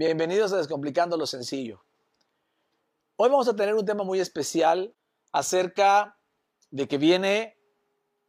Bienvenidos 0.00 0.52
a 0.52 0.58
Descomplicando 0.58 1.16
lo 1.16 1.26
Sencillo. 1.26 1.82
Hoy 3.16 3.30
vamos 3.30 3.48
a 3.48 3.56
tener 3.56 3.74
un 3.74 3.84
tema 3.84 4.04
muy 4.04 4.20
especial 4.20 4.94
acerca 5.32 6.16
de 6.70 6.86
que 6.86 6.98
viene 6.98 7.58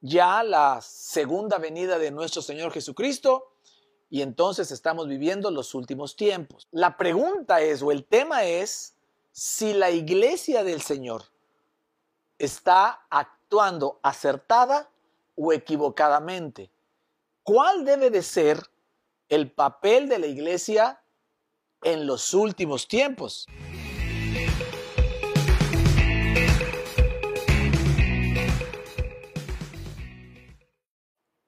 ya 0.01 0.41
la 0.41 0.81
segunda 0.81 1.59
venida 1.59 1.99
de 1.99 2.09
nuestro 2.09 2.41
Señor 2.41 2.71
Jesucristo 2.71 3.53
y 4.09 4.23
entonces 4.23 4.71
estamos 4.71 5.07
viviendo 5.07 5.51
los 5.51 5.75
últimos 5.75 6.15
tiempos. 6.15 6.67
La 6.71 6.97
pregunta 6.97 7.61
es, 7.61 7.83
o 7.83 7.91
el 7.91 8.03
tema 8.03 8.45
es, 8.45 8.95
si 9.31 9.73
la 9.73 9.91
iglesia 9.91 10.63
del 10.63 10.81
Señor 10.81 11.25
está 12.39 13.05
actuando 13.11 13.99
acertada 14.01 14.89
o 15.35 15.53
equivocadamente. 15.53 16.71
¿Cuál 17.43 17.85
debe 17.85 18.09
de 18.09 18.23
ser 18.23 18.59
el 19.27 19.51
papel 19.51 20.09
de 20.09 20.17
la 20.17 20.25
iglesia 20.25 20.98
en 21.83 22.05
los 22.05 22.33
últimos 22.33 22.87
tiempos. 22.87 23.45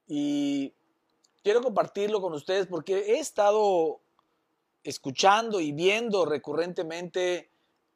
Y 0.08 0.74
quiero 1.44 1.62
compartirlo 1.62 2.22
con 2.22 2.34
ustedes 2.34 2.68
porque 2.68 3.14
he 3.14 3.20
estado 3.20 4.02
escuchando 4.84 5.60
y 5.60 5.72
viendo 5.72 6.26
recurrentemente 6.26 7.50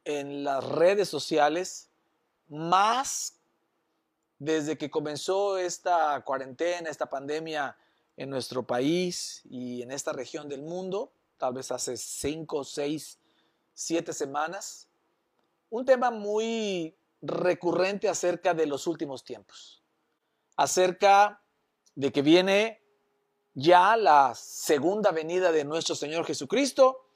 en 0.04 0.44
las 0.44 0.64
redes 0.64 1.08
sociales, 1.08 1.90
más 2.48 3.40
desde 4.38 4.78
que 4.78 4.90
comenzó 4.90 5.58
esta 5.58 6.22
cuarentena, 6.24 6.90
esta 6.90 7.10
pandemia 7.10 7.76
en 8.16 8.30
nuestro 8.30 8.66
país 8.66 9.42
y 9.50 9.82
en 9.82 9.90
esta 9.90 10.12
región 10.12 10.48
del 10.48 10.62
mundo, 10.62 11.12
tal 11.38 11.54
vez 11.54 11.70
hace 11.70 11.96
cinco, 11.96 12.64
seis, 12.64 13.18
siete 13.72 14.12
semanas, 14.12 14.88
un 15.70 15.84
tema 15.84 16.10
muy 16.10 16.96
recurrente 17.22 18.08
acerca 18.08 18.54
de 18.54 18.66
los 18.66 18.86
últimos 18.86 19.24
tiempos, 19.24 19.82
acerca 20.56 21.42
de 21.94 22.12
que 22.12 22.22
viene 22.22 22.82
ya 23.54 23.96
la 23.96 24.34
segunda 24.34 25.12
venida 25.12 25.50
de 25.50 25.64
nuestro 25.64 25.94
Señor 25.94 26.24
Jesucristo 26.26 27.08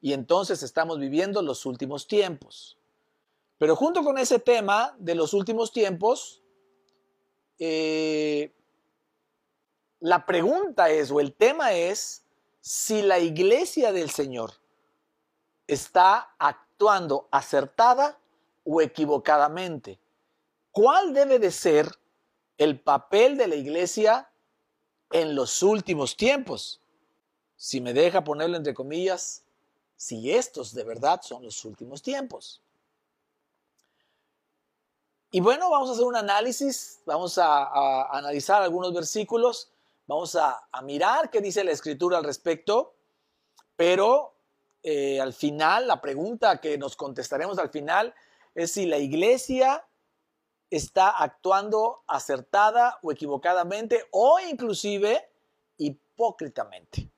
y 0.00 0.12
entonces 0.12 0.62
estamos 0.62 0.98
viviendo 0.98 1.40
los 1.40 1.66
últimos 1.66 2.06
tiempos. 2.06 2.78
Pero 3.58 3.76
junto 3.76 4.02
con 4.02 4.18
ese 4.18 4.38
tema 4.38 4.94
de 4.98 5.14
los 5.14 5.32
últimos 5.32 5.72
tiempos, 5.72 6.42
eh, 7.58 8.52
la 10.00 10.26
pregunta 10.26 10.90
es, 10.90 11.10
o 11.10 11.20
el 11.20 11.32
tema 11.32 11.72
es, 11.72 12.23
si 12.66 13.02
la 13.02 13.18
iglesia 13.18 13.92
del 13.92 14.08
Señor 14.08 14.54
está 15.66 16.34
actuando 16.38 17.28
acertada 17.30 18.18
o 18.64 18.80
equivocadamente. 18.80 20.00
¿Cuál 20.70 21.12
debe 21.12 21.38
de 21.38 21.50
ser 21.50 21.98
el 22.56 22.80
papel 22.80 23.36
de 23.36 23.48
la 23.48 23.56
iglesia 23.56 24.30
en 25.10 25.34
los 25.34 25.62
últimos 25.62 26.16
tiempos? 26.16 26.80
Si 27.54 27.82
me 27.82 27.92
deja 27.92 28.24
ponerlo 28.24 28.56
entre 28.56 28.72
comillas, 28.72 29.44
si 29.94 30.32
estos 30.32 30.72
de 30.72 30.84
verdad 30.84 31.20
son 31.20 31.44
los 31.44 31.66
últimos 31.66 32.00
tiempos. 32.00 32.62
Y 35.30 35.40
bueno, 35.40 35.68
vamos 35.68 35.90
a 35.90 35.92
hacer 35.92 36.06
un 36.06 36.16
análisis, 36.16 37.02
vamos 37.04 37.36
a, 37.36 38.06
analizar 38.16 38.62
algunos 38.62 38.94
versículos 38.94 39.68
Vamos 40.06 40.36
a, 40.36 40.60
mirar 40.82 41.30
qué 41.30 41.40
dice 41.40 41.64
la 41.64 41.72
escritura 41.72 42.18
al 42.18 42.24
respecto, 42.24 42.94
pero 43.74 44.34
eh, 44.82 45.18
al 45.18 45.32
final, 45.32 45.86
la 45.86 46.00
pregunta 46.00 46.60
que 46.60 46.76
nos 46.76 46.94
contestaremos 46.94 47.58
al 47.58 47.70
final 47.70 48.14
es 48.54 48.72
si 48.72 48.84
la 48.84 48.98
iglesia 48.98 49.86
está 50.68 51.08
actuando 51.08 52.02
acertada 52.06 52.98
o 53.02 53.12
equivocadamente 53.12 54.06
o 54.10 54.38
inclusive 54.40 55.26
hipócritamente. 55.78 57.08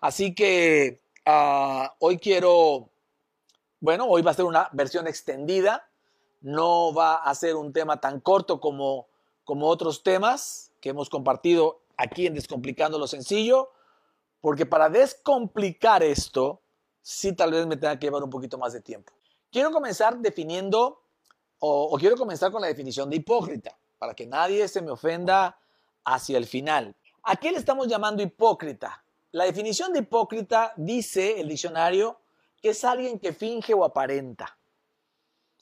Así 0.00 0.34
que 0.34 1.00
ah, 1.24 1.94
hoy 2.00 2.18
quiero, 2.18 2.88
bueno, 3.78 4.06
hoy 4.06 4.22
va 4.22 4.32
a 4.32 4.34
ser 4.34 4.46
una 4.46 4.68
versión 4.72 5.06
extendida, 5.06 5.88
no 6.40 6.92
va 6.92 7.14
a 7.14 7.32
ser 7.36 7.54
un 7.54 7.72
tema 7.72 8.00
tan 8.00 8.18
corto 8.18 8.60
como, 8.60 9.06
como 9.44 9.68
otros 9.68 10.02
temas, 10.02 10.71
que 10.82 10.90
hemos 10.90 11.08
compartido 11.08 11.80
aquí 11.96 12.26
en 12.26 12.34
Descomplicando 12.34 12.98
lo 12.98 13.06
Sencillo, 13.06 13.70
porque 14.40 14.66
para 14.66 14.90
descomplicar 14.90 16.02
esto, 16.02 16.60
sí 17.00 17.32
tal 17.34 17.52
vez 17.52 17.66
me 17.66 17.76
tenga 17.76 17.98
que 17.98 18.08
llevar 18.08 18.24
un 18.24 18.30
poquito 18.30 18.58
más 18.58 18.72
de 18.72 18.80
tiempo. 18.80 19.12
Quiero 19.50 19.70
comenzar 19.70 20.18
definiendo, 20.18 21.04
o, 21.60 21.96
quiero 21.98 22.16
comenzar 22.16 22.50
con 22.50 22.60
la 22.60 22.66
definición 22.66 23.08
de 23.08 23.16
hipócrita, 23.16 23.78
para 23.98 24.12
que 24.14 24.26
nadie 24.26 24.66
se 24.66 24.82
me 24.82 24.90
ofenda 24.90 25.56
hacia 26.04 26.36
el 26.36 26.46
final. 26.46 26.96
¿A 27.22 27.36
qué 27.36 27.52
le 27.52 27.58
estamos 27.58 27.86
llamando 27.86 28.20
hipócrita? 28.20 29.04
La 29.30 29.44
definición 29.44 29.92
de 29.92 30.00
hipócrita 30.00 30.72
dice 30.76 31.40
el 31.40 31.48
diccionario 31.48 32.18
que 32.60 32.70
es 32.70 32.84
alguien 32.84 33.20
que 33.20 33.32
finge 33.32 33.72
o 33.72 33.84
aparenta. 33.84 34.58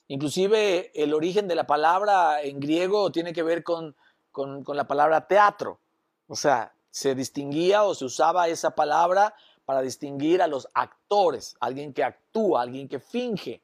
Inclusive 0.07 0.91
el 0.95 1.13
origen 1.13 1.47
de 1.47 1.55
la 1.55 1.67
palabra 1.67 2.41
en 2.41 2.59
griego 2.59 3.11
tiene 3.11 3.33
que 3.33 3.43
ver 3.43 3.63
con 3.63 3.95
con, 4.31 4.63
la 4.67 4.87
palabra 4.87 5.27
teatro. 5.27 5.79
O 6.27 6.35
sea, 6.35 6.73
se 6.89 7.15
distinguía 7.15 7.83
o 7.83 7.95
se 7.95 8.05
usaba 8.05 8.47
esa 8.47 8.71
palabra 8.71 9.33
para 9.65 9.81
distinguir 9.81 10.41
a 10.41 10.47
los 10.47 10.67
actores, 10.73 11.55
alguien 11.59 11.93
que 11.93 12.03
actúa, 12.03 12.61
alguien 12.61 12.87
que 12.87 12.99
finge. 12.99 13.61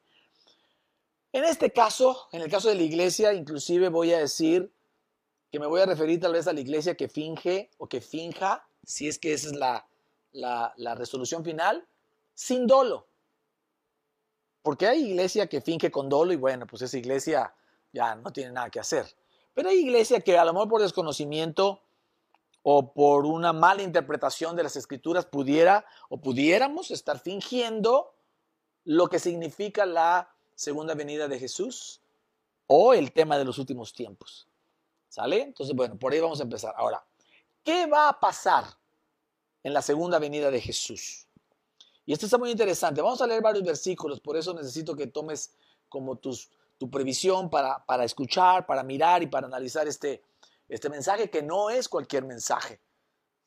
En 1.32 1.44
este 1.44 1.72
caso, 1.72 2.28
en 2.32 2.42
el 2.42 2.50
caso 2.50 2.68
de 2.68 2.74
la 2.74 2.82
iglesia, 2.82 3.34
inclusive 3.34 3.88
voy 3.88 4.12
a 4.12 4.18
decir 4.18 4.72
que 5.50 5.58
me 5.58 5.66
voy 5.66 5.80
a 5.80 5.86
referir 5.86 6.20
tal 6.20 6.32
vez 6.32 6.46
a 6.46 6.52
la 6.52 6.60
iglesia 6.60 6.96
que 6.96 7.08
finge 7.08 7.70
o 7.78 7.88
que 7.88 8.00
finja, 8.00 8.66
si 8.84 9.08
es 9.08 9.18
que 9.18 9.32
esa 9.32 9.48
es 9.48 9.56
la, 9.56 9.86
la, 10.32 10.72
la 10.76 10.94
resolución 10.94 11.44
final, 11.44 11.86
sin 12.34 12.66
dolo. 12.66 13.06
Porque 14.62 14.86
hay 14.86 15.10
iglesia 15.10 15.48
que 15.48 15.60
finge 15.60 15.90
con 15.90 16.08
dolo 16.08 16.32
y 16.32 16.36
bueno, 16.36 16.66
pues 16.66 16.82
esa 16.82 16.98
iglesia 16.98 17.54
ya 17.92 18.14
no 18.14 18.32
tiene 18.32 18.52
nada 18.52 18.70
que 18.70 18.80
hacer. 18.80 19.06
Pero 19.58 19.70
hay 19.70 19.78
iglesia 19.78 20.20
que 20.20 20.38
a 20.38 20.44
lo 20.44 20.52
mejor 20.52 20.68
por 20.68 20.80
desconocimiento 20.80 21.82
o 22.62 22.92
por 22.92 23.26
una 23.26 23.52
mala 23.52 23.82
interpretación 23.82 24.54
de 24.54 24.62
las 24.62 24.76
escrituras 24.76 25.26
pudiera 25.26 25.84
o 26.08 26.20
pudiéramos 26.20 26.92
estar 26.92 27.18
fingiendo 27.18 28.14
lo 28.84 29.08
que 29.08 29.18
significa 29.18 29.84
la 29.84 30.32
segunda 30.54 30.94
venida 30.94 31.26
de 31.26 31.40
Jesús 31.40 32.00
o 32.68 32.94
el 32.94 33.10
tema 33.10 33.36
de 33.36 33.44
los 33.44 33.58
últimos 33.58 33.92
tiempos. 33.92 34.46
¿Sale? 35.08 35.42
Entonces, 35.42 35.74
bueno, 35.74 35.98
por 35.98 36.12
ahí 36.12 36.20
vamos 36.20 36.38
a 36.38 36.44
empezar. 36.44 36.72
Ahora, 36.76 37.04
¿qué 37.64 37.86
va 37.86 38.10
a 38.10 38.20
pasar 38.20 38.64
en 39.64 39.74
la 39.74 39.82
segunda 39.82 40.20
venida 40.20 40.52
de 40.52 40.60
Jesús? 40.60 41.26
Y 42.06 42.12
esto 42.12 42.26
está 42.26 42.38
muy 42.38 42.52
interesante. 42.52 43.02
Vamos 43.02 43.20
a 43.22 43.26
leer 43.26 43.42
varios 43.42 43.64
versículos, 43.64 44.20
por 44.20 44.36
eso 44.36 44.54
necesito 44.54 44.94
que 44.94 45.08
tomes 45.08 45.52
como 45.88 46.14
tus 46.14 46.48
tu 46.78 46.90
previsión 46.90 47.50
para, 47.50 47.84
para 47.84 48.04
escuchar, 48.04 48.66
para 48.66 48.82
mirar 48.82 49.22
y 49.22 49.26
para 49.26 49.46
analizar 49.46 49.86
este, 49.88 50.22
este 50.68 50.88
mensaje 50.88 51.28
que 51.28 51.42
no 51.42 51.70
es 51.70 51.88
cualquier 51.88 52.24
mensaje. 52.24 52.80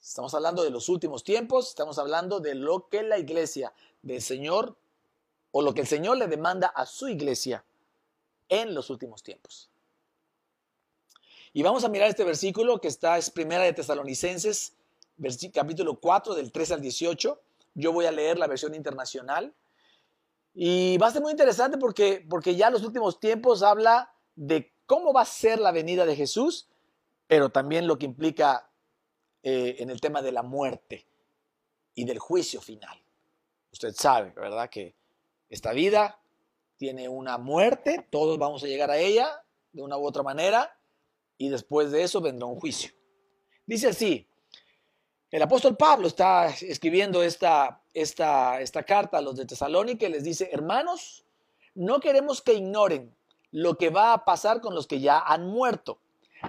Estamos 0.02 0.34
hablando 0.34 0.64
de 0.64 0.70
los 0.70 0.90
últimos 0.90 1.24
tiempos, 1.24 1.70
estamos 1.70 1.98
hablando 1.98 2.40
de 2.40 2.56
lo 2.56 2.90
que 2.90 3.04
la 3.04 3.20
iglesia 3.20 3.74
del 4.02 4.22
Señor 4.22 4.76
o 5.52 5.62
lo 5.62 5.74
que 5.74 5.82
el 5.82 5.88
Señor 5.88 6.18
le 6.18 6.28
demanda 6.28 6.68
a 6.68 6.86
su 6.86 7.08
iglesia 7.08 7.64
en 8.50 8.74
los 8.74 8.90
últimos 8.90 9.24
tiempos. 9.24 9.70
Y 11.54 11.64
vamos 11.64 11.84
a 11.84 11.90
mirar 11.90 12.10
este 12.10 12.24
versículo 12.24 12.80
que 12.80 12.88
está, 12.88 13.18
es 13.18 13.30
primera 13.30 13.64
de 13.64 13.74
Tesalonicenses, 13.74 14.74
capítulo 15.54 16.00
4, 16.00 16.34
del 16.34 16.52
3 16.52 16.72
al 16.72 16.82
18. 16.82 17.42
Yo 17.76 17.92
voy 17.92 18.06
a 18.06 18.12
leer 18.12 18.40
la 18.40 18.48
versión 18.48 18.74
internacional. 18.74 19.54
Y 20.54 20.98
va 20.98 21.08
a 21.08 21.12
ser 21.12 21.22
muy 21.22 21.32
interesante 21.32 21.78
porque, 21.78 22.26
porque 22.30 22.56
ya 22.56 22.70
los 22.70 22.84
últimos 22.84 23.20
tiempos 23.20 23.64
habla 23.64 24.14
de 24.36 24.74
cómo 24.86 25.14
va 25.14 25.22
a 25.22 25.26
ser 25.26 25.60
la 25.60 25.72
venida 25.72 26.06
de 26.06 26.16
Jesús, 26.16 26.70
pero 27.28 27.50
también 27.50 27.88
lo 27.88 27.98
que 27.98 28.06
implica 28.06 28.70
eh, 29.44 29.78
en 29.80 29.90
el 29.90 30.02
tema 30.02 30.22
de 30.22 30.32
la 30.32 30.44
muerte 30.44 31.08
y 31.96 32.06
del 32.06 32.20
juicio 32.20 32.62
final. 32.62 33.02
Usted 33.72 33.94
sabe, 33.94 34.32
¿verdad? 34.32 34.70
Que 34.70 34.96
esta 35.50 35.72
vida 35.72 36.22
tiene 36.78 37.08
una 37.08 37.38
muerte, 37.38 38.08
todos 38.10 38.38
vamos 38.38 38.64
a 38.64 38.68
llegar 38.68 38.92
a 38.92 38.98
ella 38.98 39.46
de 39.72 39.82
una 39.82 39.98
u 39.98 40.06
otra 40.06 40.24
manera, 40.24 40.78
y 41.38 41.50
después 41.50 41.92
de 41.92 42.04
eso 42.04 42.22
vendrá 42.22 42.46
un 42.46 42.60
juicio. 42.60 42.92
Dice 43.66 43.88
así, 43.88 44.28
el 45.32 45.42
apóstol 45.42 45.78
Pablo 45.78 46.08
está 46.08 46.50
escribiendo 46.50 47.24
esta, 47.24 47.82
esta, 47.94 48.84
carta 48.86 49.18
a 49.18 49.22
los 49.22 49.38
de 49.38 49.46
Tesalónica 49.46 50.06
y 50.06 50.12
les 50.12 50.26
dice, 50.26 50.50
hermanos, 50.52 51.24
no 51.74 52.02
queremos 52.02 52.42
que 52.42 52.54
ignoren 52.54 53.16
lo 53.52 53.78
que 53.78 53.90
va 53.90 54.12
a 54.12 54.26
pasar 54.26 54.60
con 54.60 54.76
los 54.76 54.88
que 54.88 55.00
ya 55.00 55.20
han 55.20 55.48
muerto, 55.48 56.00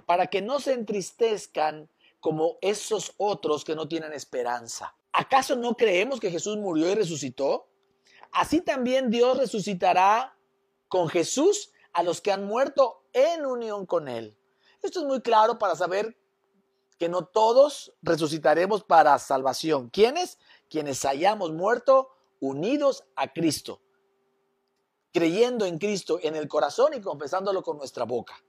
para 0.04 0.26
que 0.26 0.42
no 0.42 0.58
se 0.58 0.72
entristezcan 0.72 1.88
como 2.18 2.58
esos 2.60 3.14
otros 3.18 3.64
que 3.64 3.76
no 3.76 3.86
tienen 3.86 4.12
esperanza. 4.12 4.96
¿Acaso 5.12 5.54
no 5.54 5.76
creemos 5.76 6.18
que 6.18 6.30
Jesús 6.30 6.56
murió 6.56 6.90
y 6.90 6.94
resucitó? 6.94 7.68
Así 8.32 8.62
también 8.62 9.10
Dios 9.10 9.38
resucitará 9.38 10.36
con 10.88 11.08
Jesús 11.08 11.72
a 11.92 12.02
los 12.02 12.20
que 12.20 12.32
han 12.32 12.46
muerto 12.46 13.04
en 13.12 13.46
unión 13.46 13.86
con 13.86 14.08
Él. 14.08 14.36
Esto 14.82 15.00
es 15.00 15.06
muy 15.06 15.20
claro 15.20 15.58
para 15.58 15.76
saber 15.76 16.16
que 17.02 17.08
no 17.08 17.24
todos 17.24 17.92
resucitaremos 18.00 18.84
para 18.84 19.18
salvación. 19.18 19.90
¿Quiénes? 19.90 20.38
Quienes 20.70 21.04
hayamos 21.04 21.50
muerto 21.50 22.10
unidos 22.38 23.02
a 23.16 23.32
Cristo, 23.32 23.80
creyendo 25.12 25.66
en 25.66 25.80
Cristo 25.80 26.20
en 26.22 26.36
el 26.36 26.46
corazón 26.46 26.94
y 26.94 27.00
confesándolo 27.00 27.64
con 27.64 27.76
nuestra 27.76 28.04
boca. 28.04 28.40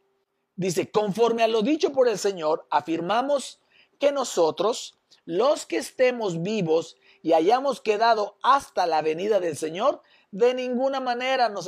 Dice, 0.55 0.91
conforme 0.91 1.41
a 1.41 1.47
lo 1.47 1.63
dicho 1.63 1.91
por 1.93 2.07
el 2.07 2.19
Señor, 2.19 2.67
afirmamos 2.69 3.59
que 3.97 4.11
nosotros, 4.11 4.99
los 5.25 5.65
que 5.65 5.77
estemos 5.77 6.43
vivos 6.43 6.95
y 7.23 7.33
hayamos 7.33 7.81
quedado 7.81 8.37
hasta 8.43 8.85
la 8.85 9.01
venida 9.01 9.39
del 9.39 9.57
Señor, 9.57 10.03
de 10.29 10.53
ninguna 10.53 10.99
manera 10.99 11.49
nos, 11.49 11.67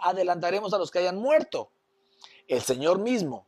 adelantaremos 0.00 0.72
a 0.72 0.78
los 0.78 0.90
que 0.90 1.00
hayan 1.00 1.18
muerto. 1.18 1.72
El 2.48 2.62
Señor 2.62 3.00
mismo 3.00 3.46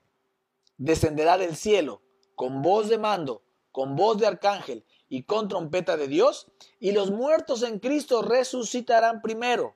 descenderá 0.76 1.38
del 1.38 1.56
cielo 1.56 2.03
con 2.34 2.62
voz 2.62 2.88
de 2.88 2.98
mando, 2.98 3.42
con 3.72 3.96
voz 3.96 4.18
de 4.18 4.26
arcángel 4.26 4.84
y 5.08 5.24
con 5.24 5.48
trompeta 5.48 5.96
de 5.96 6.08
Dios, 6.08 6.46
y 6.80 6.92
los 6.92 7.10
muertos 7.10 7.62
en 7.62 7.78
Cristo 7.78 8.22
resucitarán 8.22 9.22
primero. 9.22 9.74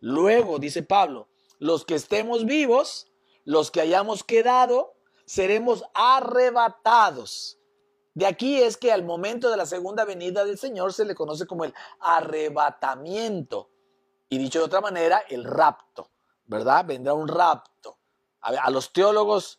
Luego, 0.00 0.58
dice 0.58 0.82
Pablo, 0.82 1.28
los 1.58 1.84
que 1.84 1.94
estemos 1.94 2.44
vivos, 2.44 3.10
los 3.44 3.70
que 3.70 3.80
hayamos 3.80 4.24
quedado, 4.24 4.94
seremos 5.24 5.84
arrebatados. 5.94 7.58
De 8.14 8.26
aquí 8.26 8.62
es 8.62 8.76
que 8.76 8.92
al 8.92 9.02
momento 9.02 9.50
de 9.50 9.56
la 9.56 9.66
segunda 9.66 10.04
venida 10.04 10.44
del 10.44 10.58
Señor 10.58 10.92
se 10.92 11.04
le 11.04 11.14
conoce 11.14 11.46
como 11.46 11.64
el 11.64 11.74
arrebatamiento. 12.00 13.70
Y 14.28 14.38
dicho 14.38 14.60
de 14.60 14.66
otra 14.66 14.80
manera, 14.80 15.24
el 15.28 15.44
rapto, 15.44 16.10
¿verdad? 16.46 16.84
Vendrá 16.84 17.14
un 17.14 17.28
rapto. 17.28 17.98
A, 18.40 18.70
los 18.70 18.92
teólogos 18.92 19.58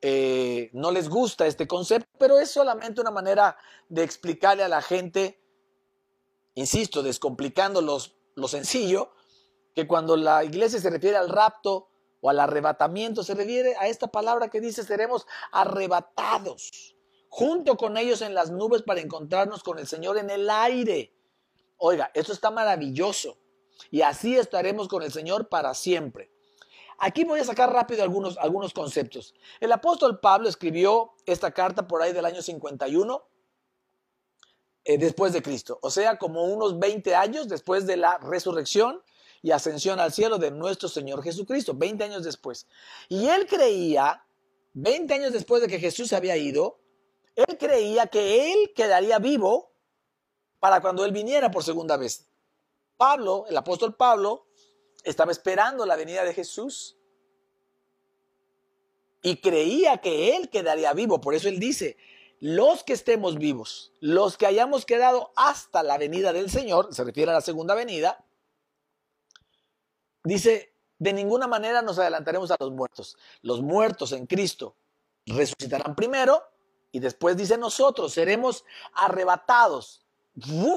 eh, 0.00 0.70
no 0.72 0.90
les 0.90 1.08
gusta 1.08 1.46
este 1.46 1.66
concepto, 1.66 2.08
pero 2.18 2.38
es 2.38 2.50
solamente 2.50 3.00
una 3.00 3.10
manera 3.10 3.56
de 3.88 4.04
explicarle 4.04 4.62
a 4.62 4.68
la 4.68 4.82
gente, 4.82 5.40
insisto, 6.54 7.02
descomplicando 7.02 7.80
lo 7.80 8.48
sencillo, 8.48 9.12
que 9.74 9.86
cuando 9.86 10.16
la 10.16 10.44
iglesia 10.44 10.80
se 10.80 10.90
refiere 10.90 11.16
al 11.16 11.28
rapto 11.28 11.88
o 12.20 12.30
al 12.30 12.40
arrebatamiento, 12.40 13.22
se 13.22 13.34
refiere 13.34 13.76
a 13.76 13.88
esta 13.88 14.08
palabra 14.08 14.48
que 14.48 14.60
dice 14.60 14.82
seremos 14.82 15.26
arrebatados 15.52 16.96
junto 17.28 17.76
con 17.76 17.96
ellos 17.96 18.22
en 18.22 18.34
las 18.34 18.50
nubes 18.50 18.82
para 18.82 19.00
encontrarnos 19.00 19.62
con 19.62 19.78
el 19.78 19.86
Señor 19.86 20.18
en 20.18 20.30
el 20.30 20.48
aire. 20.50 21.14
Oiga, 21.76 22.10
esto 22.14 22.32
está 22.32 22.50
maravilloso. 22.50 23.38
Y 23.90 24.02
así 24.02 24.36
estaremos 24.36 24.88
con 24.88 25.02
el 25.02 25.12
Señor 25.12 25.48
para 25.48 25.74
siempre. 25.74 26.32
Aquí 26.98 27.24
voy 27.24 27.38
a 27.38 27.44
sacar 27.44 27.72
rápido 27.72 28.02
algunos, 28.02 28.36
algunos 28.38 28.74
conceptos. 28.74 29.34
El 29.60 29.70
apóstol 29.70 30.18
Pablo 30.18 30.48
escribió 30.48 31.14
esta 31.26 31.52
carta 31.52 31.86
por 31.86 32.02
ahí 32.02 32.12
del 32.12 32.24
año 32.24 32.42
51 32.42 33.28
eh, 34.84 34.98
después 34.98 35.32
de 35.32 35.42
Cristo, 35.42 35.78
o 35.82 35.90
sea, 35.90 36.18
como 36.18 36.44
unos 36.44 36.78
20 36.78 37.14
años 37.14 37.48
después 37.48 37.86
de 37.86 37.96
la 37.96 38.18
resurrección 38.18 39.02
y 39.42 39.52
ascensión 39.52 40.00
al 40.00 40.12
cielo 40.12 40.38
de 40.38 40.50
nuestro 40.50 40.88
Señor 40.88 41.22
Jesucristo, 41.22 41.74
20 41.74 42.02
años 42.02 42.24
después. 42.24 42.66
Y 43.08 43.28
él 43.28 43.46
creía, 43.46 44.24
20 44.72 45.14
años 45.14 45.32
después 45.32 45.62
de 45.62 45.68
que 45.68 45.78
Jesús 45.78 46.08
se 46.08 46.16
había 46.16 46.36
ido, 46.36 46.80
él 47.36 47.58
creía 47.58 48.08
que 48.08 48.52
él 48.52 48.72
quedaría 48.74 49.20
vivo 49.20 49.70
para 50.58 50.80
cuando 50.80 51.04
él 51.04 51.12
viniera 51.12 51.50
por 51.52 51.62
segunda 51.62 51.96
vez. 51.96 52.26
Pablo, 52.96 53.44
el 53.48 53.56
apóstol 53.56 53.94
Pablo, 53.94 54.47
estaba 55.10 55.32
esperando 55.32 55.86
la 55.86 55.96
venida 55.96 56.24
de 56.24 56.34
Jesús 56.34 56.96
y 59.22 59.36
creía 59.40 59.98
que 59.98 60.36
él 60.36 60.48
quedaría 60.48 60.92
vivo. 60.92 61.20
Por 61.20 61.34
eso 61.34 61.48
él 61.48 61.58
dice, 61.58 61.96
los 62.40 62.84
que 62.84 62.92
estemos 62.92 63.38
vivos, 63.38 63.92
los 64.00 64.36
que 64.36 64.46
hayamos 64.46 64.84
quedado 64.86 65.32
hasta 65.36 65.82
la 65.82 65.98
venida 65.98 66.32
del 66.32 66.50
Señor, 66.50 66.94
se 66.94 67.04
refiere 67.04 67.30
a 67.30 67.34
la 67.34 67.40
segunda 67.40 67.74
venida, 67.74 68.24
dice, 70.24 70.72
de 70.98 71.12
ninguna 71.12 71.46
manera 71.46 71.82
nos 71.82 71.98
adelantaremos 71.98 72.50
a 72.50 72.56
los 72.58 72.70
muertos. 72.70 73.16
Los 73.42 73.62
muertos 73.62 74.12
en 74.12 74.26
Cristo 74.26 74.76
resucitarán 75.26 75.94
primero 75.94 76.42
y 76.90 77.00
después 77.00 77.36
dice 77.36 77.58
nosotros 77.58 78.12
seremos 78.12 78.64
arrebatados 78.94 80.04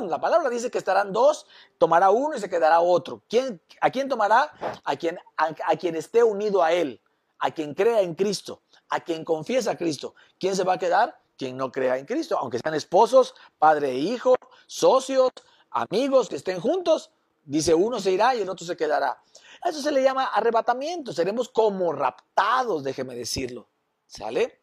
la 0.09 0.19
palabra 0.19 0.49
dice 0.49 0.71
que 0.71 0.77
estarán 0.77 1.11
dos, 1.11 1.45
tomará 1.77 2.09
uno 2.09 2.35
y 2.35 2.39
se 2.39 2.49
quedará 2.49 2.79
otro. 2.81 3.21
¿Quién, 3.29 3.61
¿A 3.79 3.89
quién 3.89 4.09
tomará? 4.09 4.51
A 4.83 4.95
quien, 4.95 5.19
a, 5.37 5.75
quien 5.75 5.95
esté 5.95 6.23
unido 6.23 6.63
a 6.63 6.71
Él, 6.73 7.01
a 7.39 7.51
quien 7.51 7.73
crea 7.73 8.01
en 8.01 8.15
Cristo, 8.15 8.61
a 8.89 8.99
quien 8.99 9.23
confiesa 9.23 9.71
a 9.71 9.77
Cristo. 9.77 10.15
¿Quién 10.39 10.55
se 10.55 10.63
va 10.63 10.73
a 10.73 10.77
quedar? 10.79 11.19
Quien 11.37 11.57
no 11.57 11.71
crea 11.71 11.97
en 11.97 12.05
Cristo, 12.05 12.37
aunque 12.37 12.59
sean 12.59 12.75
esposos, 12.75 13.35
padre 13.57 13.91
e 13.91 13.97
hijo, 13.97 14.35
socios, 14.67 15.31
amigos 15.71 16.29
que 16.29 16.35
estén 16.35 16.59
juntos, 16.59 17.11
dice 17.43 17.73
uno 17.73 17.99
se 17.99 18.11
irá 18.11 18.35
y 18.35 18.41
el 18.41 18.49
otro 18.49 18.65
se 18.65 18.77
quedará. 18.77 19.21
eso 19.65 19.81
se 19.81 19.91
le 19.91 20.03
llama 20.03 20.25
arrebatamiento, 20.25 21.13
seremos 21.13 21.49
como 21.49 21.93
raptados, 21.93 22.83
déjeme 22.83 23.15
decirlo. 23.15 23.67
¿Sale? 24.07 24.59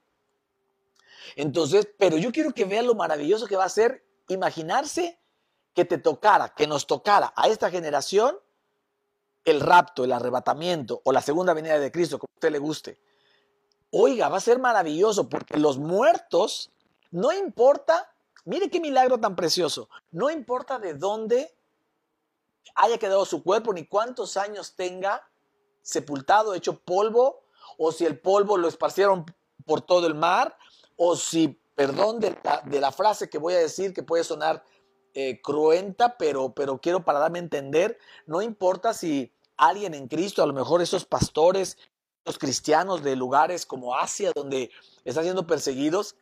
Entonces, 1.37 1.89
pero 1.99 2.17
yo 2.19 2.33
quiero 2.33 2.53
que 2.53 2.65
vean 2.65 2.87
lo 2.87 2.95
maravilloso 2.95 3.47
que 3.47 3.57
va 3.57 3.65
a 3.65 3.69
ser 3.69 4.05
imaginarse 4.29 5.19
que 5.75 5.85
te 5.85 5.99
tocara, 5.99 6.55
que 6.55 6.67
nos 6.67 6.87
tocara 6.87 7.33
a 7.37 7.49
esta 7.49 7.71
generación 7.71 8.37
el 9.45 9.61
rapto, 9.61 10.05
el 10.05 10.13
arrebatamiento 10.13 11.01
o 11.05 11.13
la 11.13 11.23
segunda 11.23 11.55
venida 11.55 11.79
de 11.79 11.91
Cristo, 11.93 12.19
como 12.19 12.31
a 12.33 12.37
usted 12.37 12.53
le 12.53 12.59
guste. 12.59 13.01
Oiga, 13.91 14.29
va 14.29 14.37
a 14.37 14.41
ser 14.41 14.59
maravilloso 14.59 15.29
porque 15.29 15.57
los 15.57 15.79
muertos, 15.79 16.71
no 17.11 17.33
importa, 17.33 18.13
mire 18.45 18.71
qué 18.71 18.81
milagro 18.81 19.19
tan 19.19 19.35
precioso, 19.35 19.89
no 20.11 20.31
importa 20.31 20.79
de 20.79 20.95
dónde 20.95 21.55
haya 22.75 22.99
quedado 22.99 23.25
su 23.25 23.43
cuerpo 23.43 23.73
ni 23.73 23.87
cuántos 23.87 24.37
años 24.37 24.75
tenga 24.75 25.27
sepultado, 25.83 26.55
hecho 26.55 26.81
polvo, 26.81 27.45
o 27.79 27.93
si 27.93 28.05
el 28.05 28.19
polvo 28.19 28.59
lo 28.59 28.69
esparcieron 28.69 29.25
por 29.65 29.81
todo 29.81 30.07
el 30.07 30.15
mar, 30.15 30.57
o 30.97 31.17
si 31.17 31.59
perdón 31.79 32.19
de 32.19 32.37
la, 32.81 32.91
frase 32.91 33.31
que 33.31 33.39
voy 33.39 33.55
a 33.55 33.59
decir, 33.59 33.95
que 33.95 34.03
puede 34.03 34.25
sonar 34.25 34.65
eh, 35.15 35.41
cruenta, 35.41 36.19
pero, 36.19 36.53
pero 36.53 36.81
quiero 36.81 37.05
para 37.05 37.21
darme 37.21 37.39
a 37.39 37.43
entender, 37.43 37.97
no 38.27 38.43
importa 38.43 38.93
si 38.93 39.33
alguien 39.57 39.95
en 39.95 40.09
Cristo, 40.09 40.43
a 40.43 40.47
lo 40.47 40.53
mejor 40.55 40.83
esos 40.83 41.05
pastores, 41.05 41.79
los 42.25 42.37
cristianos 42.37 43.05
de 43.05 43.15
lugares 43.15 43.65
como 43.65 43.95
Asia, 43.95 44.33
donde 44.35 44.73
están 45.05 45.23
siendo 45.23 45.47
perseguidos, 45.47 46.17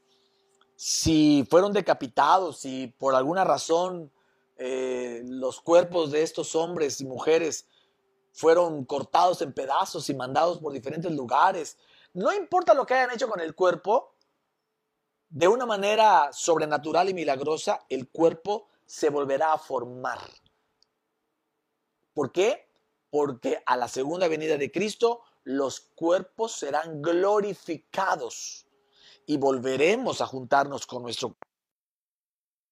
si 0.74 1.46
fueron 1.48 1.72
decapitados, 1.72 2.58
si 2.58 2.88
por 2.98 3.14
alguna 3.14 3.42
razón 3.42 4.12
eh, 4.58 5.22
los 5.24 5.62
cuerpos 5.62 6.10
de 6.10 6.22
estos 6.22 6.54
hombres 6.54 7.00
y 7.00 7.06
mujeres 7.06 7.66
fueron 8.30 8.84
cortados 8.84 9.40
en 9.40 9.54
pedazos 9.54 10.10
y 10.10 10.14
mandados 10.14 10.58
por 10.58 10.74
diferentes 10.74 11.12
lugares, 11.12 11.78
no 12.12 12.30
importa 12.30 12.74
lo 12.74 12.84
que 12.84 12.92
hayan 12.92 13.12
hecho 13.12 13.26
con 13.26 13.40
el 13.40 13.54
cuerpo, 13.54 14.15
de 15.36 15.48
una 15.48 15.66
manera 15.66 16.30
sobrenatural 16.32 17.10
y 17.10 17.14
milagrosa, 17.14 17.84
el 17.90 18.08
cuerpo 18.08 18.68
se 18.86 19.10
volverá 19.10 19.52
a 19.52 19.58
formar. 19.58 20.18
¿Por 22.14 22.32
qué? 22.32 22.70
Porque 23.10 23.62
a 23.66 23.76
la 23.76 23.86
segunda 23.86 24.28
venida 24.28 24.56
de 24.56 24.72
Cristo 24.72 25.20
los 25.44 25.80
cuerpos 25.94 26.52
serán 26.52 27.02
glorificados 27.02 28.66
y 29.26 29.36
volveremos 29.36 30.22
a 30.22 30.26
juntarnos 30.26 30.86
con 30.86 31.02
nuestro 31.02 31.28
cuerpo, 31.28 31.46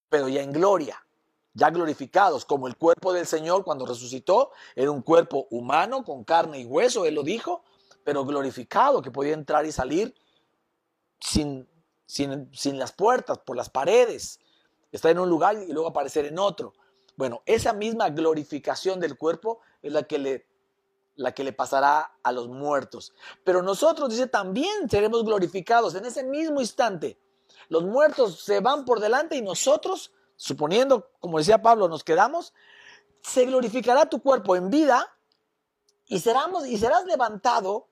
pero 0.09 0.27
ya 0.27 0.41
en 0.41 0.51
gloria, 0.51 1.05
ya 1.53 1.69
glorificados, 1.69 2.45
como 2.45 2.65
el 2.65 2.77
cuerpo 2.77 3.13
del 3.13 3.27
Señor 3.27 3.63
cuando 3.63 3.85
resucitó, 3.85 4.49
era 4.75 4.89
un 4.89 5.03
cuerpo 5.03 5.45
humano 5.51 6.03
con 6.03 6.23
carne 6.23 6.61
y 6.61 6.65
hueso, 6.65 7.05
Él 7.05 7.13
lo 7.13 7.21
dijo, 7.21 7.63
pero 8.03 8.25
glorificado, 8.25 9.03
que 9.03 9.11
podía 9.11 9.35
entrar 9.35 9.67
y 9.67 9.71
salir 9.71 10.15
sin 11.19 11.69
sin, 12.05 12.79
las 12.79 12.91
puertas, 12.91 13.39
por 13.39 13.55
las 13.55 13.69
paredes. 13.69 14.39
Está 14.91 15.09
en 15.09 15.19
un 15.19 15.29
lugar 15.29 15.55
y 15.61 15.71
luego 15.71 15.89
aparecer 15.89 16.25
en 16.25 16.39
otro. 16.39 16.73
Bueno, 17.17 17.41
esa 17.45 17.73
misma 17.73 18.09
glorificación 18.09 18.99
del 18.99 19.17
cuerpo 19.17 19.59
es 19.81 19.91
la 19.91 20.03
que 20.03 20.19
le, 20.19 20.47
la 21.15 21.33
que 21.33 21.43
le 21.43 21.53
pasará 21.53 22.17
a 22.23 22.31
los 22.31 22.47
muertos. 22.47 23.13
Pero 23.43 23.61
nosotros, 23.61 24.09
dice, 24.09 24.27
también 24.27 24.89
seremos 24.89 25.23
glorificados 25.23 25.95
en 25.95 26.05
ese 26.05 26.23
mismo 26.23 26.61
instante. 26.61 27.19
Los 27.69 27.83
muertos 27.83 28.43
se 28.43 28.59
van 28.59 28.85
por 28.85 28.99
delante 28.99 29.35
y 29.35 29.41
nosotros, 29.41 30.13
suponiendo, 30.35 31.11
como 31.19 31.37
decía 31.37 31.61
Pablo, 31.61 31.87
nos 31.87 32.03
quedamos, 32.03 32.53
se 33.21 33.45
glorificará 33.45 34.07
tu 34.07 34.21
cuerpo 34.21 34.55
en 34.55 34.69
vida 34.69 35.17
y, 36.07 36.19
seramos, 36.19 36.67
y 36.67 36.77
serás 36.77 37.05
levantado, 37.05 37.87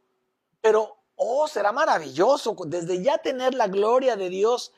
pero 0.62 1.03
Oh, 1.16 1.48
será 1.48 1.72
maravilloso. 1.72 2.56
Desde 2.66 3.02
ya 3.02 3.18
tener 3.18 3.54
la 3.54 3.68
gloria 3.68 4.16
de 4.16 4.30
Dios 4.30 4.74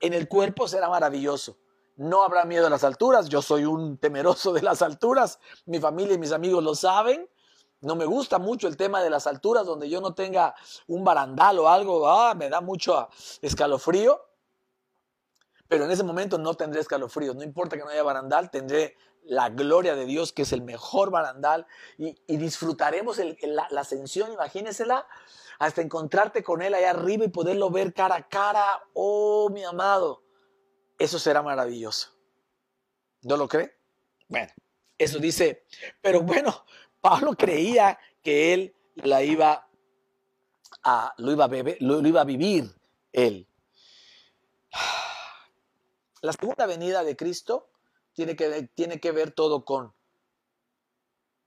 en 0.00 0.12
el 0.12 0.28
cuerpo 0.28 0.68
será 0.68 0.88
maravilloso. 0.88 1.56
no 1.96 2.22
habrá 2.22 2.44
miedo 2.44 2.66
a 2.66 2.70
las 2.70 2.84
alturas. 2.84 3.28
Yo 3.28 3.42
soy 3.42 3.64
un 3.64 3.98
temeroso 3.98 4.52
de 4.52 4.62
las 4.62 4.82
alturas. 4.82 5.38
Mi 5.66 5.78
familia 5.78 6.14
y 6.14 6.18
mis 6.18 6.32
amigos 6.32 6.64
lo 6.64 6.74
saben. 6.74 7.28
No 7.82 7.96
me 7.96 8.04
gusta 8.06 8.38
mucho 8.38 8.68
el 8.68 8.76
tema 8.76 9.02
de 9.02 9.10
las 9.10 9.26
alturas, 9.26 9.66
donde 9.66 9.90
yo 9.90 10.00
no 10.00 10.14
tenga 10.14 10.54
un 10.86 11.02
barandal 11.02 11.58
o 11.58 11.68
algo, 11.68 12.08
ah, 12.08 12.32
me 12.34 12.48
da 12.48 12.60
mucho 12.60 13.08
escalofrío. 13.42 14.20
Pero 15.66 15.84
en 15.84 15.90
ese 15.90 16.04
momento 16.04 16.38
no 16.38 16.54
tendré 16.54 16.80
escalofrío. 16.80 17.34
No 17.34 17.42
importa 17.42 17.76
que 17.76 17.82
no 17.82 17.88
haya 17.88 18.04
barandal, 18.04 18.50
tendré 18.50 18.96
la 19.24 19.48
gloria 19.50 19.96
de 19.96 20.04
Dios, 20.04 20.32
que 20.32 20.42
es 20.42 20.52
el 20.52 20.62
mejor 20.62 21.10
barandal, 21.10 21.66
y, 21.98 22.14
disfrutaremos 22.36 23.18
la, 23.18 23.66
la, 23.70 23.80
ascensión, 23.80 24.32
imagínensela, 24.32 25.06
hasta 25.62 25.80
encontrarte 25.80 26.42
con 26.42 26.60
Él 26.60 26.74
allá 26.74 26.90
arriba 26.90 27.24
y 27.24 27.28
poderlo 27.28 27.70
ver 27.70 27.94
cara 27.94 28.16
a 28.16 28.28
cara. 28.28 28.66
Oh, 28.94 29.48
mi 29.48 29.62
amado, 29.62 30.24
eso 30.98 31.20
será 31.20 31.40
maravilloso. 31.40 32.08
¿No 33.22 33.36
lo 33.36 33.46
cree? 33.46 33.72
Bueno, 34.26 34.50
eso 34.98 35.20
dice, 35.20 35.64
pero 36.00 36.22
bueno, 36.22 36.64
Pablo 37.00 37.36
creía 37.36 37.96
que 38.22 38.52
él 38.52 38.74
la 38.96 39.22
iba 39.22 39.68
a, 40.82 41.14
lo 41.18 41.30
iba 41.30 41.44
a, 41.44 41.50
lo, 41.78 42.08
iba 42.08 42.20
a 42.22 42.24
vivir 42.24 42.68
él. 43.12 43.46
La 46.22 46.32
segunda 46.32 46.66
venida 46.66 47.04
de 47.04 47.16
Cristo 47.16 47.70
tiene 48.14 48.34
que, 48.34 48.68
tiene 48.74 48.98
que 48.98 49.12
ver 49.12 49.30
todo 49.30 49.64
con 49.64 49.94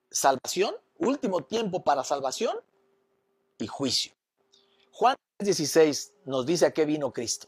salvación, 0.09 0.73
último 0.99 1.43
tiempo 1.43 1.83
para 1.83 2.05
salvación 2.05 2.57
y 3.59 3.67
juicio. 3.67 4.13
Juan 4.91 5.15
16 5.39 6.13
nos 6.25 6.45
dice 6.45 6.65
a 6.65 6.71
qué 6.71 6.85
vino 6.85 7.11
Cristo. 7.11 7.47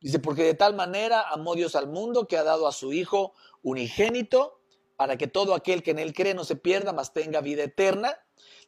Dice, 0.00 0.18
porque 0.18 0.44
de 0.44 0.54
tal 0.54 0.74
manera 0.74 1.22
amó 1.30 1.54
Dios 1.54 1.74
al 1.76 1.88
mundo 1.88 2.26
que 2.26 2.36
ha 2.36 2.44
dado 2.44 2.66
a 2.66 2.72
su 2.72 2.92
Hijo 2.92 3.32
unigénito 3.62 4.60
para 4.96 5.16
que 5.16 5.26
todo 5.26 5.54
aquel 5.54 5.82
que 5.82 5.92
en 5.92 5.98
él 5.98 6.12
cree 6.12 6.34
no 6.34 6.44
se 6.44 6.56
pierda, 6.56 6.92
mas 6.92 7.12
tenga 7.12 7.40
vida 7.40 7.62
eterna. 7.62 8.18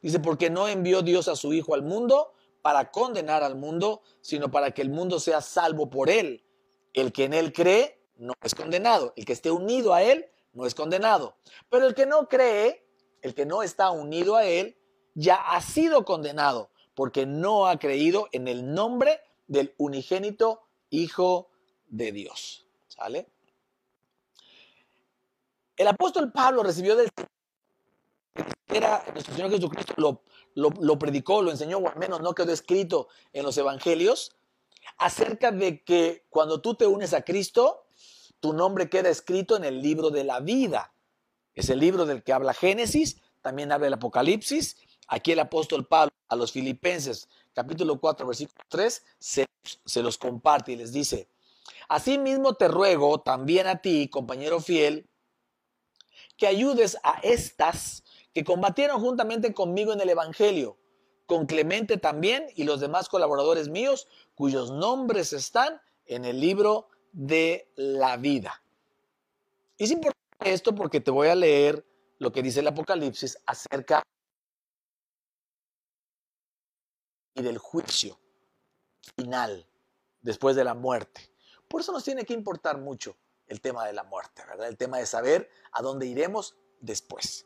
Dice, 0.01 0.19
porque 0.19 0.49
no 0.49 0.67
envió 0.67 1.01
Dios 1.01 1.27
a 1.27 1.35
su 1.35 1.53
Hijo 1.53 1.73
al 1.73 1.83
mundo 1.83 2.33
para 2.61 2.91
condenar 2.91 3.43
al 3.43 3.55
mundo, 3.55 4.01
sino 4.21 4.49
para 4.49 4.71
que 4.71 4.81
el 4.81 4.89
mundo 4.89 5.19
sea 5.19 5.41
salvo 5.41 5.89
por 5.89 6.09
él. 6.09 6.43
El 6.93 7.11
que 7.13 7.25
en 7.25 7.33
él 7.33 7.53
cree 7.53 8.01
no 8.15 8.33
es 8.41 8.55
condenado. 8.55 9.13
El 9.15 9.25
que 9.25 9.33
esté 9.33 9.51
unido 9.51 9.93
a 9.93 10.01
él 10.03 10.25
no 10.53 10.65
es 10.65 10.73
condenado. 10.73 11.37
Pero 11.69 11.85
el 11.85 11.93
que 11.93 12.05
no 12.05 12.27
cree, 12.27 12.85
el 13.21 13.35
que 13.35 13.45
no 13.45 13.61
está 13.63 13.91
unido 13.91 14.35
a 14.35 14.45
él, 14.45 14.76
ya 15.17 15.35
ha 15.35 15.61
sido 15.61 16.05
condenado, 16.05 16.69
porque 16.93 17.25
no 17.25 17.65
ha 17.65 17.79
creído 17.79 18.29
en 18.31 18.47
el 18.47 18.73
nombre 18.73 19.19
del 19.47 19.73
unigénito 19.77 20.61
Hijo 20.91 21.49
de 21.87 22.11
Dios. 22.11 22.65
¿Sale? 22.87 23.27
El 25.75 25.87
apóstol 25.87 26.31
Pablo 26.31 26.61
recibió 26.61 26.95
del 26.95 27.09
era 28.67 29.03
nuestro 29.11 29.33
Señor 29.33 29.49
Jesucristo 29.49 29.93
lo, 29.97 30.21
lo, 30.53 30.99
predicó, 30.99 31.41
lo 31.41 31.49
enseñó, 31.49 31.79
o 31.79 31.89
al 31.89 31.97
menos 31.97 32.21
no 32.21 32.35
quedó 32.35 32.51
escrito 32.51 33.07
en 33.33 33.43
los 33.43 33.57
evangelios, 33.57 34.35
acerca 34.97 35.51
de 35.51 35.83
que 35.83 36.25
cuando 36.29 36.61
tú 36.61 36.75
te 36.75 36.85
unes 36.85 37.13
a 37.13 37.23
Cristo, 37.23 37.87
tu 38.39 38.53
nombre 38.53 38.89
queda 38.89 39.09
escrito 39.09 39.57
en 39.57 39.63
el 39.63 39.81
libro 39.81 40.11
de 40.11 40.23
la 40.23 40.41
vida. 40.41 40.93
Es 41.55 41.69
el 41.69 41.79
libro 41.79 42.05
del 42.05 42.23
que 42.23 42.33
habla 42.33 42.53
Génesis, 42.53 43.19
también 43.41 43.71
habla 43.71 43.87
el 43.87 43.93
Apocalipsis. 43.93 44.77
Aquí 45.07 45.31
el 45.31 45.39
apóstol 45.39 45.85
Pablo 45.85 46.11
a 46.27 46.35
los 46.35 46.51
filipenses, 46.51 47.29
capítulo 47.53 47.99
4, 47.99 48.27
versículo 48.27 48.63
3, 48.67 49.05
se, 49.19 49.45
los 50.03 50.17
comparte 50.17 50.73
y 50.73 50.75
les 50.75 50.91
dice, 50.91 51.29
Asimismo 51.87 52.55
te 52.55 52.67
ruego 52.67 53.21
también 53.21 53.67
a 53.67 53.81
ti, 53.81 54.09
compañero 54.09 54.59
fiel, 54.59 55.07
que 56.35 56.47
ayudes 56.47 56.97
a 57.03 57.19
estas 57.23 58.03
que 58.33 58.43
combatieron 58.43 58.99
juntamente 59.01 59.53
conmigo 59.53 59.93
en 59.93 60.01
el 60.01 60.09
Evangelio, 60.09 60.77
con 61.25 61.45
Clemente 61.45 61.97
también 61.97 62.47
y 62.55 62.65
los 62.65 62.79
demás 62.81 63.09
colaboradores 63.09 63.69
míos, 63.69 64.07
cuyos 64.35 64.71
nombres 64.71 65.33
están 65.33 65.81
en 66.05 66.25
el 66.25 66.39
libro 66.39 66.89
de 67.13 67.71
la 67.75 68.17
vida. 68.17 68.61
Es 69.77 69.91
importante 69.91 70.53
esto 70.53 70.75
porque 70.75 70.99
te 70.99 71.11
voy 71.11 71.29
a 71.29 71.35
leer 71.35 71.85
lo 72.19 72.31
que 72.31 72.43
dice 72.43 72.59
el 72.59 72.67
Apocalipsis 72.67 73.37
acerca 73.45 74.03
y 77.37 77.43
del 77.43 77.57
juicio 77.57 78.19
final 79.15 79.67
después 80.21 80.55
de 80.55 80.63
la 80.63 80.73
muerte. 80.73 81.21
Por 81.67 81.81
eso 81.81 81.91
nos 81.91 82.03
tiene 82.03 82.25
que 82.25 82.33
importar 82.33 82.79
mucho 82.79 83.15
el 83.47 83.61
tema 83.61 83.85
de 83.85 83.93
la 83.93 84.03
muerte, 84.03 84.43
¿verdad? 84.47 84.67
El 84.67 84.77
tema 84.77 84.97
de 84.97 85.05
saber 85.05 85.49
a 85.71 85.81
dónde 85.81 86.07
iremos 86.07 86.55
después. 86.79 87.45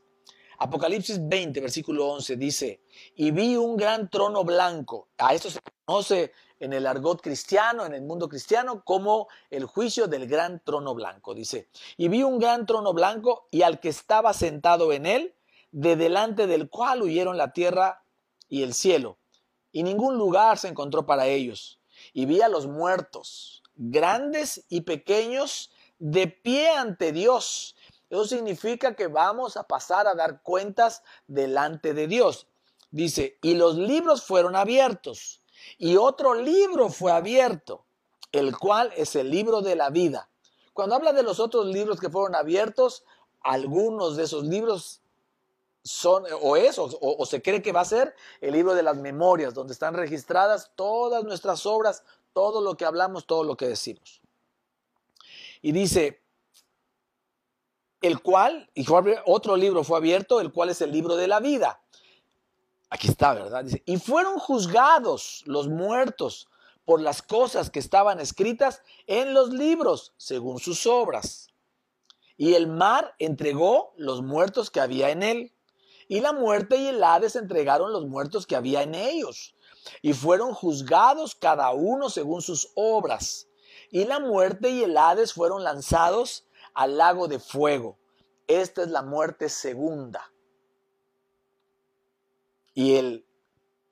Apocalipsis 0.57 1.19
20, 1.27 1.59
versículo 1.59 2.07
11 2.09 2.35
dice, 2.37 2.83
y 3.15 3.31
vi 3.31 3.57
un 3.57 3.75
gran 3.75 4.09
trono 4.09 4.43
blanco. 4.43 5.09
A 5.17 5.33
esto 5.33 5.49
se 5.49 5.59
conoce 5.85 6.31
en 6.59 6.73
el 6.73 6.85
argot 6.85 7.21
cristiano, 7.21 7.85
en 7.85 7.93
el 7.93 8.03
mundo 8.03 8.29
cristiano, 8.29 8.83
como 8.83 9.27
el 9.49 9.65
juicio 9.65 10.07
del 10.07 10.27
gran 10.27 10.63
trono 10.63 10.93
blanco. 10.93 11.33
Dice, 11.33 11.69
y 11.97 12.07
vi 12.07 12.23
un 12.23 12.37
gran 12.37 12.65
trono 12.65 12.93
blanco 12.93 13.47
y 13.51 13.63
al 13.63 13.79
que 13.79 13.89
estaba 13.89 14.33
sentado 14.33 14.93
en 14.93 15.07
él, 15.07 15.35
de 15.71 15.95
delante 15.95 16.47
del 16.47 16.69
cual 16.69 17.01
huyeron 17.01 17.37
la 17.37 17.53
tierra 17.53 18.03
y 18.47 18.63
el 18.63 18.73
cielo, 18.73 19.17
y 19.71 19.83
ningún 19.83 20.17
lugar 20.17 20.57
se 20.57 20.67
encontró 20.67 21.05
para 21.05 21.27
ellos. 21.27 21.79
Y 22.13 22.25
vi 22.25 22.41
a 22.41 22.49
los 22.49 22.67
muertos, 22.67 23.63
grandes 23.75 24.65
y 24.69 24.81
pequeños, 24.81 25.71
de 25.99 26.27
pie 26.27 26.69
ante 26.69 27.11
Dios. 27.11 27.75
Eso 28.09 28.25
significa 28.25 28.95
que 28.95 29.07
vamos 29.07 29.55
a 29.55 29.63
pasar 29.63 30.07
a 30.07 30.15
dar 30.15 30.41
cuentas 30.41 31.03
delante 31.27 31.93
de 31.93 32.07
Dios. 32.07 32.47
Dice, 32.89 33.37
y 33.41 33.53
los 33.53 33.75
libros 33.75 34.23
fueron 34.23 34.55
abiertos. 34.55 35.41
Y 35.77 35.95
otro 35.95 36.33
libro 36.33 36.89
fue 36.89 37.11
abierto, 37.11 37.85
el 38.31 38.57
cual 38.57 38.91
es 38.97 39.15
el 39.15 39.29
libro 39.29 39.61
de 39.61 39.75
la 39.75 39.89
vida. 39.89 40.29
Cuando 40.73 40.95
habla 40.95 41.13
de 41.13 41.23
los 41.23 41.39
otros 41.39 41.67
libros 41.67 41.99
que 41.99 42.09
fueron 42.09 42.35
abiertos, 42.35 43.03
algunos 43.41 44.17
de 44.17 44.23
esos 44.23 44.45
libros 44.45 45.00
son 45.83 46.25
o 46.41 46.55
es 46.55 46.77
o, 46.77 46.89
o, 47.01 47.25
se 47.25 47.41
cree 47.41 47.61
que 47.61 47.71
va 47.71 47.81
a 47.81 47.85
ser 47.85 48.15
el 48.39 48.53
libro 48.53 48.73
de 48.75 48.83
las 48.83 48.97
memorias, 48.97 49.53
donde 49.53 49.73
están 49.73 49.93
registradas 49.95 50.71
todas 50.75 51.23
nuestras 51.23 51.65
obras, 51.65 52.03
todo 52.33 52.61
lo 52.61 52.75
que 52.75 52.85
hablamos, 52.85 53.25
todo 53.25 53.43
lo 53.43 53.57
que 53.57 53.67
decimos. 53.67 54.21
Y 55.61 55.71
dice, 55.71 56.21
el 58.01 58.21
cual, 58.21 58.69
y 58.73 58.85
otro 59.25 59.55
libro 59.55 59.83
fue 59.83 59.97
abierto, 59.97 60.41
el 60.41 60.51
cual 60.51 60.69
es 60.69 60.81
el 60.81 60.91
libro 60.91 61.15
de 61.15 61.27
la 61.27 61.39
vida. 61.39 61.81
Aquí 62.89 63.07
está, 63.07 63.33
¿verdad? 63.33 63.63
Dice, 63.63 63.83
y 63.85 63.97
fueron 63.97 64.37
juzgados 64.39 65.43
los 65.45 65.67
muertos 65.67 66.49
por 66.83 66.99
las 66.99 67.21
cosas 67.21 67.69
que 67.69 67.79
estaban 67.79 68.19
escritas 68.19 68.81
en 69.07 69.33
los 69.33 69.51
libros, 69.51 70.13
según 70.17 70.59
sus 70.59 70.85
obras. 70.87 71.47
Y 72.37 72.55
el 72.55 72.67
mar 72.67 73.15
entregó 73.19 73.93
los 73.97 74.23
muertos 74.23 74.71
que 74.71 74.79
había 74.79 75.11
en 75.11 75.21
él. 75.21 75.53
Y 76.11 76.19
la 76.19 76.33
muerte 76.33 76.75
y 76.75 76.87
el 76.87 77.01
Hades 77.01 77.37
entregaron 77.37 77.93
los 77.93 78.05
muertos 78.05 78.45
que 78.45 78.57
había 78.57 78.81
en 78.81 78.95
ellos. 78.95 79.55
Y 80.01 80.11
fueron 80.11 80.53
juzgados 80.53 81.35
cada 81.35 81.71
uno 81.71 82.09
según 82.09 82.41
sus 82.41 82.69
obras 82.75 83.47
y 83.91 84.03
la 84.03 84.19
muerte 84.19 84.69
y 84.71 84.83
el 84.83 84.97
Hades 84.97 85.31
fueron 85.31 85.63
lanzados 85.63 86.45
al 86.73 86.97
lago 86.97 87.29
de 87.29 87.39
fuego. 87.39 87.97
Esta 88.45 88.81
es 88.81 88.89
la 88.89 89.03
muerte 89.03 89.47
segunda. 89.47 90.33
Y 92.73 92.95
el 92.95 93.25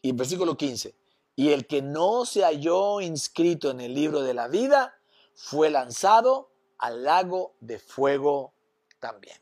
y 0.01 0.11
versículo 0.11 0.57
15, 0.57 0.93
y 1.37 1.53
el 1.53 1.67
que 1.67 1.81
no 1.81 2.25
se 2.25 2.43
halló 2.43 2.99
inscrito 2.99 3.71
en 3.71 3.79
el 3.79 3.93
libro 3.93 4.23
de 4.23 4.33
la 4.33 4.49
vida 4.49 4.93
fue 5.35 5.69
lanzado 5.69 6.51
al 6.79 7.05
lago 7.05 7.55
de 7.61 7.79
fuego 7.79 8.53
también. 8.99 9.37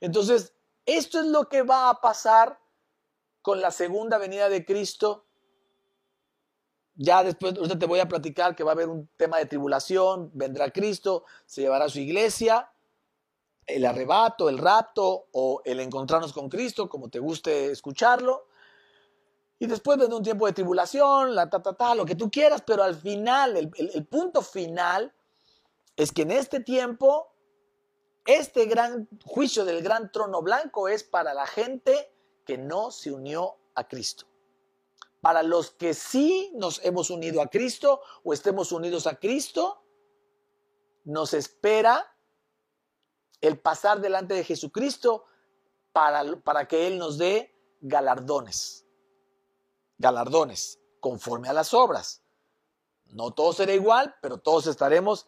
Entonces, 0.00 0.53
esto 0.86 1.20
es 1.20 1.26
lo 1.26 1.48
que 1.48 1.62
va 1.62 1.90
a 1.90 2.00
pasar 2.00 2.60
con 3.42 3.60
la 3.60 3.70
segunda 3.70 4.18
venida 4.18 4.48
de 4.48 4.64
Cristo 4.64 5.24
ya 6.96 7.24
después, 7.24 7.56
ahorita 7.56 7.78
te 7.78 7.86
voy 7.86 7.98
a 7.98 8.08
platicar 8.08 8.54
que 8.54 8.62
va 8.62 8.70
a 8.70 8.74
haber 8.74 8.88
un 8.88 9.08
tema 9.16 9.38
de 9.38 9.46
tribulación, 9.46 10.30
vendrá 10.32 10.70
Cristo, 10.70 11.24
se 11.44 11.62
llevará 11.62 11.86
a 11.86 11.88
su 11.88 11.98
iglesia, 11.98 12.70
el 13.66 13.84
arrebato, 13.84 14.48
el 14.48 14.58
rapto 14.58 15.26
o 15.32 15.60
el 15.64 15.80
encontrarnos 15.80 16.32
con 16.32 16.48
Cristo, 16.48 16.88
como 16.88 17.08
te 17.08 17.18
guste 17.18 17.70
escucharlo. 17.72 18.46
Y 19.58 19.66
después 19.66 19.98
vendrá 19.98 20.16
un 20.16 20.22
tiempo 20.22 20.46
de 20.46 20.52
tribulación, 20.52 21.34
la 21.34 21.48
ta, 21.50 21.62
ta, 21.62 21.72
ta, 21.72 21.94
lo 21.94 22.04
que 22.04 22.14
tú 22.14 22.30
quieras, 22.30 22.62
pero 22.64 22.82
al 22.82 22.94
final, 22.94 23.56
el, 23.56 23.70
el 23.76 24.06
punto 24.06 24.42
final 24.42 25.12
es 25.96 26.12
que 26.12 26.22
en 26.22 26.30
este 26.30 26.60
tiempo, 26.60 27.33
este 28.24 28.66
gran 28.66 29.08
juicio 29.24 29.64
del 29.64 29.82
gran 29.82 30.10
trono 30.12 30.42
blanco 30.42 30.88
es 30.88 31.04
para 31.04 31.34
la 31.34 31.46
gente 31.46 32.12
que 32.44 32.58
no 32.58 32.90
se 32.90 33.12
unió 33.12 33.56
a 33.74 33.86
Cristo 33.86 34.26
para 35.24 35.42
los 35.42 35.70
que 35.70 35.94
sí 35.94 36.52
nos 36.54 36.84
hemos 36.84 37.08
unido 37.08 37.40
a 37.40 37.46
Cristo 37.46 38.02
o 38.24 38.34
estemos 38.34 38.72
unidos 38.72 39.06
a 39.06 39.18
Cristo, 39.18 39.82
nos 41.04 41.32
espera 41.32 42.14
el 43.40 43.58
pasar 43.58 44.02
delante 44.02 44.34
de 44.34 44.44
Jesucristo 44.44 45.24
para, 45.94 46.36
para 46.42 46.68
que 46.68 46.86
Él 46.86 46.98
nos 46.98 47.16
dé 47.16 47.56
galardones. 47.80 48.84
Galardones, 49.96 50.78
conforme 51.00 51.48
a 51.48 51.54
las 51.54 51.72
obras. 51.72 52.22
No 53.06 53.30
todo 53.30 53.54
será 53.54 53.72
igual, 53.72 54.14
pero 54.20 54.36
todos 54.36 54.66
estaremos 54.66 55.26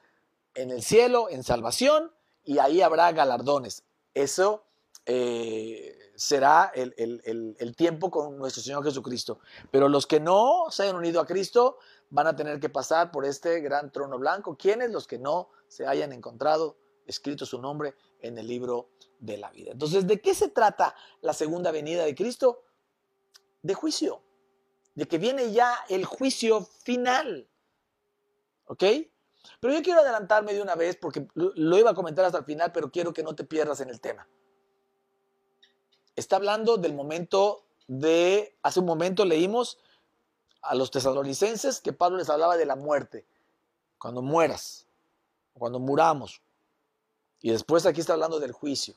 en 0.54 0.72
el 0.72 0.82
cielo, 0.82 1.30
en 1.30 1.42
salvación, 1.42 2.12
y 2.46 2.58
ahí 2.58 2.80
habrá 2.80 3.12
galardones. 3.12 3.82
Eso 4.14 4.64
eh, 5.04 5.98
será 6.14 6.72
el, 6.74 6.94
el, 6.96 7.76
tiempo 7.76 8.10
con 8.10 8.38
nuestro 8.38 8.62
Señor 8.62 8.82
Jesucristo. 8.84 9.40
Pero 9.70 9.88
los 9.88 10.06
que 10.06 10.20
no 10.20 10.66
se 10.70 10.84
hayan 10.84 10.96
unido 10.96 11.20
a 11.20 11.26
Cristo 11.26 11.78
van 12.08 12.28
a 12.28 12.36
tener 12.36 12.58
que 12.60 12.68
pasar 12.70 13.10
por 13.10 13.26
este 13.26 13.60
gran 13.60 13.92
trono 13.92 14.18
blanco. 14.18 14.56
¿Quiénes? 14.56 14.90
Los 14.92 15.06
que 15.06 15.18
no 15.18 15.50
se 15.68 15.86
hayan 15.86 16.12
encontrado 16.12 16.78
escrito 17.04 17.44
su 17.44 17.60
nombre 17.60 17.94
en 18.20 18.38
el 18.38 18.46
libro 18.46 18.90
de 19.18 19.36
la 19.36 19.50
vida. 19.50 19.72
Entonces, 19.72 20.06
¿de 20.06 20.20
qué 20.20 20.34
se 20.34 20.48
trata 20.48 20.94
la 21.20 21.32
segunda 21.32 21.72
venida 21.72 22.04
de 22.04 22.14
Cristo? 22.14 22.62
De 23.62 23.74
juicio, 23.74 24.22
de 24.94 25.06
que 25.08 25.18
viene 25.18 25.50
ya 25.50 25.76
el 25.88 26.04
juicio 26.04 26.62
final. 26.62 27.48
¿Ok? 28.66 28.84
Pero 29.60 29.74
yo 29.74 29.82
quiero 29.82 30.00
adelantarme 30.00 30.54
de 30.54 30.62
una 30.62 30.74
vez 30.74 30.96
porque 30.96 31.26
lo 31.34 31.78
iba 31.78 31.90
a 31.90 31.94
comentar 31.94 32.24
hasta 32.24 32.38
el 32.38 32.44
final, 32.44 32.72
pero 32.72 32.90
quiero 32.90 33.12
que 33.12 33.22
no 33.22 33.34
te 33.34 33.44
pierdas 33.44 33.80
en 33.80 33.90
el 33.90 34.00
tema. 34.00 34.28
Está 36.14 36.36
hablando 36.36 36.76
del 36.76 36.94
momento 36.94 37.64
de, 37.86 38.56
hace 38.62 38.80
un 38.80 38.86
momento 38.86 39.24
leímos 39.24 39.78
a 40.62 40.74
los 40.74 40.90
tesalonicenses 40.90 41.80
que 41.80 41.92
Pablo 41.92 42.18
les 42.18 42.28
hablaba 42.28 42.56
de 42.56 42.66
la 42.66 42.76
muerte, 42.76 43.26
cuando 43.98 44.22
mueras, 44.22 44.86
cuando 45.54 45.78
muramos. 45.78 46.42
Y 47.40 47.50
después 47.50 47.86
aquí 47.86 48.00
está 48.00 48.14
hablando 48.14 48.40
del 48.40 48.52
juicio. 48.52 48.94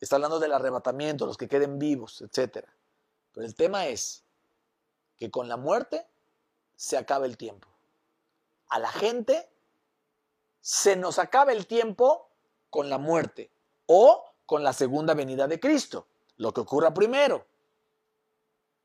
Está 0.00 0.16
hablando 0.16 0.38
del 0.38 0.52
arrebatamiento, 0.52 1.26
los 1.26 1.36
que 1.36 1.48
queden 1.48 1.78
vivos, 1.78 2.22
etc. 2.22 2.66
Pero 3.32 3.46
el 3.46 3.54
tema 3.54 3.86
es 3.86 4.24
que 5.16 5.30
con 5.30 5.48
la 5.48 5.56
muerte 5.56 6.06
se 6.76 6.96
acaba 6.96 7.26
el 7.26 7.36
tiempo. 7.36 7.68
A 8.68 8.78
la 8.78 8.90
gente 8.90 9.48
se 10.60 10.96
nos 10.96 11.18
acaba 11.18 11.52
el 11.52 11.66
tiempo 11.66 12.28
con 12.70 12.90
la 12.90 12.98
muerte 12.98 13.50
o 13.86 14.24
con 14.46 14.62
la 14.62 14.72
segunda 14.72 15.14
venida 15.14 15.46
de 15.46 15.60
Cristo, 15.60 16.06
lo 16.36 16.52
que 16.52 16.60
ocurra 16.60 16.92
primero. 16.92 17.46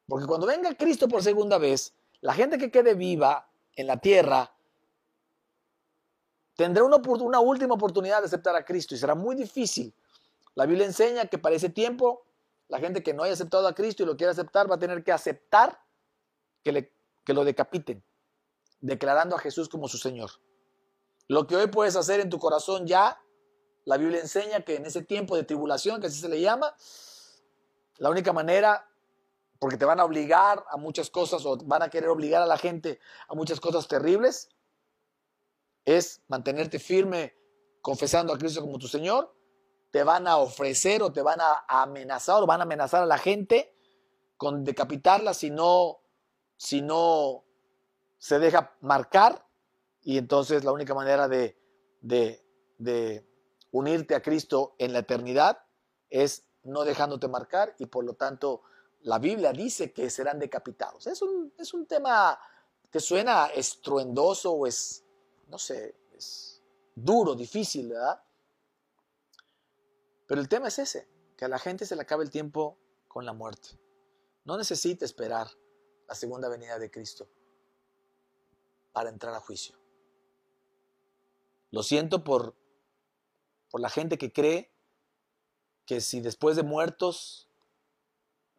Porque 0.08 0.25
cuando 0.25 0.48
venga 0.48 0.75
Cristo 0.75 1.08
por 1.08 1.24
segunda 1.24 1.58
vez, 1.58 1.94
la 2.22 2.34
gente 2.34 2.58
que 2.58 2.72
quede 2.72 2.94
viva 2.94 3.50
en 3.75 3.88
la 3.88 3.98
tierra 3.98 4.54
tendrá 6.56 6.84
una, 6.84 7.40
última 7.40 7.74
oportunidad 7.74 8.20
de 8.20 8.28
aceptar 8.28 8.56
a 8.56 8.66
Cristo 8.66 8.96
y 8.96 8.98
será 8.98 9.16
muy 9.16 9.36
difícil. 9.36 9.94
La 10.56 10.66
Biblia 10.66 10.86
enseña 10.86 11.25
que 11.25 11.38
para 11.38 11.56
ese 11.56 11.70
tiempo 11.70 12.25
la 12.68 12.80
gente 12.80 13.04
que 13.04 13.13
no 13.13 13.24
haya 13.24 13.34
aceptado 13.34 13.68
a 13.68 13.75
Cristo 13.75 14.04
y 14.04 14.06
lo 14.06 14.16
quiere 14.16 14.32
aceptar 14.32 14.70
va 14.70 14.75
a 14.75 14.80
tener 14.80 15.04
que 15.04 15.12
aceptar 15.12 15.80
que, 16.63 16.72
le, 16.72 16.94
que 17.24 17.34
lo 17.34 17.44
decapiten, 17.44 18.04
declarando 18.84 19.38
a 19.38 19.40
Jesús 19.40 19.70
como 19.70 19.88
su 19.88 19.98
Señor. 19.98 20.30
Lo 21.30 21.48
que 21.48 21.56
hoy 21.56 21.68
puedes 21.68 21.96
hacer 21.96 22.20
en 22.20 22.30
tu 22.30 22.38
corazón 22.38 22.86
ya, 22.86 23.18
la 23.86 23.96
Biblia 23.96 24.20
enseña 24.20 24.62
que 24.62 24.75
en 24.75 24.86
ese 24.86 25.02
tiempo 25.02 25.38
de 25.38 25.44
tribulación, 25.44 26.02
que 26.02 26.08
así 26.08 26.20
se 26.20 26.28
le 26.28 26.42
llama, 26.42 26.75
la 27.98 28.10
única 28.10 28.34
manera, 28.34 28.90
porque 29.58 29.78
te 29.78 29.86
van 29.86 30.02
a 30.02 30.06
obligar 30.06 30.66
a 30.70 30.75
muchas 30.75 31.10
cosas 31.10 31.46
o 31.46 31.58
van 31.63 31.82
a 31.82 31.90
querer 31.90 32.10
obligar 32.10 32.42
a 32.42 32.46
la 32.46 32.58
gente 32.58 33.00
a 33.30 33.36
muchas 33.36 33.62
cosas 33.62 33.88
terribles, 33.88 34.50
es 35.86 36.22
mantenerte 36.28 36.78
firme 36.78 37.38
confesando 37.82 38.34
a 38.34 38.38
Cristo 38.38 38.60
como 38.60 38.80
tu 38.80 38.90
Señor, 38.90 39.34
te 39.92 40.04
van 40.04 40.28
a 40.28 40.38
ofrecer 40.38 41.02
o 41.04 41.13
te 41.13 41.22
van 41.22 41.40
a 41.40 41.63
amenazar 41.70 42.43
o 42.43 42.46
van 42.46 42.60
a 42.60 42.63
amenazar 42.63 43.04
a 43.04 43.06
la 43.06 43.17
gente 43.17 43.74
con 44.36 44.65
decapitarla 44.65 45.34
si 45.34 45.52
no, 45.52 46.02
si 46.58 46.82
no 46.82 47.46
se 48.24 48.40
deja 48.40 48.74
marcar 48.80 49.46
y 50.02 50.18
entonces 50.18 50.64
la 50.64 50.72
única 50.72 50.94
manera 50.94 51.28
de, 51.28 51.58
de, 52.00 53.28
unirte 53.72 54.16
a 54.16 54.22
Cristo 54.22 54.76
en 54.78 54.94
la 54.94 55.00
eternidad 55.00 55.60
es 56.10 56.46
no 56.64 56.86
dejándote 56.86 57.28
marcar 57.28 57.76
y 57.80 57.88
por 57.88 58.06
lo 58.06 58.14
tanto 58.14 58.62
la 59.02 59.20
Biblia 59.20 59.52
dice 59.52 59.92
que 59.92 60.10
serán 60.10 60.40
decapitados. 60.40 61.06
Es 61.06 61.22
un, 61.22 61.54
es 61.58 61.74
un 61.74 61.86
tema 61.86 62.40
que 62.90 63.02
suena 63.02 63.48
estruendoso 63.48 64.54
o 64.54 64.68
es 64.68 65.04
no 65.50 65.58
sé, 65.58 65.94
es 66.14 66.64
duro, 66.96 67.36
difícil, 67.36 67.90
¿verdad? 67.90 68.24
Pero 70.28 70.40
el 70.40 70.48
tema 70.48 70.70
es 70.70 70.80
ese, 70.80 71.10
que 71.36 71.44
a 71.44 71.50
la 71.50 71.60
gente 71.60 71.86
se 71.86 71.98
le 71.98 72.04
acaba 72.04 72.24
el 72.24 72.30
tiempo 72.30 72.78
con 73.10 73.26
la 73.26 73.34
muerte. 73.34 73.78
No 74.46 74.56
necesita 74.56 75.04
esperar 75.04 75.50
la 76.08 76.16
segunda 76.16 76.48
venida 76.48 76.80
de 76.80 76.90
Cristo 76.90 77.28
para 78.93 79.10
entrar 79.10 79.34
a 79.34 79.39
juicio. 79.39 79.75
Lo 81.71 81.84
siento 81.84 82.23
por, 82.23 82.56
por 83.69 83.82
la 83.82 83.89
gente 83.89 84.17
que 84.17 84.32
cree 84.32 84.71
que 85.86 85.99
si 85.99 86.21
después 86.21 86.56
de 86.56 86.63
muertos 86.63 87.49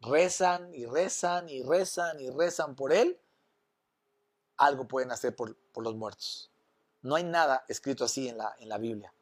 rezan 0.00 0.74
y 0.74 0.84
rezan 0.84 1.48
y 1.48 1.62
rezan 1.62 2.20
y 2.20 2.28
rezan 2.28 2.74
por 2.74 2.92
Él, 2.92 3.18
algo 4.56 4.86
pueden 4.86 5.12
hacer 5.12 5.34
por, 5.34 5.56
por 5.72 5.84
los 5.84 5.94
muertos. 5.94 6.50
No 7.02 7.14
hay 7.14 7.24
nada 7.24 7.64
escrito 7.68 8.04
así 8.04 8.28
en 8.28 8.38
la, 8.38 8.54
en 8.58 8.68
la 8.68 8.78
Biblia. 8.78 9.14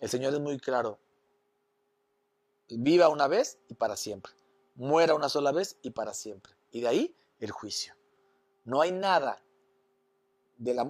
El 0.00 0.08
Señor 0.08 0.34
es 0.34 0.40
muy 0.40 0.58
claro. 0.58 0.98
Viva 2.68 3.08
una 3.08 3.28
vez 3.28 3.58
y 3.68 3.74
para 3.74 3.96
siempre. 3.96 4.32
Muera 4.74 5.14
una 5.14 5.28
sola 5.28 5.52
vez 5.52 5.78
y 5.82 5.90
para 5.90 6.14
siempre. 6.14 6.54
Y 6.70 6.80
de 6.80 6.88
ahí 6.88 7.16
el 7.38 7.50
juicio. 7.50 7.94
No 8.64 8.80
hay 8.80 8.92
nada 8.92 9.42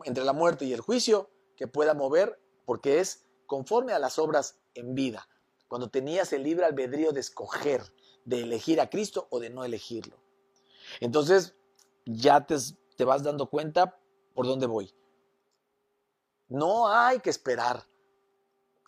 entre 0.05 0.25
la 0.25 0.33
muerte 0.33 0.65
y 0.65 0.73
el 0.73 0.81
juicio 0.81 1.31
que 1.57 1.67
pueda 1.67 1.95
mover 1.95 2.41
porque 2.65 3.01
es 3.01 3.25
conforme 3.47 3.93
a 3.93 3.99
las 3.99 4.19
obras 4.19 4.59
en 4.75 4.95
vida. 4.95 5.29
Cuando 5.69 5.91
tenías 5.91 6.33
el 6.33 6.43
libre 6.43 6.65
albedrío 6.65 7.13
de 7.13 7.21
escoger, 7.21 7.83
de 8.25 8.43
elegir 8.43 8.81
a 8.81 8.91
Cristo 8.91 9.27
o 9.31 9.41
de 9.41 9.51
no 9.51 9.65
elegirlo. 9.65 10.17
Entonces 11.01 11.55
ya 12.05 12.47
te, 12.47 12.57
te 12.97 13.05
vas 13.05 13.23
dando 13.23 13.49
cuenta 13.49 13.99
por 14.35 14.47
dónde 14.47 14.67
voy. 14.67 14.95
No 16.49 16.89
hay 16.89 17.21
que 17.21 17.31
esperar 17.31 17.87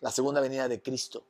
la 0.01 0.11
segunda 0.11 0.41
venida 0.41 0.69
de 0.69 0.83
Cristo. 0.83 1.27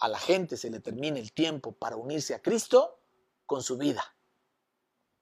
A 0.00 0.08
la 0.08 0.18
gente 0.18 0.56
se 0.56 0.70
le 0.70 0.80
termina 0.80 1.18
el 1.18 1.32
tiempo 1.32 1.72
para 1.72 1.96
unirse 1.96 2.34
a 2.34 2.42
Cristo 2.42 3.00
con 3.46 3.62
su 3.62 3.78
vida. 3.78 4.04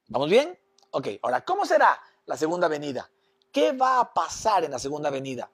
¿Vamos 0.08 0.28
bien? 0.28 0.58
Ok, 0.90 1.08
ahora, 1.22 1.44
¿cómo 1.44 1.64
será 1.64 2.00
la 2.26 2.36
segunda 2.36 2.68
venida? 2.68 3.10
¿Qué 3.50 3.72
va 3.72 4.00
a 4.00 4.12
pasar 4.12 4.64
en 4.64 4.72
la 4.72 4.78
segunda 4.78 5.10
venida? 5.10 5.50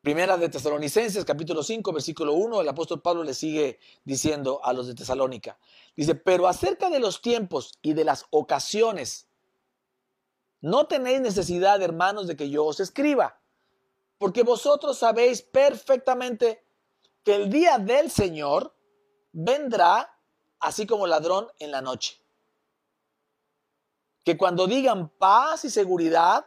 Primera 0.00 0.36
de 0.36 0.48
Tesalonicenses, 0.48 1.24
capítulo 1.24 1.62
5, 1.62 1.92
versículo 1.92 2.32
1, 2.32 2.60
el 2.60 2.68
apóstol 2.68 3.00
Pablo 3.00 3.22
le 3.22 3.34
sigue 3.34 3.78
diciendo 4.04 4.60
a 4.64 4.72
los 4.72 4.88
de 4.88 4.96
Tesalónica. 4.96 5.58
Dice, 5.94 6.16
pero 6.16 6.48
acerca 6.48 6.90
de 6.90 6.98
los 6.98 7.22
tiempos 7.22 7.78
y 7.82 7.92
de 7.92 8.04
las 8.04 8.26
ocasiones 8.30 9.28
no 10.60 10.86
tenéis 10.86 11.20
necesidad, 11.20 11.80
hermanos, 11.82 12.26
de 12.26 12.34
que 12.34 12.50
yo 12.50 12.64
os 12.64 12.80
escriba, 12.80 13.40
porque 14.18 14.42
vosotros 14.42 14.98
sabéis 14.98 15.42
perfectamente 15.42 16.64
que 17.22 17.36
el 17.36 17.50
día 17.50 17.78
del 17.78 18.10
Señor 18.10 18.74
vendrá 19.32 20.18
así 20.58 20.86
como 20.86 21.06
ladrón 21.06 21.48
en 21.58 21.70
la 21.70 21.80
noche. 21.80 22.21
Que 24.24 24.36
cuando 24.36 24.66
digan 24.66 25.08
paz 25.08 25.64
y 25.64 25.70
seguridad, 25.70 26.46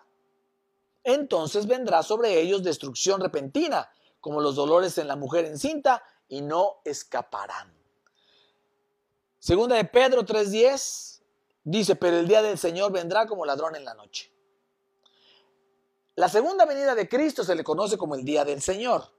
entonces 1.04 1.68
vendrá 1.68 2.04
sobre 2.04 2.40
ellos 2.40 2.64
destrucción 2.64 3.22
repentina, 3.22 3.90
como 4.22 4.42
los 4.42 4.56
dolores 4.56 4.98
en 4.98 5.08
la 5.08 5.16
mujer 5.16 5.46
encinta, 5.46 6.04
y 6.28 6.42
no 6.42 6.78
escaparán. 6.84 7.74
Segunda 9.40 9.76
de 9.76 9.86
Pedro 9.86 10.26
3:10 10.26 11.16
Dice, 11.68 11.96
pero 11.96 12.18
el 12.20 12.28
día 12.28 12.44
del 12.44 12.60
Señor 12.60 12.92
vendrá 12.92 13.26
como 13.26 13.44
ladrón 13.44 13.76
en 13.76 13.86
la 13.86 13.96
noche. 13.96 14.32
La 16.14 16.30
segunda 16.30 16.64
venida 16.66 16.94
de 16.94 17.10
Cristo 17.10 17.44
se 17.44 17.56
le 17.56 17.64
conoce 17.64 17.98
como 17.98 18.14
el 18.14 18.24
día 18.24 18.46
del 18.46 18.62
Señor. 18.62 19.12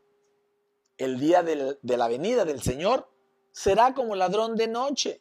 El 0.97 1.19
día 1.19 1.43
de 1.43 1.77
la 1.83 2.07
venida 2.07 2.45
del 2.45 2.63
Señor 2.63 3.11
será 3.51 3.95
como 3.95 4.15
ladrón 4.15 4.55
de 4.55 4.69
noche. 4.69 5.21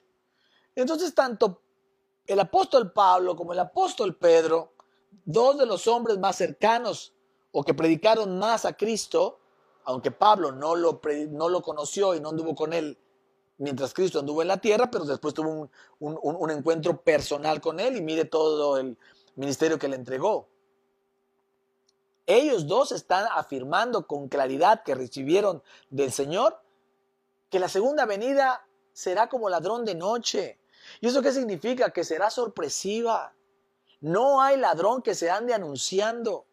Entonces, 0.75 1.15
tanto 1.15 1.63
el 2.27 2.39
apóstol 2.39 2.91
Pablo 2.91 3.35
como 3.35 3.53
el 3.53 3.59
apóstol 3.59 4.15
Pedro, 4.15 4.73
dos 5.25 5.57
de 5.57 5.65
los 5.65 5.87
hombres 5.87 6.17
más 6.17 6.35
cercanos 6.35 7.13
o 7.51 7.63
que 7.63 7.73
predicaron 7.73 8.37
más 8.37 8.65
a 8.65 8.73
Cristo, 8.73 9.39
aunque 9.85 10.11
Pablo 10.11 10.51
no 10.51 10.75
lo, 10.75 10.99
no 11.29 11.49
lo 11.49 11.61
conoció 11.61 12.15
y 12.15 12.19
no 12.19 12.29
anduvo 12.29 12.55
con 12.55 12.73
él 12.73 12.97
mientras 13.57 13.93
Cristo 13.93 14.19
anduvo 14.19 14.41
en 14.41 14.47
la 14.47 14.57
tierra, 14.57 14.89
pero 14.91 15.05
después 15.05 15.33
tuvo 15.33 15.69
un, 15.99 16.51
encuentro 16.51 17.01
personal 17.01 17.61
con 17.61 17.79
él 17.79 17.97
y 17.97 18.01
mire 18.01 18.25
todo 18.25 18.77
el 18.77 18.97
ministerio 19.35 19.79
que 19.79 19.87
le 19.87 19.95
entregó. 19.95 20.47
Ellos 22.25 22.67
dos 22.67 22.91
están 22.91 23.27
afirmando 23.35 24.07
con 24.07 24.27
claridad 24.27 24.83
que 24.83 24.95
recibieron 24.95 25.61
del 25.89 26.11
Señor 26.11 26.59
que 27.49 27.59
la 27.59 27.69
segunda 27.69 28.05
venida 28.05 28.67
será 28.93 29.29
como 29.29 29.49
ladrón 29.49 29.85
de 29.85 29.95
noche. 29.95 30.59
¿Y 31.01 31.07
eso 31.07 31.21
qué 31.21 31.31
significa? 31.31 31.91
Que 31.91 32.03
será 32.03 32.29
sorpresiva. 32.29 33.35
No 34.01 34.41
hay 34.41 34.57
ladrón 34.57 35.01
que 35.01 35.15
se 35.15 35.29
ande 35.29 35.53
anunciando. 35.53 36.45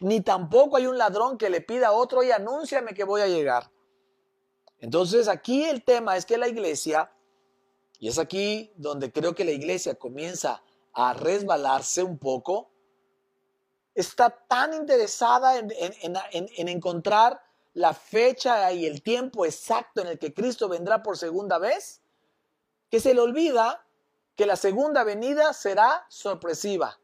Ni 0.00 0.20
tampoco 0.20 0.76
hay 0.76 0.86
un 0.86 0.98
ladrón 0.98 1.38
que 1.38 1.50
le 1.50 1.60
pida 1.60 1.88
a 1.88 1.92
otro, 1.92 2.22
y 2.22 2.30
anúnciame 2.30 2.94
que 2.94 3.04
voy 3.04 3.20
a 3.20 3.26
llegar. 3.26 3.70
Entonces 4.78 5.28
aquí 5.28 5.64
el 5.64 5.84
tema 5.84 6.16
es 6.16 6.26
que 6.26 6.38
la 6.38 6.48
iglesia, 6.48 7.12
y 7.98 8.08
es 8.08 8.18
aquí 8.18 8.72
donde 8.76 9.12
creo 9.12 9.34
que 9.34 9.44
la 9.44 9.52
iglesia 9.52 9.94
comienza 9.94 10.62
a 10.92 11.12
resbalarse 11.12 12.02
un 12.02 12.18
poco, 12.18 12.70
está 13.94 14.30
tan 14.30 14.74
interesada 14.74 15.58
en, 15.58 15.72
en, 15.72 16.68
encontrar 16.68 17.40
la 17.72 17.94
fecha 17.94 18.70
y 18.72 18.86
el 18.86 19.02
tiempo 19.02 19.46
exacto 19.46 20.02
en 20.02 20.08
el 20.08 20.18
que 20.18 20.34
Cristo 20.34 20.68
vendrá 20.68 21.02
por 21.02 21.16
segunda 21.16 21.58
vez, 21.58 22.02
que 22.90 23.00
se 23.00 23.14
le 23.14 23.20
olvida 23.20 23.86
que 24.36 24.46
la 24.46 24.56
segunda 24.56 25.02
venida 25.02 25.52
será 25.52 26.06
sorpresiva. 26.08 26.98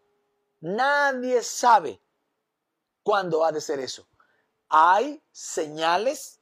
Nadie 0.60 1.42
sabe 1.42 2.00
cuándo 3.02 3.44
ha 3.44 3.52
de 3.52 3.60
ser 3.60 3.80
eso. 3.80 4.06
Hay 4.68 5.22
señales, 5.32 6.40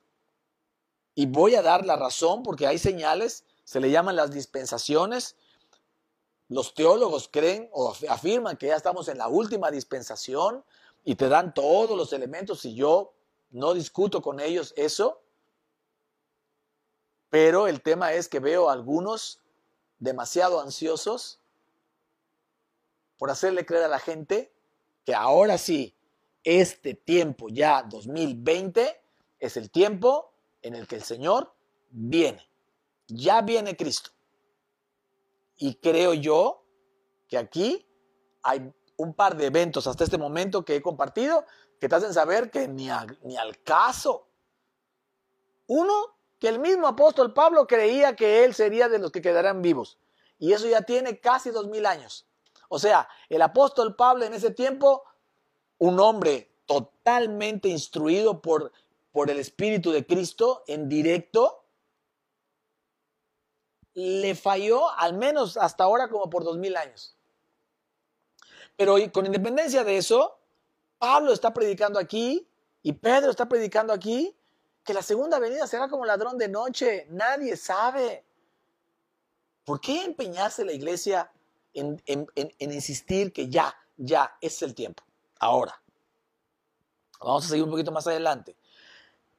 y 1.15 1.27
voy 1.27 1.55
a 1.55 1.63
dar 1.63 1.87
la 1.87 1.97
razón 1.97 2.43
porque 2.43 2.67
hay 2.67 2.79
señales, 2.79 3.45
se 3.65 3.81
le 3.81 3.91
llaman 3.91 4.17
las 4.17 4.31
dispensaciones. 4.31 5.37
Los 6.49 6.75
teólogos 6.75 7.29
creen 7.29 7.69
o 7.73 7.95
afirman 8.09 8.57
que 8.57 8.67
ya 8.67 8.77
estamos 8.77 9.09
en 9.09 9.19
la 9.19 9.29
última 9.29 9.71
dispensación 9.71 10.65
y 11.05 11.15
te 11.15 11.29
dan 11.29 11.55
todos 11.55 11.97
los 11.97 12.13
elementos 12.13 12.65
y 12.65 12.75
yo 12.75 13.15
no 13.51 13.75
discuto 13.75 14.21
con 14.23 14.41
ellos 14.41 14.75
eso. 14.77 15.23
Pero 17.31 17.69
el 17.69 17.81
tema 17.81 18.13
es 18.13 18.29
que 18.29 18.41
veo 18.41 18.69
a 18.69 18.73
algunos 18.73 19.41
demasiado 19.99 20.61
ansiosos 20.61 21.41
por 23.19 23.31
hacerle 23.31 23.65
creer 23.65 23.85
a 23.85 23.89
la 23.89 23.99
gente 23.99 24.53
que 25.05 25.15
ahora 25.15 25.59
sí 25.59 25.95
este 26.43 26.95
tiempo 26.95 27.49
ya 27.49 27.83
2020 27.83 29.01
es 29.39 29.57
el 29.57 29.71
tiempo 29.71 30.33
en 30.63 30.75
el 30.75 30.87
que 30.87 30.97
el 30.97 31.03
Señor 31.03 31.55
viene. 31.91 32.49
Ya 33.07 33.43
viene 33.43 33.77
Cristo. 33.77 34.11
Y 35.57 35.75
creo 35.77 36.15
yo 36.15 36.65
que 37.29 37.39
aquí 37.39 37.87
hay 38.43 38.73
un 38.97 39.15
par 39.15 39.37
de 39.37 39.47
eventos 39.47 39.87
hasta 39.87 40.05
este 40.05 40.19
momento 40.19 40.65
que 40.65 40.77
he 40.77 40.83
compartido 40.83 41.45
que 41.79 41.89
te 41.89 41.95
hacen 41.95 42.13
saber 42.13 42.51
que 42.51 42.69
ni, 42.69 42.89
ni 43.23 43.37
al 43.37 43.63
caso. 43.63 44.27
Uno, 45.67 46.17
que 46.41 46.49
el 46.49 46.59
mismo 46.59 46.89
apóstol 46.89 47.33
Pablo 47.33 47.67
creía 47.67 48.17
que 48.17 48.45
él 48.45 48.55
sería 48.55 48.89
de 48.89 48.99
los 48.99 49.13
que 49.13 49.23
quedarán 49.23 49.63
vivos. 49.63 49.99
Y 50.39 50.53
eso 50.53 50.67
ya 50.67 50.83
tiene 50.83 51.21
casi 51.21 51.51
dos 51.51 51.69
mil 51.69 51.85
años. 51.87 52.27
O 52.69 52.79
sea, 52.79 53.09
el 53.29 53.43
apóstol 53.43 53.95
Pablo 53.95 54.25
en 54.25 54.33
ese 54.33 54.51
tiempo 54.51 55.05
un 55.79 56.01
hombre 56.01 56.51
totalmente 56.67 57.69
instruido 57.69 58.41
por, 58.41 58.73
por 59.13 59.31
el 59.31 59.39
Espíritu 59.39 59.91
de 59.91 60.07
Cristo 60.07 60.63
en 60.67 60.89
directo, 60.89 61.65
le 63.95 64.35
falló 64.35 64.91
al 64.91 65.15
menos 65.15 65.57
hasta 65.57 65.85
ahora 65.85 66.09
como 66.09 66.31
por 66.31 66.45
dos 66.45 66.59
mil 66.59 66.77
años. 66.77 67.17
Pero 68.77 68.97
con 69.13 69.27
independencia 69.27 69.85
de 69.85 69.97
eso, 69.97 70.39
Pablo 70.99 71.33
está 71.33 71.53
predicando 71.53 71.99
aquí 71.99 72.49
y 72.83 72.93
Pedro 72.93 73.31
está 73.31 73.49
predicando 73.49 73.93
aquí 73.93 74.35
que 74.85 74.95
la 74.95 75.03
segunda 75.03 75.39
venida 75.39 75.67
será 75.67 75.89
como 75.89 76.05
ladrón 76.05 76.39
de 76.39 76.49
noche. 76.49 77.07
Nadie 77.11 77.57
sabe. 77.57 78.25
¿Por 79.65 79.81
qué 79.81 80.05
empeñarse 80.05 80.65
la 80.65 80.73
iglesia 80.73 81.31
en, 81.75 82.03
en 82.07 82.73
insistir 82.73 83.33
que 83.33 83.49
ya, 83.49 83.75
ya 83.97 84.37
es 84.41 84.63
el 84.63 84.75
tiempo? 84.75 85.03
Ahora, 85.39 85.81
vamos 87.21 87.45
a 87.45 87.49
seguir 87.49 87.65
un 87.65 87.71
poquito 87.71 87.93
más 87.93 88.07
adelante. 88.07 88.57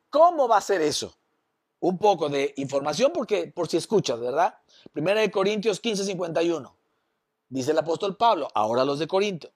¿Cómo 0.10 0.48
va 0.48 0.58
a 0.58 0.62
ser 0.62 0.82
eso? 0.82 1.16
Un 1.80 1.98
poco 1.98 2.30
de 2.30 2.54
información 2.58 3.12
porque 3.14 3.48
por 3.48 3.68
si 3.68 3.78
escuchas, 3.78 4.20
¿verdad? 4.20 4.60
Primera 4.94 5.22
de 5.22 5.32
Corintios 5.32 5.80
15, 5.80 6.06
51. 6.06 6.76
Dice 7.50 7.72
el 7.72 7.78
apóstol 7.78 8.16
Pablo, 8.18 8.48
ahora 8.54 8.86
los 8.86 9.00
de 9.00 9.08
Corinto. 9.08 9.52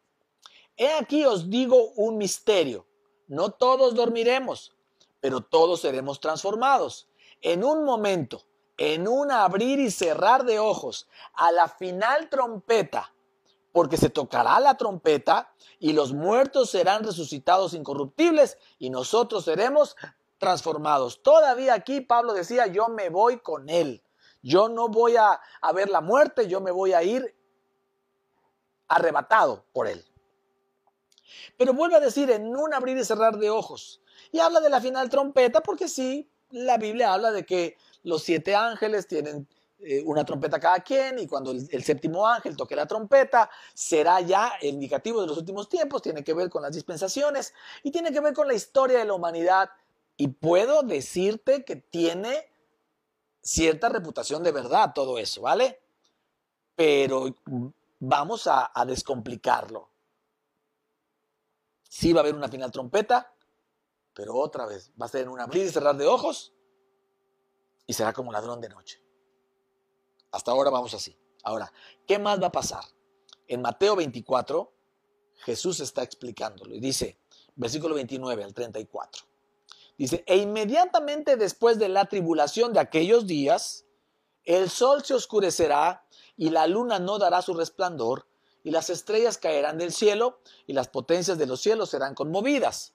He 0.77 0.91
aquí 0.93 1.25
os 1.25 1.49
digo 1.49 1.91
un 1.95 2.17
misterio. 2.17 2.85
No 3.27 3.51
todos 3.51 3.95
dormiremos, 3.95 4.74
pero 5.25 5.41
todos 5.41 5.81
seremos 5.81 6.19
transformados. 6.19 7.09
En 7.41 7.63
un 7.63 7.83
momento, 7.83 8.43
en 8.77 9.07
un 9.07 9.31
abrir 9.31 9.79
y 9.79 9.89
cerrar 9.89 10.45
de 10.45 10.59
ojos, 10.59 11.09
a 11.33 11.51
la 11.51 11.67
final 11.67 12.29
trompeta, 12.29 13.11
porque 13.71 13.97
se 13.97 14.11
tocará 14.11 14.59
la 14.59 14.77
trompeta 14.77 15.51
y 15.79 15.93
los 15.93 16.13
muertos 16.13 16.69
serán 16.69 17.03
resucitados 17.03 17.73
incorruptibles 17.73 18.59
y 18.77 18.91
nosotros 18.91 19.45
seremos 19.45 19.95
transformados. 20.37 21.23
Todavía 21.23 21.73
aquí 21.73 22.01
Pablo 22.01 22.33
decía, 22.33 22.67
yo 22.67 22.89
me 22.89 23.09
voy 23.09 23.39
con 23.39 23.67
él. 23.67 24.03
Yo 24.43 24.69
no 24.69 24.89
voy 24.89 25.15
a, 25.15 25.41
a 25.59 25.73
ver 25.73 25.89
la 25.89 26.01
muerte, 26.01 26.47
yo 26.47 26.61
me 26.61 26.69
voy 26.69 26.93
a 26.93 27.01
ir 27.01 27.35
arrebatado 28.87 29.65
por 29.73 29.87
él. 29.87 30.05
Pero 31.57 31.73
vuelve 31.73 31.95
a 31.95 31.99
decir 31.99 32.29
en 32.29 32.55
un 32.55 32.75
abrir 32.75 32.95
y 32.95 33.03
cerrar 33.03 33.39
de 33.39 33.49
ojos. 33.49 34.03
Y 34.35 34.39
habla 34.41 34.59
de 34.59 34.69
la 34.69 34.81
final 34.81 35.09
trompeta 35.09 35.61
porque 35.61 35.87
sí, 35.87 36.29
la 36.49 36.77
Biblia 36.77 37.13
habla 37.13 37.31
de 37.31 37.45
que 37.45 37.77
los 38.03 38.21
siete 38.21 38.53
ángeles 38.53 39.07
tienen 39.07 39.47
eh, 39.79 40.03
una 40.05 40.25
trompeta 40.25 40.59
cada 40.59 40.81
quien 40.81 41.19
y 41.19 41.25
cuando 41.25 41.51
el, 41.51 41.83
séptimo 41.85 42.27
ángel 42.27 42.57
toque 42.57 42.75
la 42.75 42.85
trompeta 42.85 43.49
será 43.73 44.19
ya 44.19 44.57
el 44.61 44.73
indicativo 44.73 45.21
de 45.21 45.27
los 45.27 45.37
últimos 45.37 45.69
tiempos, 45.69 46.01
tiene 46.01 46.21
que 46.21 46.33
ver 46.33 46.49
con 46.49 46.63
las 46.63 46.75
dispensaciones 46.75 47.53
y 47.81 47.91
tiene 47.91 48.11
que 48.11 48.19
ver 48.19 48.33
con 48.33 48.45
la 48.49 48.53
historia 48.53 48.99
de 48.99 49.05
la 49.05 49.13
humanidad 49.13 49.69
y 50.17 50.27
puedo 50.27 50.83
decirte 50.83 51.63
que 51.63 51.77
tiene 51.77 52.45
cierta 53.41 53.87
reputación 53.87 54.43
de 54.43 54.51
verdad 54.51 54.91
todo 54.93 55.17
eso, 55.17 55.43
¿vale? 55.43 55.79
Pero 56.75 57.33
vamos 57.99 58.47
a, 58.47 58.69
a 58.75 58.83
descomplicarlo. 58.83 59.87
Sí 61.87 62.11
va 62.11 62.19
a 62.19 62.23
haber 62.23 62.35
una 62.35 62.49
final 62.49 62.69
trompeta, 62.69 63.31
pero 64.15 64.35
otra 64.35 64.65
vez 64.65 64.91
va 64.99 65.05
a 65.05 65.09
ser 65.09 65.23
en 65.23 65.29
un 65.29 65.39
abrir 65.39 65.65
y 65.65 65.69
cerrar 65.69 65.95
de 65.97 66.07
ojos 66.07 66.53
y 67.85 67.93
será 67.93 68.13
como 68.13 68.31
ladrón 68.31 68.61
de 68.61 68.69
noche. 68.69 69.03
Hasta 70.31 70.51
ahora 70.51 70.71
vamos 70.71 70.93
así. 70.93 71.15
Ahora, 71.43 71.71
¿qué 72.07 72.17
más 72.17 72.41
va 72.41 72.47
a 72.47 72.51
pasar? 72.51 72.83
En 73.47 73.61
Mateo 73.61 73.95
24, 73.95 74.73
Jesús 75.43 75.79
está 75.81 76.01
explicándolo 76.01 76.73
y 76.73 76.79
dice, 76.79 77.19
versículo 77.55 77.93
29 77.93 78.43
al 78.43 78.53
34. 78.53 79.23
Dice, 79.97 80.23
e 80.25 80.37
inmediatamente 80.37 81.37
después 81.37 81.77
de 81.77 81.89
la 81.89 82.05
tribulación 82.05 82.73
de 82.73 82.79
aquellos 82.79 83.27
días, 83.27 83.85
el 84.43 84.69
sol 84.69 85.03
se 85.03 85.13
oscurecerá 85.13 86.05
y 86.37 86.49
la 86.49 86.67
luna 86.67 86.99
no 86.99 87.19
dará 87.19 87.41
su 87.41 87.53
resplandor 87.53 88.27
y 88.63 88.71
las 88.71 88.89
estrellas 88.89 89.37
caerán 89.37 89.77
del 89.77 89.93
cielo 89.93 90.39
y 90.65 90.73
las 90.73 90.87
potencias 90.87 91.37
de 91.37 91.45
los 91.45 91.61
cielos 91.61 91.91
serán 91.91 92.15
conmovidas. 92.15 92.94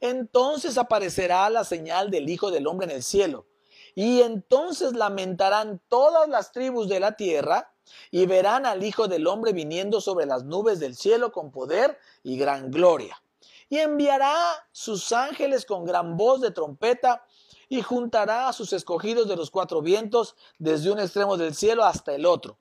Entonces 0.00 0.78
aparecerá 0.78 1.48
la 1.50 1.64
señal 1.64 2.10
del 2.10 2.28
Hijo 2.28 2.50
del 2.50 2.66
Hombre 2.66 2.86
en 2.86 2.92
el 2.92 3.02
cielo 3.02 3.46
y 3.94 4.22
entonces 4.22 4.92
lamentarán 4.92 5.80
todas 5.88 6.28
las 6.28 6.52
tribus 6.52 6.88
de 6.88 7.00
la 7.00 7.16
tierra 7.16 7.72
y 8.12 8.26
verán 8.26 8.64
al 8.64 8.84
Hijo 8.84 9.08
del 9.08 9.26
Hombre 9.26 9.52
viniendo 9.52 10.00
sobre 10.00 10.24
las 10.24 10.44
nubes 10.44 10.78
del 10.78 10.94
cielo 10.94 11.32
con 11.32 11.50
poder 11.50 11.98
y 12.22 12.38
gran 12.38 12.70
gloria. 12.70 13.20
Y 13.68 13.78
enviará 13.78 14.36
sus 14.70 15.10
ángeles 15.10 15.66
con 15.66 15.84
gran 15.84 16.16
voz 16.16 16.40
de 16.40 16.52
trompeta 16.52 17.24
y 17.68 17.82
juntará 17.82 18.48
a 18.48 18.52
sus 18.52 18.72
escogidos 18.72 19.26
de 19.26 19.34
los 19.34 19.50
cuatro 19.50 19.82
vientos 19.82 20.36
desde 20.58 20.92
un 20.92 21.00
extremo 21.00 21.36
del 21.36 21.56
cielo 21.56 21.84
hasta 21.84 22.14
el 22.14 22.24
otro. 22.24 22.56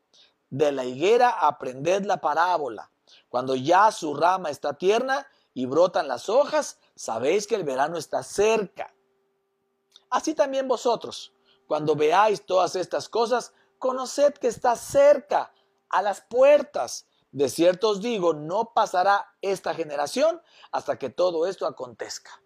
De 0.50 0.72
la 0.72 0.86
higuera 0.86 1.30
aprended 1.30 2.04
la 2.06 2.20
parábola. 2.20 2.90
Cuando 3.30 3.56
ya 3.56 3.92
su 3.92 4.16
rama 4.16 4.50
está 4.50 4.74
tierna 4.74 5.28
y 5.54 5.66
brotan 5.66 6.08
las 6.08 6.30
hojas, 6.30 6.80
sabéis 6.98 7.48
que 7.48 7.56
el 7.56 7.64
verano 7.64 7.98
está 7.98 8.24
cerca. 8.24 8.94
Así 10.10 10.34
también 10.34 10.68
vosotros, 10.68 11.34
cuando 11.68 11.96
veáis 11.96 12.46
todas 12.46 12.76
estas 12.76 13.08
cosas, 13.08 13.54
conoced 13.78 14.34
que 14.34 14.48
está 14.48 14.76
cerca, 14.76 15.54
a 15.90 16.02
las 16.02 16.22
puertas. 16.22 17.08
De 17.32 17.50
cierto 17.50 17.90
os 17.90 18.02
digo, 18.02 18.34
no 18.34 18.74
pasará 18.74 19.36
esta 19.42 19.74
generación 19.74 20.42
hasta 20.72 20.98
que 20.98 21.10
todo 21.10 21.46
esto 21.46 21.66
acontezca. 21.66 22.42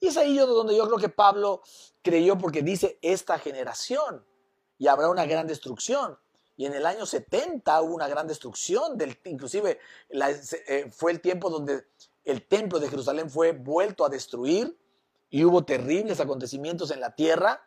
Y 0.00 0.08
es 0.08 0.16
ahí 0.16 0.36
donde 0.36 0.76
yo 0.76 0.86
creo 0.86 0.98
que 0.98 1.08
Pablo 1.08 1.62
creyó 2.02 2.38
porque 2.38 2.62
dice 2.62 2.98
esta 3.02 3.38
generación 3.38 4.24
y 4.78 4.86
habrá 4.86 5.08
una 5.08 5.26
gran 5.26 5.46
destrucción. 5.46 6.18
Y 6.56 6.66
en 6.66 6.74
el 6.74 6.86
año 6.86 7.06
70 7.06 7.82
hubo 7.82 7.94
una 7.94 8.08
gran 8.08 8.26
destrucción, 8.26 8.96
del, 8.96 9.18
inclusive 9.24 9.78
eh, 10.10 10.90
fue 10.90 11.12
el 11.12 11.20
tiempo 11.20 11.50
donde 11.50 11.86
el 12.28 12.46
templo 12.46 12.78
de 12.78 12.90
Jerusalén 12.90 13.30
fue 13.30 13.52
vuelto 13.52 14.04
a 14.04 14.10
destruir 14.10 14.78
y 15.30 15.44
hubo 15.44 15.64
terribles 15.64 16.20
acontecimientos 16.20 16.90
en 16.90 17.00
la 17.00 17.14
tierra. 17.14 17.66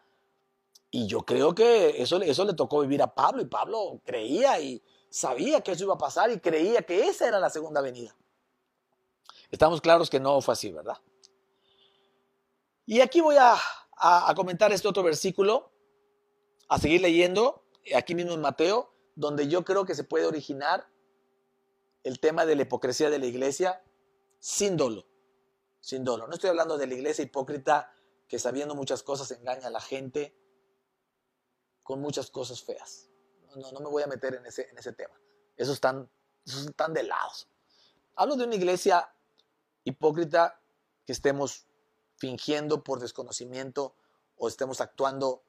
Y 0.91 1.07
yo 1.07 1.25
creo 1.25 1.55
que 1.55 1.99
eso, 1.99 2.21
eso 2.21 2.45
le 2.45 2.53
tocó 2.53 2.81
vivir 2.81 3.01
a 3.01 3.15
Pablo 3.15 3.41
y 3.41 3.45
Pablo 3.45 3.99
creía 4.05 4.59
y 4.59 4.83
sabía 5.09 5.61
que 5.61 5.71
eso 5.71 5.85
iba 5.85 5.95
a 5.95 5.97
pasar 5.97 6.29
y 6.29 6.39
creía 6.39 6.83
que 6.83 7.07
esa 7.07 7.27
era 7.27 7.39
la 7.39 7.49
segunda 7.49 7.81
venida. 7.81 8.15
Estamos 9.49 9.81
claros 9.81 10.11
que 10.11 10.19
no 10.19 10.39
fue 10.41 10.53
así, 10.53 10.71
¿verdad? 10.71 10.97
Y 12.85 13.01
aquí 13.01 13.19
voy 13.19 13.37
a, 13.37 13.55
a, 13.97 14.31
comentar 14.35 14.71
este 14.71 14.87
otro 14.87 15.01
versículo, 15.01 15.71
a 16.67 16.77
seguir 16.77 17.01
leyendo, 17.01 17.65
aquí 17.95 18.13
mismo 18.13 18.33
en 18.33 18.41
Mateo, 18.41 18.93
donde 19.15 19.47
yo 19.47 19.65
creo 19.65 19.85
que 19.85 19.95
se 19.95 20.03
puede 20.03 20.27
originar 20.27 20.87
el 22.03 22.19
tema 22.19 22.45
de 22.45 22.55
la 22.55 22.61
hipocresía 22.61 23.09
de 23.09 23.17
la 23.17 23.25
iglesia 23.25 23.81
sin 24.41 24.75
dolo, 24.75 25.07
sin 25.79 26.03
dolo. 26.03 26.27
No 26.27 26.33
estoy 26.33 26.49
hablando 26.49 26.77
de 26.77 26.87
la 26.87 26.95
iglesia 26.95 27.23
hipócrita 27.23 27.93
que 28.27 28.39
sabiendo 28.39 28.75
muchas 28.75 29.03
cosas 29.03 29.29
engaña 29.31 29.67
a 29.67 29.69
la 29.69 29.79
gente 29.79 30.35
con 31.83 32.01
muchas 32.01 32.31
cosas 32.31 32.61
feas. 32.61 33.07
No, 33.55 33.71
no 33.71 33.79
me 33.79 33.89
voy 33.89 34.03
a 34.03 34.07
meter 34.07 34.33
en 34.33 34.45
ese, 34.45 34.67
en 34.69 34.77
ese 34.77 34.93
tema. 34.93 35.13
Esos 35.55 35.75
están, 35.75 36.09
esos 36.45 36.65
están 36.65 36.93
de 36.93 37.03
lados. 37.03 37.47
Hablo 38.15 38.35
de 38.35 38.45
una 38.45 38.55
iglesia 38.55 39.13
hipócrita 39.83 40.59
que 41.05 41.11
estemos 41.11 41.67
fingiendo 42.15 42.83
por 42.83 42.99
desconocimiento 42.99 43.95
o 44.37 44.47
estemos 44.47 44.81
actuando 44.81 45.43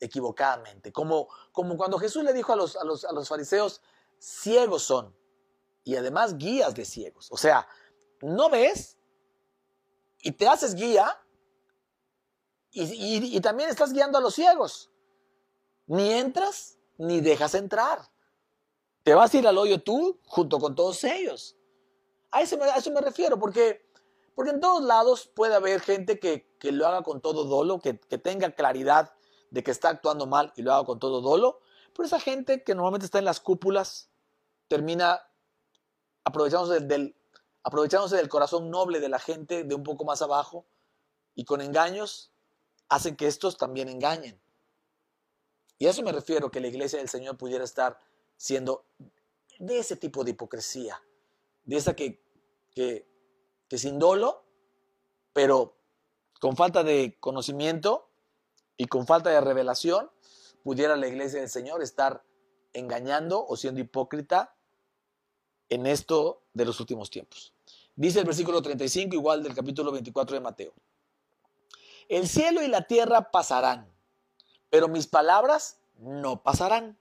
equivocadamente. 0.00 0.92
Como, 0.92 1.28
como 1.52 1.76
cuando 1.76 1.98
Jesús 1.98 2.24
le 2.24 2.32
dijo 2.32 2.54
a 2.54 2.56
los, 2.56 2.76
a, 2.76 2.84
los, 2.84 3.04
a 3.04 3.12
los 3.12 3.28
fariseos, 3.28 3.82
ciegos 4.18 4.82
son 4.82 5.14
y 5.86 5.94
además 5.94 6.36
guías 6.36 6.74
de 6.74 6.84
ciegos. 6.84 7.30
O 7.30 7.36
sea, 7.36 7.66
no 8.20 8.50
ves 8.50 8.98
y 10.20 10.32
te 10.32 10.48
haces 10.48 10.74
guía 10.74 11.16
y, 12.72 13.40
también 13.40 13.70
estás 13.70 13.92
guiando 13.92 14.18
a 14.18 14.20
los 14.20 14.34
ciegos. 14.34 14.90
Ni 15.86 16.10
entras 16.10 16.76
ni 16.98 17.20
dejas 17.20 17.54
entrar. 17.54 18.00
Te 19.04 19.14
vas 19.14 19.32
a 19.32 19.38
ir 19.38 19.46
al 19.46 19.56
hoyo 19.56 19.80
tú 19.80 20.20
junto 20.26 20.58
con 20.58 20.74
todos 20.74 21.04
ellos. 21.04 21.56
A 22.32 22.42
eso 22.42 22.58
me, 22.58 22.66
me 22.66 23.00
refiero, 23.00 23.38
porque, 23.38 23.88
porque 24.34 24.50
en 24.50 24.60
todos 24.60 24.82
lados 24.82 25.30
puede 25.36 25.54
haber 25.54 25.80
gente 25.80 26.18
que, 26.18 26.56
que 26.58 26.72
lo 26.72 26.88
haga 26.88 27.02
con 27.02 27.20
todo 27.20 27.44
dolo, 27.44 27.78
que, 27.78 28.00
que 28.00 28.18
tenga 28.18 28.50
claridad 28.50 29.14
de 29.50 29.62
que 29.62 29.70
está 29.70 29.90
actuando 29.90 30.26
mal 30.26 30.52
y 30.56 30.62
lo 30.62 30.74
haga 30.74 30.84
con 30.84 30.98
todo 30.98 31.20
dolo. 31.20 31.60
Pero 31.94 32.06
esa 32.06 32.18
gente 32.18 32.64
que 32.64 32.74
normalmente 32.74 33.06
está 33.06 33.20
en 33.20 33.24
las 33.24 33.38
cúpulas 33.38 34.10
termina 34.66 35.22
aprovechándose 36.26 36.80
del, 36.80 37.14
aprovechándose 37.62 38.16
del 38.16 38.28
corazón 38.28 38.68
noble 38.68 38.98
de 38.98 39.08
la 39.08 39.20
gente 39.20 39.62
de 39.62 39.74
un 39.76 39.84
poco 39.84 40.04
más 40.04 40.22
abajo 40.22 40.66
y 41.36 41.44
con 41.44 41.60
engaños 41.60 42.32
hacen 42.88 43.14
que 43.14 43.28
estos 43.28 43.56
también 43.56 43.88
engañen. 43.88 44.40
Y 45.78 45.86
a 45.86 45.90
eso 45.90 46.02
me 46.02 46.10
refiero 46.10 46.50
que 46.50 46.60
la 46.60 46.66
iglesia 46.66 46.98
del 46.98 47.08
Señor 47.08 47.36
pudiera 47.36 47.62
estar 47.62 48.00
siendo 48.36 48.86
de 49.60 49.78
ese 49.78 49.94
tipo 49.94 50.24
de 50.24 50.32
hipocresía, 50.32 51.00
de 51.62 51.76
esa 51.76 51.94
que, 51.94 52.20
que, 52.74 53.08
que 53.68 53.78
sin 53.78 54.00
dolo, 54.00 54.44
pero 55.32 55.76
con 56.40 56.56
falta 56.56 56.82
de 56.82 57.16
conocimiento 57.20 58.10
y 58.76 58.86
con 58.86 59.06
falta 59.06 59.30
de 59.30 59.40
revelación, 59.40 60.10
pudiera 60.64 60.96
la 60.96 61.06
iglesia 61.06 61.38
del 61.38 61.50
Señor 61.50 61.84
estar 61.84 62.24
engañando 62.72 63.46
o 63.46 63.56
siendo 63.56 63.80
hipócrita 63.80 64.55
en 65.68 65.86
esto 65.86 66.42
de 66.54 66.64
los 66.64 66.80
últimos 66.80 67.10
tiempos. 67.10 67.52
Dice 67.94 68.20
el 68.20 68.26
versículo 68.26 68.60
35, 68.60 69.14
igual 69.14 69.42
del 69.42 69.54
capítulo 69.54 69.90
24 69.90 70.34
de 70.34 70.40
Mateo. 70.40 70.72
El 72.08 72.28
cielo 72.28 72.62
y 72.62 72.68
la 72.68 72.82
tierra 72.86 73.30
pasarán, 73.30 73.90
pero 74.70 74.88
mis 74.88 75.06
palabras 75.06 75.78
no 75.98 76.42
pasarán. 76.42 76.98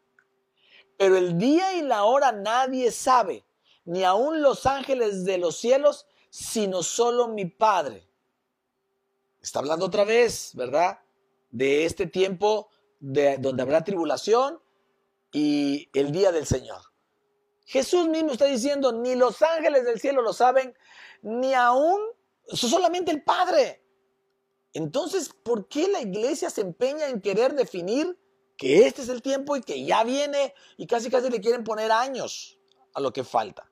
Pero 0.98 1.18
el 1.18 1.38
día 1.38 1.76
y 1.76 1.82
la 1.82 2.06
hora 2.06 2.32
nadie 2.32 2.92
sabe, 2.92 3.44
ni 3.84 4.04
aun 4.04 4.42
los 4.42 4.66
ángeles 4.66 5.26
de 5.26 5.38
los 5.38 5.58
cielos, 5.58 6.08
sino 6.30 6.82
solo 6.82 7.28
mi 7.28 7.46
Padre. 7.46 8.08
Está 9.42 9.60
hablando 9.60 9.86
otra 9.86 10.06
vez, 10.06 10.52
¿verdad? 10.54 11.00
De 11.52 11.86
este 11.86 12.08
tiempo 12.08 12.70
de, 13.00 13.38
donde 13.38 13.62
habrá 13.62 13.84
tribulación 13.84 14.60
y 15.32 15.90
el 15.94 16.12
día 16.12 16.32
del 16.32 16.46
Señor. 16.46 16.82
Jesús 17.66 18.08
mismo 18.08 18.32
está 18.32 18.46
diciendo, 18.46 18.92
ni 18.92 19.16
los 19.16 19.42
ángeles 19.42 19.86
del 19.86 20.00
cielo 20.00 20.22
lo 20.22 20.34
saben, 20.34 20.76
ni 21.22 21.54
aún, 21.54 22.00
solamente 22.48 23.12
el 23.12 23.24
Padre. 23.24 23.84
Entonces, 24.74 25.30
¿por 25.30 25.68
qué 25.68 25.88
la 25.88 26.02
iglesia 26.02 26.50
se 26.50 26.62
empeña 26.62 27.08
en 27.08 27.22
querer 27.22 27.56
definir 27.56 28.20
que 28.58 28.86
este 28.86 29.02
es 29.02 29.10
el 29.10 29.22
tiempo 29.22 29.56
y 29.56 29.62
que 29.62 29.84
ya 29.84 30.04
viene 30.04 30.54
y 30.78 30.86
casi 30.86 31.10
casi 31.10 31.30
le 31.30 31.42
quieren 31.42 31.64
poner 31.64 31.92
años 31.92 32.60
a 32.94 33.02
lo 33.02 33.12
que 33.12 33.24
falta? 33.24 33.72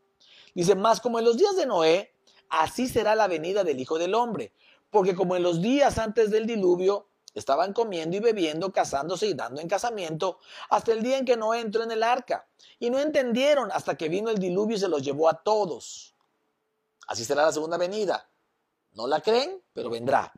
Dice, 0.56 0.76
más 0.76 1.00
como 1.00 1.20
en 1.20 1.26
los 1.26 1.38
días 1.38 1.56
de 1.56 1.66
Noé, 1.66 2.16
así 2.50 2.88
será 2.88 3.16
la 3.16 3.28
venida 3.28 3.64
del 3.64 3.80
Hijo 3.80 4.00
del 4.00 4.16
Hombre, 4.16 4.54
porque 4.90 5.16
como 5.16 5.36
en 5.36 5.44
los 5.44 5.62
días 5.62 5.98
antes 5.98 6.32
del 6.32 6.48
diluvio, 6.48 7.10
Estaban 7.34 7.74
comiendo 7.74 8.16
y 8.16 8.20
bebiendo, 8.20 8.72
casándose 8.72 9.28
y 9.28 9.34
dando 9.34 9.60
en 9.60 9.68
casamiento 9.68 10.40
hasta 10.70 10.92
el 10.92 11.02
día 11.02 11.18
en 11.18 11.26
que 11.26 11.36
Noé 11.36 11.62
entró 11.62 11.84
en 11.84 11.92
el 11.92 12.04
arca. 12.04 12.48
Y 12.80 12.90
no 12.90 13.00
entendieron 13.00 13.72
hasta 13.72 13.96
que 13.96 14.10
vino 14.10 14.30
el 14.30 14.38
diluvio 14.38 14.78
y 14.78 14.80
se 14.80 14.88
los 14.88 15.02
llevó 15.02 15.30
a 15.30 15.42
todos. 15.42 16.16
Así 17.08 17.26
será 17.26 17.44
la 17.44 17.52
segunda 17.52 17.78
venida. 17.78 18.30
No 18.94 19.08
la 19.08 19.22
creen, 19.22 19.62
pero 19.74 19.90
vendrá. 19.90 20.32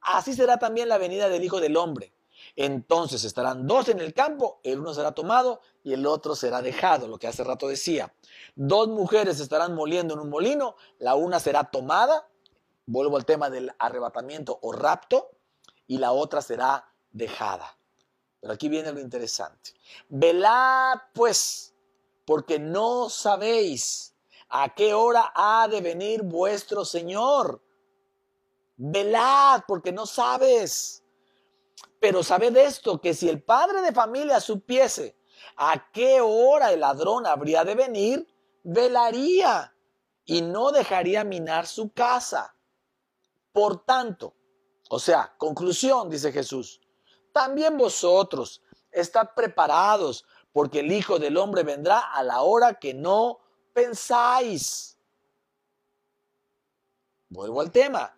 Así 0.00 0.34
será 0.34 0.58
también 0.58 0.88
la 0.88 0.98
venida 0.98 1.28
del 1.28 1.44
Hijo 1.44 1.60
del 1.60 1.76
Hombre. 1.76 2.16
Entonces 2.54 3.24
estarán 3.24 3.66
dos 3.66 3.88
en 3.88 4.00
el 4.00 4.14
campo, 4.14 4.60
el 4.62 4.80
uno 4.80 4.94
será 4.94 5.12
tomado 5.12 5.60
y 5.82 5.92
el 5.92 6.06
otro 6.06 6.34
será 6.34 6.62
dejado, 6.62 7.08
lo 7.08 7.18
que 7.18 7.26
hace 7.26 7.44
rato 7.44 7.68
decía. 7.68 8.14
Dos 8.54 8.88
mujeres 8.88 9.40
estarán 9.40 9.74
moliendo 9.74 10.14
en 10.14 10.20
un 10.20 10.30
molino, 10.30 10.76
la 10.98 11.14
una 11.14 11.40
será 11.40 11.64
tomada, 11.64 12.28
vuelvo 12.86 13.16
al 13.16 13.24
tema 13.24 13.50
del 13.50 13.72
arrebatamiento 13.78 14.58
o 14.62 14.72
rapto, 14.72 15.30
y 15.86 15.98
la 15.98 16.12
otra 16.12 16.42
será 16.42 16.92
dejada. 17.10 17.76
Pero 18.40 18.52
aquí 18.52 18.68
viene 18.68 18.92
lo 18.92 19.00
interesante. 19.00 19.72
Velad 20.08 20.98
pues, 21.14 21.74
porque 22.24 22.58
no 22.58 23.08
sabéis 23.08 24.14
a 24.48 24.74
qué 24.74 24.94
hora 24.94 25.32
ha 25.34 25.66
de 25.68 25.80
venir 25.80 26.22
vuestro 26.22 26.84
Señor. 26.84 27.62
Velad, 28.76 29.62
porque 29.66 29.92
no 29.92 30.06
sabes. 30.06 31.02
Pero 31.98 32.22
sabed 32.22 32.56
esto, 32.56 33.00
que 33.00 33.14
si 33.14 33.28
el 33.28 33.42
padre 33.42 33.80
de 33.80 33.92
familia 33.92 34.40
supiese 34.40 35.16
a 35.56 35.90
qué 35.92 36.20
hora 36.20 36.72
el 36.72 36.80
ladrón 36.80 37.26
habría 37.26 37.64
de 37.64 37.74
venir, 37.74 38.28
velaría 38.62 39.74
y 40.24 40.42
no 40.42 40.72
dejaría 40.72 41.24
minar 41.24 41.66
su 41.66 41.92
casa. 41.92 42.54
Por 43.52 43.84
tanto, 43.84 44.34
o 44.88 44.98
sea, 44.98 45.34
conclusión, 45.36 46.08
dice 46.08 46.32
Jesús, 46.32 46.80
también 47.32 47.76
vosotros 47.76 48.62
estad 48.90 49.30
preparados, 49.34 50.24
porque 50.52 50.80
el 50.80 50.90
Hijo 50.90 51.18
del 51.18 51.36
Hombre 51.36 51.62
vendrá 51.64 51.98
a 51.98 52.22
la 52.22 52.42
hora 52.42 52.74
que 52.74 52.94
no 52.94 53.40
pensáis. 53.72 54.98
Vuelvo 57.28 57.60
al 57.60 57.70
tema. 57.70 58.16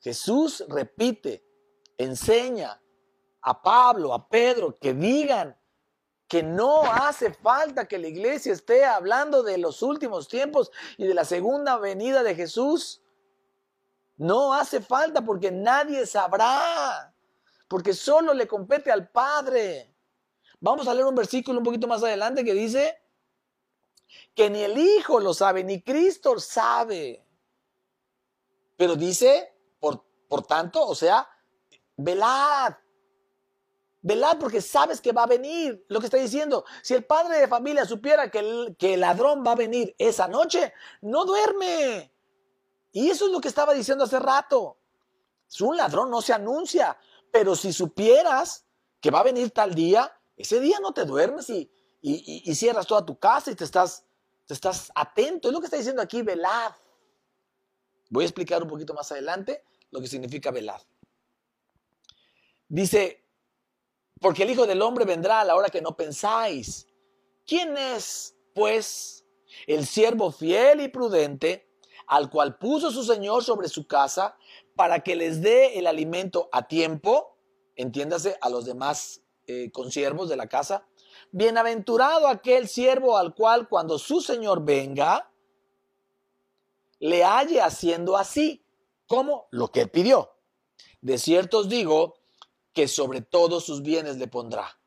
Jesús 0.00 0.64
repite, 0.68 1.44
enseña 1.96 2.80
a 3.42 3.62
Pablo, 3.62 4.12
a 4.12 4.28
Pedro, 4.28 4.78
que 4.78 4.94
digan 4.94 5.56
que 6.26 6.42
no 6.42 6.82
hace 6.82 7.32
falta 7.32 7.86
que 7.86 7.98
la 7.98 8.08
iglesia 8.08 8.52
esté 8.52 8.84
hablando 8.84 9.42
de 9.42 9.58
los 9.58 9.82
últimos 9.82 10.28
tiempos 10.28 10.70
y 10.96 11.06
de 11.06 11.14
la 11.14 11.24
segunda 11.24 11.78
venida 11.78 12.22
de 12.22 12.34
Jesús. 12.34 13.02
No 14.18 14.52
hace 14.52 14.80
falta 14.80 15.24
porque 15.24 15.50
nadie 15.50 16.04
sabrá, 16.04 17.14
porque 17.68 17.94
solo 17.94 18.34
le 18.34 18.48
compete 18.48 18.90
al 18.90 19.08
Padre. 19.08 19.94
Vamos 20.60 20.88
a 20.88 20.94
leer 20.94 21.06
un 21.06 21.14
versículo 21.14 21.58
un 21.58 21.64
poquito 21.64 21.86
más 21.86 22.02
adelante 22.02 22.44
que 22.44 22.52
dice 22.52 23.00
que 24.34 24.50
ni 24.50 24.62
el 24.62 24.76
Hijo 24.76 25.20
lo 25.20 25.32
sabe, 25.32 25.62
ni 25.62 25.82
Cristo 25.82 26.38
sabe. 26.40 27.24
Pero 28.76 28.96
dice, 28.96 29.54
por, 29.78 30.04
por 30.28 30.44
tanto, 30.44 30.84
o 30.84 30.96
sea, 30.96 31.28
velad. 31.96 32.74
Velad 34.02 34.38
porque 34.38 34.60
sabes 34.60 35.00
que 35.00 35.12
va 35.12 35.24
a 35.24 35.26
venir. 35.26 35.84
Lo 35.88 36.00
que 36.00 36.06
está 36.06 36.16
diciendo, 36.16 36.64
si 36.82 36.94
el 36.94 37.04
padre 37.04 37.38
de 37.38 37.46
familia 37.46 37.84
supiera 37.84 38.30
que 38.30 38.40
el, 38.40 38.76
que 38.76 38.94
el 38.94 39.00
ladrón 39.00 39.44
va 39.46 39.52
a 39.52 39.56
venir 39.56 39.94
esa 39.98 40.26
noche, 40.26 40.72
no 41.02 41.24
duerme. 41.24 42.12
Y 42.92 43.10
eso 43.10 43.26
es 43.26 43.32
lo 43.32 43.40
que 43.40 43.48
estaba 43.48 43.74
diciendo 43.74 44.04
hace 44.04 44.18
rato. 44.18 44.78
Un 45.60 45.76
ladrón 45.76 46.10
no 46.10 46.20
se 46.22 46.32
anuncia, 46.32 46.98
pero 47.32 47.56
si 47.56 47.72
supieras 47.72 48.64
que 49.00 49.10
va 49.10 49.20
a 49.20 49.24
venir 49.24 49.50
tal 49.50 49.74
día, 49.74 50.12
ese 50.36 50.60
día 50.60 50.78
no 50.80 50.92
te 50.92 51.04
duermes 51.04 51.50
y, 51.50 51.70
cierras 52.54 52.86
toda 52.86 53.04
tu 53.04 53.18
casa 53.18 53.50
y 53.50 53.54
te 53.54 53.64
estás 53.64 54.04
estás 54.54 54.90
atento. 54.94 55.48
Es 55.48 55.54
lo 55.54 55.60
que 55.60 55.66
está 55.66 55.76
diciendo 55.76 56.02
aquí, 56.02 56.22
velad. 56.22 56.72
Voy 58.10 58.24
a 58.24 58.26
explicar 58.26 58.62
un 58.62 58.68
poquito 58.68 58.94
más 58.94 59.10
adelante 59.12 59.62
lo 59.90 60.00
que 60.00 60.06
significa 60.06 60.50
velad. 60.50 60.80
Dice, 62.68 63.26
porque 64.20 64.42
el 64.42 64.50
Hijo 64.50 64.66
del 64.66 64.82
Hombre 64.82 65.04
vendrá 65.04 65.40
a 65.40 65.44
la 65.44 65.54
hora 65.54 65.68
que 65.68 65.82
no 65.82 65.96
pensáis. 65.96 66.86
¿Quién 67.46 67.76
es, 67.76 68.34
pues, 68.54 69.24
el 69.66 69.86
siervo 69.86 70.30
fiel 70.30 70.80
y 70.80 70.88
prudente 70.88 71.67
al 72.08 72.30
cual 72.30 72.58
puso 72.58 72.90
su 72.90 73.04
Señor 73.04 73.44
sobre 73.44 73.68
su 73.68 73.86
casa 73.86 74.36
para 74.74 75.00
que 75.00 75.14
les 75.14 75.42
dé 75.42 75.78
el 75.78 75.86
alimento 75.86 76.48
a 76.52 76.66
tiempo? 76.66 77.36
Entiéndase 77.76 78.36
a 78.40 78.48
los 78.48 78.64
demás 78.64 79.22
eh, 79.46 79.70
consiervos 79.70 80.28
de 80.28 80.36
la 80.36 80.48
casa. 80.48 80.86
Bienaventurado 81.30 82.26
aquel 82.26 82.66
siervo 82.68 83.18
al 83.18 83.34
cual 83.34 83.68
cuando 83.68 83.98
su 83.98 84.20
Señor 84.20 84.64
venga, 84.64 85.30
le 86.98 87.22
halle 87.24 87.60
haciendo 87.60 88.16
así, 88.16 88.64
como 89.06 89.46
lo 89.50 89.70
que 89.70 89.86
pidió. 89.86 90.32
De 91.00 91.18
cierto 91.18 91.58
os 91.58 91.68
digo 91.68 92.14
que 92.72 92.88
sobre 92.88 93.20
todos 93.20 93.64
sus 93.64 93.82
bienes 93.82 94.16
le 94.16 94.28
pondrá. 94.28 94.78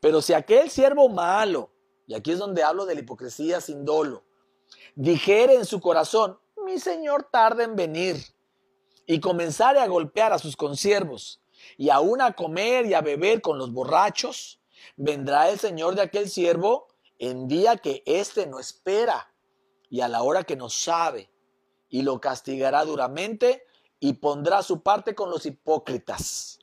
Pero 0.00 0.22
si 0.22 0.32
aquel 0.32 0.70
siervo 0.70 1.08
malo, 1.08 1.70
y 2.06 2.14
aquí 2.14 2.32
es 2.32 2.38
donde 2.38 2.62
hablo 2.62 2.86
de 2.86 2.94
la 2.94 3.00
hipocresía 3.00 3.60
sin 3.60 3.84
dolo, 3.84 4.24
dijere 4.94 5.54
en 5.54 5.64
su 5.64 5.80
corazón, 5.80 6.38
mi 6.70 6.78
señor 6.78 7.28
tarda 7.30 7.64
en 7.64 7.74
venir, 7.74 8.16
y 9.06 9.18
comenzare 9.18 9.80
a 9.80 9.88
golpear 9.88 10.32
a 10.32 10.38
sus 10.38 10.56
consiervos, 10.56 11.42
y 11.76 11.90
aún 11.90 12.20
a 12.20 12.32
comer 12.32 12.86
y 12.86 12.94
a 12.94 13.00
beber 13.00 13.42
con 13.42 13.58
los 13.58 13.72
borrachos, 13.72 14.60
vendrá 14.96 15.50
el 15.50 15.58
señor 15.58 15.96
de 15.96 16.02
aquel 16.02 16.30
siervo 16.30 16.86
en 17.18 17.48
día 17.48 17.76
que 17.76 18.02
éste 18.06 18.46
no 18.46 18.60
espera, 18.60 19.34
y 19.88 20.00
a 20.00 20.08
la 20.08 20.22
hora 20.22 20.44
que 20.44 20.54
no 20.54 20.70
sabe, 20.70 21.28
y 21.88 22.02
lo 22.02 22.20
castigará 22.20 22.84
duramente, 22.84 23.64
y 23.98 24.14
pondrá 24.14 24.62
su 24.62 24.82
parte 24.82 25.14
con 25.14 25.28
los 25.28 25.44
hipócritas. 25.46 26.60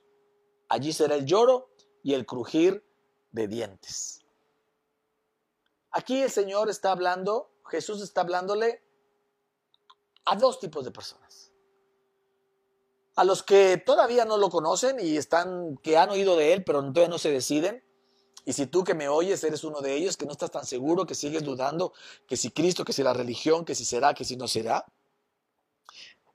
Allí 0.70 0.94
será 0.94 1.16
el 1.16 1.26
lloro 1.26 1.70
y 2.02 2.14
el 2.14 2.26
crujir 2.26 2.84
de 3.32 3.48
dientes. 3.48 4.26
Aquí 5.92 6.22
el 6.22 6.32
Señor 6.32 6.70
está 6.70 6.92
hablando, 6.94 7.52
Jesús 7.66 8.02
está 8.02 8.22
hablándole 8.22 8.87
a 10.28 10.36
dos 10.36 10.60
tipos 10.60 10.84
de 10.84 10.92
personas. 10.92 11.52
A 13.16 13.24
los 13.24 13.42
que 13.42 13.78
todavía 13.78 14.26
no 14.26 14.38
lo 14.38 14.50
conocen 14.50 15.00
y 15.00 15.18
están, 15.18 15.78
que 15.78 15.98
han 15.98 16.10
oído 16.10 16.36
de 16.36 16.54
él, 16.54 16.64
pero 16.64 16.82
todavía 16.82 17.08
no 17.08 17.18
se 17.18 17.32
deciden. 17.32 17.84
Y 18.46 18.54
si 18.54 18.68
tú 18.68 18.84
que 18.84 18.94
me 18.94 19.08
oyes 19.08 19.44
eres 19.44 19.64
uno 19.64 19.82
de 19.82 19.96
ellos, 19.96 20.18
que 20.18 20.26
no 20.26 20.34
estás 20.34 20.52
tan 20.52 20.66
seguro, 20.66 21.06
que 21.06 21.16
sigues 21.16 21.44
dudando, 21.44 21.94
que 22.28 22.38
si 22.38 22.52
Cristo, 22.52 22.86
que 22.86 22.94
si 22.94 23.04
la 23.04 23.14
religión, 23.14 23.66
que 23.66 23.74
si 23.74 23.86
será, 23.86 24.14
que 24.14 24.26
si 24.26 24.36
no 24.36 24.48
será. 24.48 24.86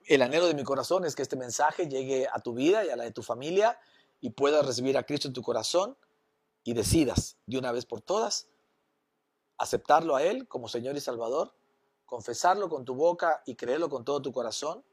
El 0.06 0.22
anhelo 0.22 0.46
de 0.46 0.54
mi 0.54 0.64
corazón 0.64 1.04
es 1.04 1.14
que 1.14 1.22
este 1.22 1.36
mensaje 1.36 1.86
llegue 1.86 2.26
a 2.32 2.40
tu 2.40 2.54
vida 2.54 2.84
y 2.84 2.88
a 2.88 2.96
la 2.96 3.04
de 3.04 3.12
tu 3.12 3.22
familia 3.22 3.78
y 4.20 4.30
puedas 4.30 4.66
recibir 4.66 4.96
a 4.96 5.04
Cristo 5.04 5.28
en 5.28 5.34
tu 5.34 5.42
corazón 5.42 5.96
y 6.64 6.72
decidas 6.74 7.36
de 7.46 7.58
una 7.58 7.72
vez 7.72 7.86
por 7.86 8.00
todas 8.00 8.48
aceptarlo 9.58 10.16
a 10.16 10.22
Él 10.22 10.48
como 10.48 10.68
Señor 10.68 10.96
y 10.96 11.00
Salvador, 11.00 11.54
confesarlo 12.06 12.68
con 12.68 12.84
tu 12.84 12.94
boca 12.94 13.42
y 13.46 13.56
creerlo 13.56 13.88
con 13.88 14.04
todo 14.04 14.20
tu 14.22 14.32
corazón, 14.32 14.84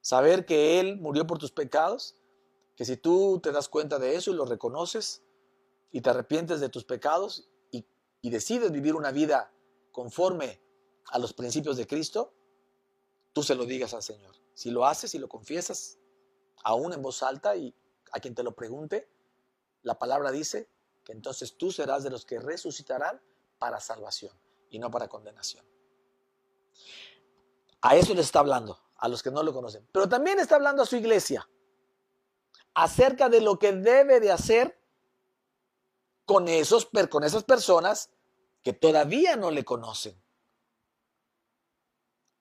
saber 0.00 0.44
que 0.44 0.80
Él 0.80 0.98
murió 0.98 1.26
por 1.26 1.38
tus 1.38 1.50
pecados, 1.50 2.16
que 2.76 2.84
si 2.84 2.96
tú 2.96 3.40
te 3.42 3.52
das 3.52 3.68
cuenta 3.68 3.98
de 3.98 4.16
eso 4.16 4.30
y 4.30 4.34
lo 4.34 4.44
reconoces 4.44 5.22
y 5.90 6.00
te 6.00 6.10
arrepientes 6.10 6.60
de 6.60 6.68
tus 6.68 6.84
pecados 6.84 7.48
y, 7.70 7.86
decides 8.30 8.72
vivir 8.72 8.94
una 8.94 9.12
vida 9.12 9.52
conforme 9.92 10.60
a 11.08 11.18
los 11.18 11.34
principios 11.34 11.76
de 11.76 11.86
Cristo, 11.86 12.32
tú 13.34 13.42
se 13.42 13.54
lo 13.54 13.66
digas 13.66 13.92
al 13.92 14.02
Señor. 14.02 14.34
Si 14.54 14.70
lo 14.70 14.86
haces 14.86 15.14
y 15.14 15.18
lo 15.18 15.28
confiesas, 15.28 15.98
aún 16.62 16.94
en 16.94 17.02
voz 17.02 17.22
alta 17.22 17.54
y 17.54 17.74
a 18.12 18.20
quien 18.20 18.34
te 18.34 18.42
lo 18.42 18.54
pregunte, 18.54 19.08
la 19.82 19.98
palabra 19.98 20.32
dice 20.32 20.70
que 21.04 21.12
entonces 21.12 21.56
tú 21.56 21.70
serás 21.70 22.02
de 22.02 22.10
los 22.10 22.24
que 22.24 22.40
resucitarán 22.40 23.20
para 23.58 23.78
salvación 23.78 24.32
y 24.70 24.78
no 24.78 24.90
para 24.90 25.08
condenación. 25.08 25.64
A 27.84 27.96
eso 27.96 28.14
les 28.14 28.24
está 28.24 28.38
hablando, 28.38 28.80
a 28.96 29.08
los 29.08 29.22
que 29.22 29.30
no 29.30 29.42
lo 29.42 29.52
conocen. 29.52 29.86
Pero 29.92 30.08
también 30.08 30.38
está 30.38 30.54
hablando 30.54 30.82
a 30.82 30.86
su 30.86 30.96
iglesia 30.96 31.46
acerca 32.72 33.28
de 33.28 33.42
lo 33.42 33.58
que 33.58 33.72
debe 33.72 34.20
de 34.20 34.32
hacer 34.32 34.80
con, 36.24 36.48
esos, 36.48 36.88
con 37.10 37.24
esas 37.24 37.44
personas 37.44 38.10
que 38.62 38.72
todavía 38.72 39.36
no 39.36 39.50
le 39.50 39.66
conocen. 39.66 40.18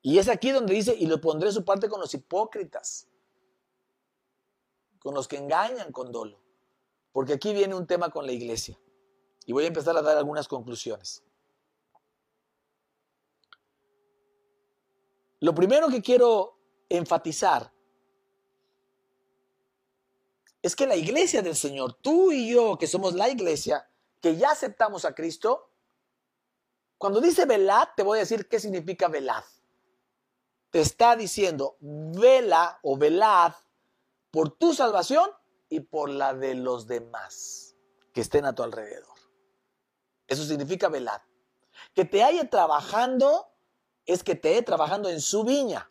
Y 0.01 0.17
es 0.17 0.29
aquí 0.29 0.51
donde 0.51 0.73
dice, 0.73 0.95
y 0.97 1.07
lo 1.07 1.19
pondré 1.19 1.51
su 1.51 1.65
parte 1.65 1.89
con 1.89 1.99
los 1.99 2.13
hipócritas 2.13 3.09
con 4.99 5.13
los 5.13 5.27
que 5.27 5.35
engañan 5.35 5.91
con 5.91 6.13
dolo. 6.13 6.39
Porque 7.11 7.33
aquí 7.33 7.53
viene 7.53 7.75
un 7.75 7.85
tema 7.85 8.09
con 8.11 8.25
la 8.25 8.31
iglesia. 8.31 8.79
Y 9.45 9.51
voy 9.51 9.65
a 9.65 9.67
empezar 9.67 9.97
a 9.97 10.01
dar 10.01 10.17
algunas 10.17 10.47
conclusiones. 10.47 11.21
Lo 15.43 15.53
primero 15.53 15.89
que 15.89 16.01
quiero 16.01 16.57
enfatizar 16.87 17.69
es 20.61 20.73
que 20.73 20.87
la 20.87 20.95
iglesia 20.95 21.41
del 21.41 21.57
Señor, 21.57 21.95
tú 21.95 22.31
y 22.31 22.49
yo, 22.49 22.77
que 22.77 22.87
somos 22.87 23.13
la 23.13 23.27
iglesia, 23.27 23.89
que 24.21 24.37
ya 24.37 24.51
aceptamos 24.51 25.03
a 25.03 25.13
Cristo, 25.13 25.69
cuando 26.97 27.19
dice 27.19 27.43
velad, 27.43 27.89
te 27.93 28.03
voy 28.03 28.19
a 28.19 28.21
decir 28.21 28.47
qué 28.47 28.57
significa 28.57 29.09
velad. 29.09 29.43
Te 30.69 30.79
está 30.79 31.17
diciendo, 31.17 31.75
vela 31.81 32.79
o 32.81 32.97
velad 32.97 33.53
por 34.31 34.51
tu 34.51 34.73
salvación 34.73 35.29
y 35.67 35.81
por 35.81 36.09
la 36.09 36.33
de 36.33 36.55
los 36.55 36.87
demás 36.87 37.75
que 38.13 38.21
estén 38.21 38.45
a 38.45 38.55
tu 38.55 38.63
alrededor. 38.63 39.17
Eso 40.25 40.45
significa 40.45 40.87
velar. 40.87 41.21
Que 41.93 42.05
te 42.05 42.23
haya 42.23 42.49
trabajando 42.49 43.52
es 44.05 44.23
que 44.23 44.39
he 44.43 44.61
trabajando 44.61 45.09
en 45.09 45.21
su 45.21 45.43
viña. 45.43 45.89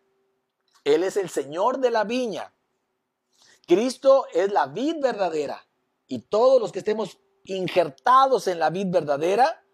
Él 0.85 1.05
es 1.05 1.16
el 1.16 1.31
Señor 1.31 1.79
de 1.79 1.90
la 1.90 2.05
viña. 2.05 2.55
Cristo 3.66 4.27
es 4.33 4.53
la 4.53 4.66
vid 4.66 4.96
verdadera. 5.01 5.66
Y 6.07 6.20
todos 6.20 6.61
los 6.61 6.72
que 6.72 6.81
estemos 6.81 7.18
injertados 7.44 8.46
en 8.48 8.59
la 8.59 8.70
vid 8.70 8.88
verdadera, 8.88 9.64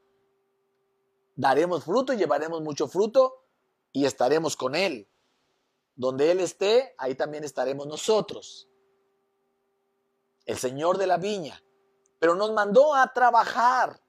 daremos 1.34 1.84
fruto 1.84 2.12
y 2.12 2.16
llevaremos 2.16 2.62
mucho 2.62 2.88
fruto 2.88 3.44
y 3.92 4.04
estaremos 4.04 4.56
con 4.56 4.74
Él. 4.74 5.08
Donde 5.96 6.30
Él 6.30 6.40
esté, 6.40 6.94
ahí 6.98 7.14
también 7.14 7.44
estaremos 7.44 7.86
nosotros. 7.86 8.68
El 10.44 10.56
Señor 10.58 10.98
de 10.98 11.06
la 11.06 11.16
viña. 11.16 11.62
Pero 12.18 12.34
nos 12.34 12.52
mandó 12.52 12.94
a 12.94 13.12
trabajar. 13.12 14.00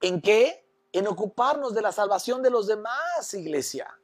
¿En 0.00 0.20
qué? 0.20 0.63
En 0.94 1.08
ocuparnos 1.08 1.74
de 1.74 1.82
la 1.82 1.90
salvación 1.90 2.40
de 2.40 2.50
los 2.50 2.68
demás, 2.68 3.34
iglesia. 3.34 4.00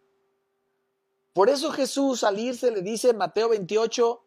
Por 1.33 1.49
eso 1.49 1.71
Jesús 1.71 2.25
al 2.25 2.41
irse 2.41 2.73
le 2.73 2.83
dice 2.83 3.11
en 3.11 3.17
Mateo 3.17 3.51
28, 3.51 4.25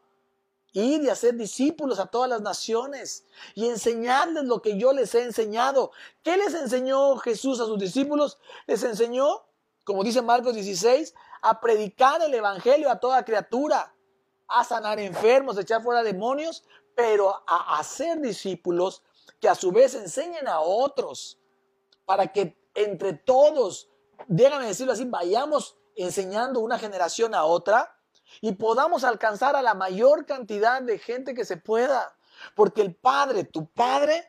ir 0.72 1.04
y 1.04 1.10
hacer 1.10 1.36
discípulos 1.36 2.00
a 2.00 2.06
todas 2.06 2.30
las 2.30 2.42
naciones 2.42 3.26
y 3.54 3.68
enseñarles 3.68 4.46
lo 4.46 4.62
que 4.62 4.78
yo 4.78 4.94
les 4.94 5.14
he 5.14 5.24
enseñado. 5.24 5.92
¿Qué 6.24 6.38
les 6.38 6.54
enseñó 6.54 7.18
Jesús 7.18 7.60
a 7.60 7.66
sus 7.66 7.78
discípulos? 7.78 8.40
Les 8.66 8.82
enseñó, 8.84 9.44
como 9.84 10.02
dice 10.02 10.22
Marcos 10.22 10.56
16, 10.56 11.14
a 11.42 11.60
predicar 11.60 12.22
el 12.22 12.34
Evangelio 12.34 12.90
a 12.90 13.02
toda 13.02 13.26
criatura, 13.26 13.94
a 14.48 14.64
sanar 14.64 15.02
enfermos, 15.02 15.58
a 15.58 15.62
echar 15.64 15.84
fuera 15.84 16.02
demonios, 16.02 16.64
pero 16.96 17.44
a 17.46 17.78
hacer 17.78 18.22
discípulos 18.22 19.04
que 19.42 19.50
a 19.50 19.56
su 19.56 19.74
vez 19.74 19.96
enseñen 19.96 20.48
a 20.48 20.62
otros, 20.62 21.43
para 22.06 22.32
que 22.32 22.58
entre 22.76 23.14
todos, 23.14 23.90
déjame 24.28 24.68
decirlo 24.68 24.94
así, 24.94 25.06
vayamos 25.06 25.78
enseñando 25.96 26.60
una 26.60 26.80
generación 26.80 27.36
a 27.36 27.46
otra 27.46 27.96
y 28.42 28.54
podamos 28.54 29.04
alcanzar 29.04 29.56
a 29.56 29.62
la 29.62 29.74
mayor 29.74 30.26
cantidad 30.26 30.82
de 30.82 30.98
gente 30.98 31.34
que 31.34 31.46
se 31.46 31.58
pueda. 31.58 32.16
Porque 32.56 32.82
el 32.82 32.96
Padre, 32.96 33.44
tu 33.44 33.68
Padre, 33.68 34.28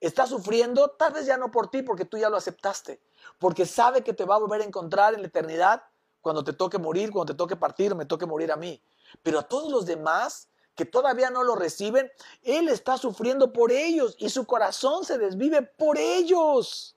está 0.00 0.26
sufriendo, 0.26 0.88
tal 0.90 1.12
vez 1.12 1.26
ya 1.26 1.36
no 1.36 1.50
por 1.50 1.70
ti, 1.70 1.82
porque 1.82 2.04
tú 2.04 2.16
ya 2.16 2.30
lo 2.30 2.36
aceptaste, 2.36 3.02
porque 3.38 3.66
sabe 3.66 4.02
que 4.02 4.14
te 4.14 4.24
va 4.24 4.36
a 4.36 4.38
volver 4.38 4.62
a 4.62 4.64
encontrar 4.64 5.14
en 5.14 5.20
la 5.20 5.28
eternidad 5.28 5.82
cuando 6.20 6.42
te 6.42 6.52
toque 6.52 6.78
morir, 6.78 7.10
cuando 7.10 7.32
te 7.32 7.36
toque 7.36 7.56
partir, 7.56 7.94
me 7.94 8.06
toque 8.06 8.26
morir 8.26 8.52
a 8.52 8.56
mí. 8.56 8.82
Pero 9.22 9.38
a 9.38 9.42
todos 9.42 9.70
los 9.70 9.86
demás 9.86 10.49
que 10.74 10.84
todavía 10.84 11.30
no 11.30 11.42
lo 11.42 11.56
reciben, 11.56 12.10
Él 12.42 12.68
está 12.68 12.96
sufriendo 12.96 13.52
por 13.52 13.72
ellos 13.72 14.16
y 14.18 14.30
su 14.30 14.46
corazón 14.46 15.04
se 15.04 15.18
desvive 15.18 15.62
por 15.62 15.98
ellos. 15.98 16.96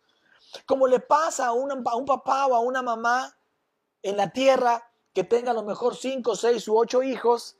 Como 0.65 0.88
le 0.88 0.99
pasa 0.99 1.47
a, 1.47 1.51
un 1.51 2.05
papá 2.05 2.45
o 2.47 2.55
a 2.55 2.59
una 2.59 2.82
mamá 2.82 3.36
en 4.01 4.17
la 4.17 4.32
tierra 4.32 4.89
que 5.13 5.24
tenga 5.24 5.51
a 5.51 5.53
lo 5.53 5.63
mejor 5.63 5.95
cinco, 5.95 6.36
seis 6.36 6.67
u 6.67 6.78
ocho 6.78 7.03
hijos. 7.03 7.57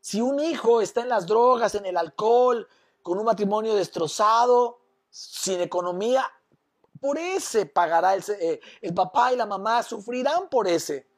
Si 0.00 0.20
un 0.20 0.38
hijo 0.38 0.80
está 0.80 1.00
en 1.00 1.08
las 1.08 1.26
drogas, 1.26 1.74
en 1.74 1.86
el 1.86 1.96
alcohol, 1.96 2.68
con 3.02 3.18
un 3.18 3.24
matrimonio 3.24 3.74
destrozado, 3.74 4.80
sin 5.10 5.60
economía, 5.60 6.24
por 7.00 7.18
ese 7.18 7.66
pagará 7.66 8.14
el, 8.14 8.24
eh, 8.40 8.60
el 8.80 8.94
papá 8.94 9.32
y 9.32 9.36
la 9.36 9.46
mamá, 9.46 9.82
sufrirán 9.82 10.48
por 10.48 10.66
ese. 10.68 11.08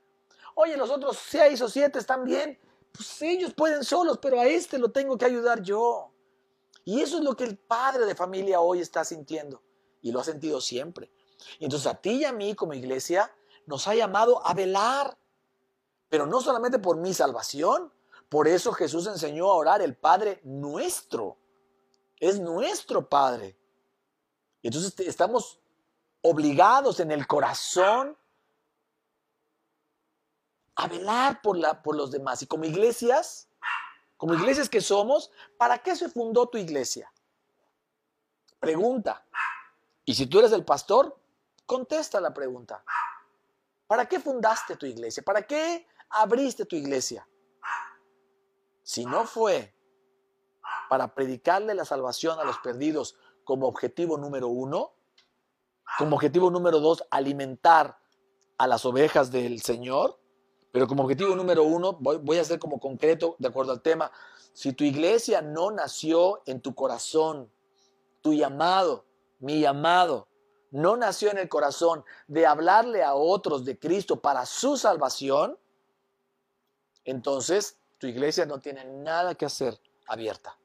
Oye, 0.55 0.77
los 0.77 0.91
otros 0.91 1.19
seis 1.19 1.61
o 1.63 1.69
siete 1.69 1.99
están 1.99 2.25
bien, 2.25 2.59
pues 2.97 3.23
ellos 3.23 3.55
pueden 3.55 3.85
solos, 3.85 4.19
pero 4.21 4.41
a 4.41 4.47
este 4.47 4.79
lo 4.79 4.91
tengo 4.91 5.17
que 5.17 5.25
ayudar 5.25 5.63
yo. 5.63 6.13
Y 6.85 7.01
eso 7.01 7.19
es 7.19 7.25
lo 7.25 7.37
que 7.37 7.45
el 7.45 7.59
padre 7.59 8.07
de 8.07 8.15
familia 8.15 8.61
hoy 8.61 8.81
está 8.81 9.05
sintiendo 9.05 9.63
y 10.01 10.13
lo 10.13 10.21
ha 10.21 10.25
sentido 10.25 10.61
siempre. 10.61 11.11
Y 11.59 11.65
entonces 11.65 11.87
a 11.87 11.95
ti 11.95 12.11
y 12.11 12.25
a 12.25 12.33
mí 12.33 12.55
como 12.55 12.75
iglesia 12.75 13.33
nos 13.67 13.89
ha 13.89 13.95
llamado 13.95 14.45
a 14.47 14.55
velar, 14.55 15.19
pero 16.09 16.27
no 16.27 16.41
solamente 16.41 16.79
por 16.79 16.97
mi 16.97 17.13
salvación, 17.13 17.93
por 18.29 18.49
eso 18.49 18.73
Jesús 18.73 19.07
enseñó 19.07 19.51
a 19.51 19.55
orar 19.55 19.83
el 19.83 19.97
Padre 19.97 20.41
nuestro. 20.45 21.37
Es 22.19 22.41
nuestro 22.41 23.09
Padre. 23.09 23.57
Y 24.63 24.69
entonces 24.69 24.95
estamos 25.01 25.61
obligados 26.23 27.01
en 27.01 27.11
el 27.11 27.27
corazón 27.27 28.17
a 30.77 30.87
velar 30.89 31.41
por, 31.43 31.57
la, 31.57 31.83
por 31.83 31.97
los 31.97 32.11
demás. 32.11 32.43
Y 32.43 32.47
como 32.47 32.65
iglesias, 32.65 33.49
como 34.17 34.35
iglesias 34.35 34.69
que 34.69 34.81
somos, 34.81 35.31
¿para 35.59 35.79
qué 35.79 35.97
se 35.97 36.09
fundó 36.09 36.47
tu 36.47 36.59
iglesia? 36.59 37.13
Pregunta. 38.61 39.27
Y 40.05 40.15
si 40.15 40.27
tú 40.27 40.39
eres 40.39 40.53
el 40.53 40.65
pastor, 40.65 41.19
contesta 41.65 42.21
la 42.21 42.33
pregunta. 42.33 42.85
¿Para 43.87 44.07
qué 44.07 44.21
fundaste 44.21 44.77
tu 44.77 44.87
iglesia? 44.87 45.23
¿Para 45.23 45.43
qué 45.43 45.87
abriste 46.11 46.65
tu 46.65 46.77
iglesia? 46.77 47.27
Si 48.83 49.05
no 49.05 49.25
fue 49.25 49.75
para 50.89 51.15
predicarle 51.15 51.75
la 51.75 51.85
salvación 51.85 52.39
a 52.39 52.45
los 52.45 52.59
perdidos 52.59 53.17
como 53.45 53.67
objetivo 53.67 54.19
número 54.19 54.49
uno, 54.49 54.93
como 55.99 56.17
objetivo 56.17 56.51
número 56.51 56.81
dos, 56.81 57.05
alimentar 57.11 57.99
a 58.59 58.67
las 58.67 58.85
ovejas 58.85 59.31
del 59.31 59.61
Señor, 59.61 60.19
pero 60.73 60.87
como 60.87 61.03
objetivo 61.03 61.35
número 61.35 61.65
uno, 61.65 61.95
voy, 61.95 62.39
a 62.39 62.45
ser 62.45 62.59
como 62.59 62.79
concreto 62.79 63.37
de 63.39 63.49
acuerdo 63.49 63.73
al 63.73 63.83
tema, 63.83 64.11
si 64.53 64.73
tu 64.73 64.85
iglesia 64.85 65.43
no 65.43 65.71
nació 65.71 66.43
en 66.47 66.61
tu 66.61 66.75
corazón, 66.75 67.51
tu 68.21 68.35
llamado, 68.35 69.05
mi 69.39 69.61
llamado, 69.61 70.29
no 70.71 70.97
nació 70.97 71.31
en 71.31 71.39
el 71.39 71.49
corazón 71.49 72.05
de 72.27 72.47
hablarle 72.47 73.03
a 73.03 73.15
otros 73.15 73.65
de 73.65 73.79
Cristo 73.79 74.21
para 74.21 74.45
su 74.47 74.77
salvación, 74.77 75.59
entonces 77.05 77.79
tu 77.99 78.07
iglesia 78.07 78.47
no 78.47 78.61
tiene 78.61 78.85
nada 78.85 79.35
que 79.35 79.47
hacer 79.47 79.81
abierta. 80.07 80.59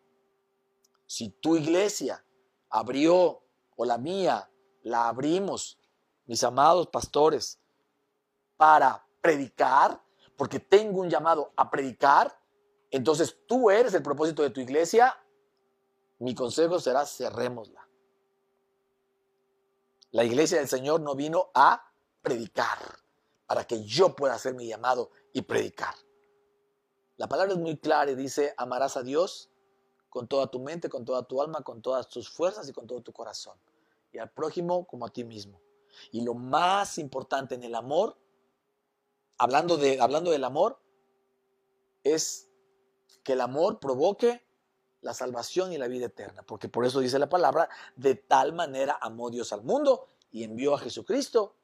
Si 1.05 1.29
tu 1.29 1.55
iglesia 1.55 2.23
abrió, 2.69 3.41
o 3.75 3.85
la 3.85 3.97
mía, 3.97 4.49
la 4.83 5.07
abrimos, 5.07 5.79
mis 6.25 6.43
amados 6.43 6.87
pastores, 6.87 7.59
para 8.57 9.05
predicar, 9.21 10.01
porque 10.35 10.59
tengo 10.59 11.01
un 11.01 11.09
llamado 11.09 11.53
a 11.55 11.69
predicar, 11.69 12.37
entonces 12.89 13.37
tú 13.47 13.69
eres 13.69 13.93
el 13.93 14.03
propósito 14.03 14.43
de 14.43 14.49
tu 14.49 14.59
iglesia, 14.59 15.15
mi 16.19 16.35
consejo 16.35 16.79
será 16.79 17.05
cerrémosla. 17.05 17.87
La 20.11 20.23
iglesia 20.25 20.57
del 20.57 20.67
Señor 20.67 20.99
no 21.01 21.15
vino 21.15 21.51
a 21.53 21.89
predicar, 22.21 22.77
para 23.47 23.65
que 23.65 23.83
yo 23.83 24.15
pueda 24.15 24.33
hacer 24.33 24.53
mi 24.53 24.67
llamado 24.67 25.11
y 25.33 25.41
predicar. 25.41 25.95
La 27.17 27.27
palabra 27.27 27.53
es 27.53 27.59
muy 27.59 27.77
clara 27.77 28.11
y 28.11 28.15
dice, 28.15 28.53
amarás 28.57 28.97
a 28.97 29.03
Dios 29.03 29.49
con 30.09 30.27
toda 30.27 30.47
tu 30.47 30.59
mente, 30.59 30.89
con 30.89 31.05
toda 31.05 31.23
tu 31.23 31.41
alma, 31.41 31.61
con 31.61 31.81
todas 31.81 32.07
tus 32.07 32.29
fuerzas 32.29 32.67
y 32.67 32.73
con 32.73 32.87
todo 32.87 33.01
tu 33.01 33.13
corazón. 33.13 33.57
Y 34.11 34.17
al 34.17 34.29
prójimo 34.29 34.85
como 34.85 35.05
a 35.05 35.13
ti 35.13 35.23
mismo. 35.23 35.61
Y 36.11 36.21
lo 36.21 36.33
más 36.33 36.97
importante 36.97 37.55
en 37.55 37.63
el 37.63 37.75
amor 37.75 38.17
hablando, 39.41 39.75
de, 39.75 39.99
hablando 39.99 40.29
del 40.29 40.43
amor, 40.43 40.79
es 42.03 42.47
que 43.23 43.33
el 43.33 43.41
amor 43.41 43.79
provoque 43.79 44.45
la 45.01 45.15
salvación 45.15 45.73
y 45.73 45.79
la 45.79 45.87
vida 45.87 46.05
eterna, 46.05 46.43
porque 46.43 46.69
por 46.69 46.85
eso 46.85 46.99
dice 46.99 47.17
la 47.17 47.27
palabra, 47.27 47.67
de 47.95 48.13
tal 48.13 48.53
manera 48.53 48.99
amó 49.01 49.31
Dios 49.31 49.51
al 49.51 49.63
mundo 49.63 50.05
y 50.29 50.43
envió 50.43 50.75
a 50.75 50.77
Jesucristo 50.77 51.55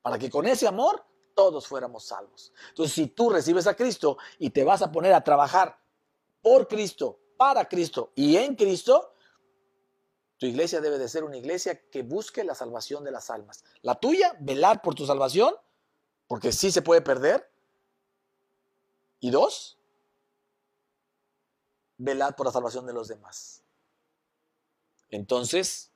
para 0.00 0.16
que 0.16 0.30
con 0.30 0.46
ese 0.46 0.68
amor 0.68 1.04
todos 1.34 1.66
fuéramos 1.66 2.04
salvos. 2.04 2.52
Entonces, 2.68 2.94
si 2.94 3.08
tú 3.08 3.30
recibes 3.30 3.66
a 3.66 3.74
Cristo 3.74 4.16
y 4.38 4.50
te 4.50 4.62
vas 4.62 4.82
a 4.82 4.92
poner 4.92 5.12
a 5.12 5.24
trabajar 5.24 5.76
por 6.40 6.68
Cristo, 6.68 7.18
para 7.36 7.68
Cristo 7.68 8.12
y 8.14 8.36
en 8.36 8.54
Cristo, 8.54 9.12
tu 10.38 10.46
iglesia 10.46 10.80
debe 10.80 10.98
de 10.98 11.08
ser 11.08 11.24
una 11.24 11.36
iglesia 11.36 11.80
que 11.90 12.02
busque 12.04 12.44
la 12.44 12.54
salvación 12.54 13.02
de 13.02 13.10
las 13.10 13.28
almas. 13.28 13.64
La 13.82 13.96
tuya, 13.96 14.36
velar 14.38 14.82
por 14.82 14.94
tu 14.94 15.04
salvación 15.04 15.56
porque 16.26 16.52
sí 16.52 16.70
se 16.70 16.82
puede 16.82 17.00
perder. 17.00 17.50
Y 19.20 19.30
dos, 19.30 19.78
velad 21.96 22.34
por 22.34 22.46
la 22.46 22.52
salvación 22.52 22.86
de 22.86 22.92
los 22.92 23.08
demás. 23.08 23.62
Entonces, 25.10 25.90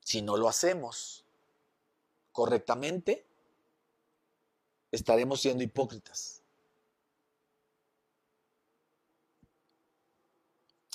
si 0.00 0.22
no 0.22 0.36
lo 0.36 0.48
hacemos 0.48 1.24
correctamente, 2.32 3.26
estaremos 4.92 5.40
siendo 5.40 5.64
hipócritas. 5.64 6.42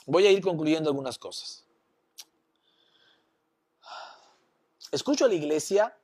Voy 0.06 0.26
a 0.26 0.32
ir 0.32 0.42
concluyendo 0.42 0.90
algunas 0.90 1.18
cosas. 1.18 1.66
Escucho 4.92 5.26
a 5.26 5.28
la 5.28 5.36
iglesia, 5.36 5.96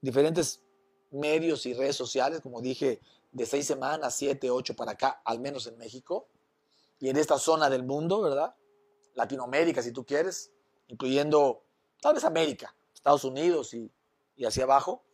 diferentes 0.00 0.60
medios 1.10 1.66
y 1.66 1.74
redes 1.74 1.96
sociales, 1.96 2.40
como 2.40 2.60
dije, 2.60 3.00
de 3.32 3.46
seis 3.46 3.66
semanas, 3.66 4.14
siete, 4.14 4.50
ocho 4.50 4.74
para 4.74 4.92
acá, 4.92 5.20
al 5.24 5.40
menos 5.40 5.66
en 5.66 5.76
México, 5.78 6.28
y 6.98 7.08
en 7.08 7.16
esta 7.16 7.38
zona 7.38 7.68
del 7.68 7.82
mundo, 7.82 8.22
¿verdad? 8.22 8.54
Latinoamérica, 9.14 9.82
si 9.82 9.92
tú 9.92 10.04
quieres, 10.04 10.52
incluyendo 10.88 11.64
tal 12.00 12.14
vez 12.14 12.24
América, 12.24 12.74
Estados 12.94 13.24
Unidos 13.24 13.74
y, 13.74 13.90
y 14.36 14.44
hacia 14.44 14.64
abajo. 14.64 15.04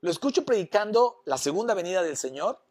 Lo 0.00 0.10
escucho 0.10 0.44
predicando 0.44 1.22
la 1.24 1.38
segunda 1.38 1.74
venida 1.74 2.02
del 2.02 2.16
Señor, 2.16 2.62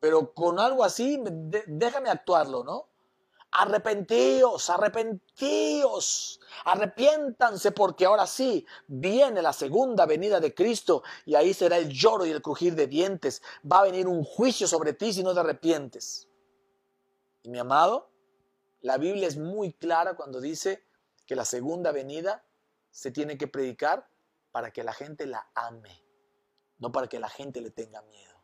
pero 0.00 0.32
con 0.32 0.58
algo 0.60 0.84
así, 0.84 1.20
déjame 1.66 2.08
actuarlo, 2.08 2.62
¿no? 2.62 2.87
Arrepentíos, 3.50 4.68
arrepentíos, 4.68 6.38
arrepiéntanse 6.64 7.72
porque 7.72 8.04
ahora 8.04 8.26
sí 8.26 8.66
viene 8.86 9.40
la 9.40 9.54
segunda 9.54 10.04
venida 10.04 10.38
de 10.38 10.54
Cristo 10.54 11.02
y 11.24 11.34
ahí 11.34 11.54
será 11.54 11.78
el 11.78 11.88
lloro 11.88 12.26
y 12.26 12.30
el 12.30 12.42
crujir 12.42 12.74
de 12.74 12.86
dientes. 12.86 13.42
Va 13.70 13.80
a 13.80 13.84
venir 13.84 14.06
un 14.06 14.22
juicio 14.22 14.66
sobre 14.66 14.92
ti 14.92 15.12
si 15.12 15.22
no 15.22 15.32
te 15.32 15.40
arrepientes. 15.40 16.28
Y 17.42 17.48
mi 17.48 17.58
amado, 17.58 18.10
la 18.82 18.98
Biblia 18.98 19.26
es 19.26 19.38
muy 19.38 19.72
clara 19.72 20.14
cuando 20.14 20.40
dice 20.40 20.84
que 21.26 21.34
la 21.34 21.44
segunda 21.44 21.90
venida 21.90 22.44
se 22.90 23.10
tiene 23.10 23.38
que 23.38 23.48
predicar 23.48 24.08
para 24.50 24.72
que 24.72 24.84
la 24.84 24.92
gente 24.92 25.26
la 25.26 25.50
ame, 25.54 26.04
no 26.78 26.92
para 26.92 27.08
que 27.08 27.18
la 27.18 27.28
gente 27.28 27.60
le 27.60 27.70
tenga 27.70 28.02
miedo. 28.02 28.34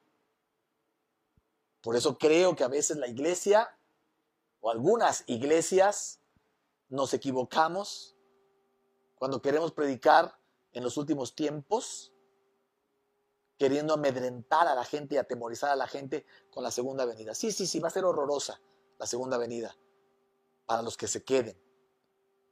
Por 1.82 1.96
eso 1.96 2.16
creo 2.16 2.57
que 2.57 2.64
a 2.64 2.68
veces 2.68 2.96
la 2.96 3.07
iglesia 3.07 3.76
o 4.65 4.71
algunas 4.71 5.25
iglesias 5.27 6.21
nos 6.89 7.12
equivocamos 7.12 8.17
cuando 9.15 9.43
queremos 9.43 9.73
predicar 9.73 10.39
en 10.73 10.83
los 10.83 10.97
últimos 10.97 11.35
tiempos, 11.35 12.15
queriendo 13.59 13.93
amedrentar 13.93 14.67
a 14.67 14.75
la 14.75 14.85
gente 14.85 15.17
y 15.17 15.19
atemorizar 15.19 15.69
a 15.69 15.77
la 15.77 15.87
gente 15.87 16.25
con 16.51 16.62
la 16.62 16.71
segunda 16.71 17.05
venida. 17.05 17.35
Sí, 17.35 17.53
sí, 17.53 17.67
sí, 17.67 17.79
va 17.79 17.89
a 17.89 17.91
ser 17.91 18.07
horrorosa 18.07 18.59
la 18.99 19.07
segunda 19.07 19.37
venida 19.37 19.77
para 20.65 20.81
los 20.81 20.97
que 20.97 21.09
se 21.09 21.23
queden. 21.23 21.61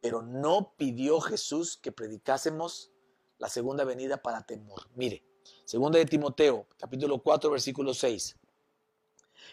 Pero 0.03 0.21
no 0.21 0.75
pidió 0.77 1.19
Jesús 1.19 1.79
que 1.79 1.93
predicásemos 1.93 2.93
la 3.39 3.49
segunda 3.49 3.85
venida 3.85 4.19
para 4.19 4.43
temor. 4.43 4.87
Mire, 4.97 5.25
segunda 5.65 5.99
de 5.99 6.05
Timoteo, 6.05 6.67
capítulo 6.77 7.23
4, 7.23 7.51
versículo 7.51 7.95
6. 7.95 8.37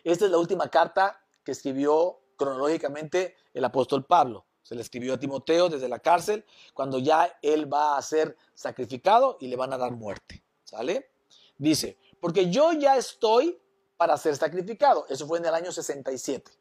Esta 0.03 0.26
es 0.26 0.32
la 0.32 0.38
última 0.38 0.70
carta 0.70 1.26
que 1.45 1.53
escribió 1.53 2.20
cronológicamente 2.39 3.35
el 3.53 3.65
apóstol 3.65 4.05
Pablo. 4.05 4.45
Se 4.63 4.73
le 4.75 4.81
escribió 4.81 5.13
a 5.13 5.19
Timoteo 5.19 5.69
desde 5.69 5.89
la 5.89 5.99
cárcel 5.99 6.45
cuando 6.73 6.97
ya 6.99 7.37
él 7.41 7.71
va 7.71 7.97
a 7.97 8.01
ser 8.01 8.37
sacrificado 8.53 9.37
y 9.39 9.47
le 9.47 9.55
van 9.55 9.73
a 9.73 9.77
dar 9.77 9.91
muerte. 9.91 10.43
¿Sale? 10.63 11.11
Dice, 11.57 11.97
porque 12.21 12.49
yo 12.49 12.71
ya 12.73 12.95
estoy 12.95 13.59
para 13.97 14.17
ser 14.17 14.35
sacrificado. 14.37 15.05
Eso 15.09 15.27
fue 15.27 15.39
en 15.39 15.45
el 15.45 15.53
año 15.53 15.71
67, 15.71 16.51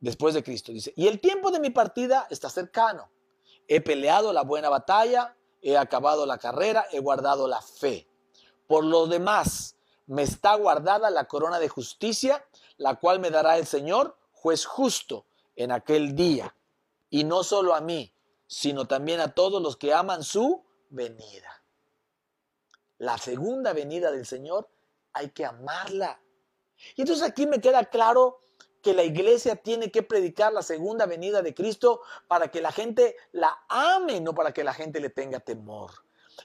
después 0.00 0.34
de 0.34 0.42
Cristo. 0.42 0.72
Dice, 0.72 0.92
y 0.96 1.06
el 1.06 1.20
tiempo 1.20 1.50
de 1.50 1.60
mi 1.60 1.70
partida 1.70 2.26
está 2.28 2.50
cercano. 2.50 3.08
He 3.68 3.80
peleado 3.80 4.32
la 4.32 4.42
buena 4.42 4.68
batalla, 4.68 5.36
he 5.62 5.76
acabado 5.76 6.26
la 6.26 6.38
carrera, 6.38 6.86
he 6.92 7.00
guardado 7.00 7.48
la 7.48 7.62
fe. 7.62 8.08
Por 8.66 8.84
lo 8.84 9.06
demás, 9.06 9.76
me 10.06 10.22
está 10.22 10.54
guardada 10.54 11.10
la 11.10 11.26
corona 11.26 11.58
de 11.58 11.68
justicia, 11.68 12.44
la 12.76 12.96
cual 12.96 13.18
me 13.20 13.30
dará 13.30 13.58
el 13.58 13.66
Señor, 13.66 14.16
juez 14.46 14.64
justo 14.64 15.26
en 15.56 15.72
aquel 15.72 16.14
día, 16.14 16.54
y 17.10 17.24
no 17.24 17.42
solo 17.42 17.74
a 17.74 17.80
mí, 17.80 18.14
sino 18.46 18.86
también 18.86 19.18
a 19.18 19.34
todos 19.34 19.60
los 19.60 19.76
que 19.76 19.92
aman 19.92 20.22
su 20.22 20.62
venida. 20.88 21.64
La 22.98 23.18
segunda 23.18 23.72
venida 23.72 24.12
del 24.12 24.24
Señor 24.24 24.68
hay 25.12 25.30
que 25.30 25.44
amarla. 25.44 26.20
Y 26.94 27.00
entonces 27.00 27.26
aquí 27.26 27.48
me 27.48 27.60
queda 27.60 27.86
claro 27.86 28.38
que 28.82 28.94
la 28.94 29.02
iglesia 29.02 29.56
tiene 29.56 29.90
que 29.90 30.04
predicar 30.04 30.52
la 30.52 30.62
segunda 30.62 31.06
venida 31.06 31.42
de 31.42 31.52
Cristo 31.52 32.02
para 32.28 32.48
que 32.48 32.60
la 32.60 32.70
gente 32.70 33.16
la 33.32 33.64
ame, 33.68 34.20
no 34.20 34.32
para 34.32 34.52
que 34.52 34.62
la 34.62 34.74
gente 34.74 35.00
le 35.00 35.10
tenga 35.10 35.40
temor. 35.40 35.90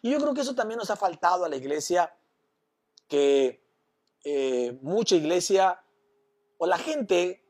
Y 0.02 0.10
yo 0.10 0.20
creo 0.20 0.34
que 0.34 0.42
eso 0.42 0.56
también 0.56 0.80
nos 0.80 0.90
ha 0.90 0.96
faltado 0.96 1.46
a 1.46 1.50
la 1.50 1.56
iglesia, 1.56 2.16
que 3.08 3.64
eh, 4.24 4.76
mucha 4.82 5.16
iglesia 5.16 5.84
o 6.58 6.66
la 6.66 6.80
gente 6.80 7.41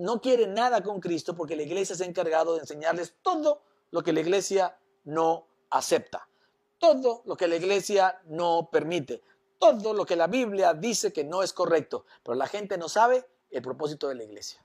no 0.00 0.20
quiere 0.20 0.46
nada 0.46 0.82
con 0.82 0.98
Cristo 1.00 1.36
porque 1.36 1.56
la 1.56 1.62
iglesia 1.62 1.94
se 1.94 2.04
ha 2.04 2.06
encargado 2.06 2.54
de 2.54 2.60
enseñarles 2.60 3.14
todo 3.22 3.62
lo 3.90 4.02
que 4.02 4.12
la 4.12 4.20
iglesia 4.20 4.78
no 5.04 5.46
acepta, 5.68 6.28
todo 6.78 7.22
lo 7.26 7.36
que 7.36 7.46
la 7.46 7.56
iglesia 7.56 8.20
no 8.24 8.70
permite, 8.72 9.22
todo 9.58 9.92
lo 9.92 10.06
que 10.06 10.16
la 10.16 10.26
Biblia 10.26 10.72
dice 10.72 11.12
que 11.12 11.22
no 11.22 11.42
es 11.42 11.52
correcto, 11.52 12.06
pero 12.22 12.34
la 12.34 12.46
gente 12.46 12.78
no 12.78 12.88
sabe 12.88 13.26
el 13.50 13.62
propósito 13.62 14.08
de 14.08 14.14
la 14.14 14.24
iglesia. 14.24 14.64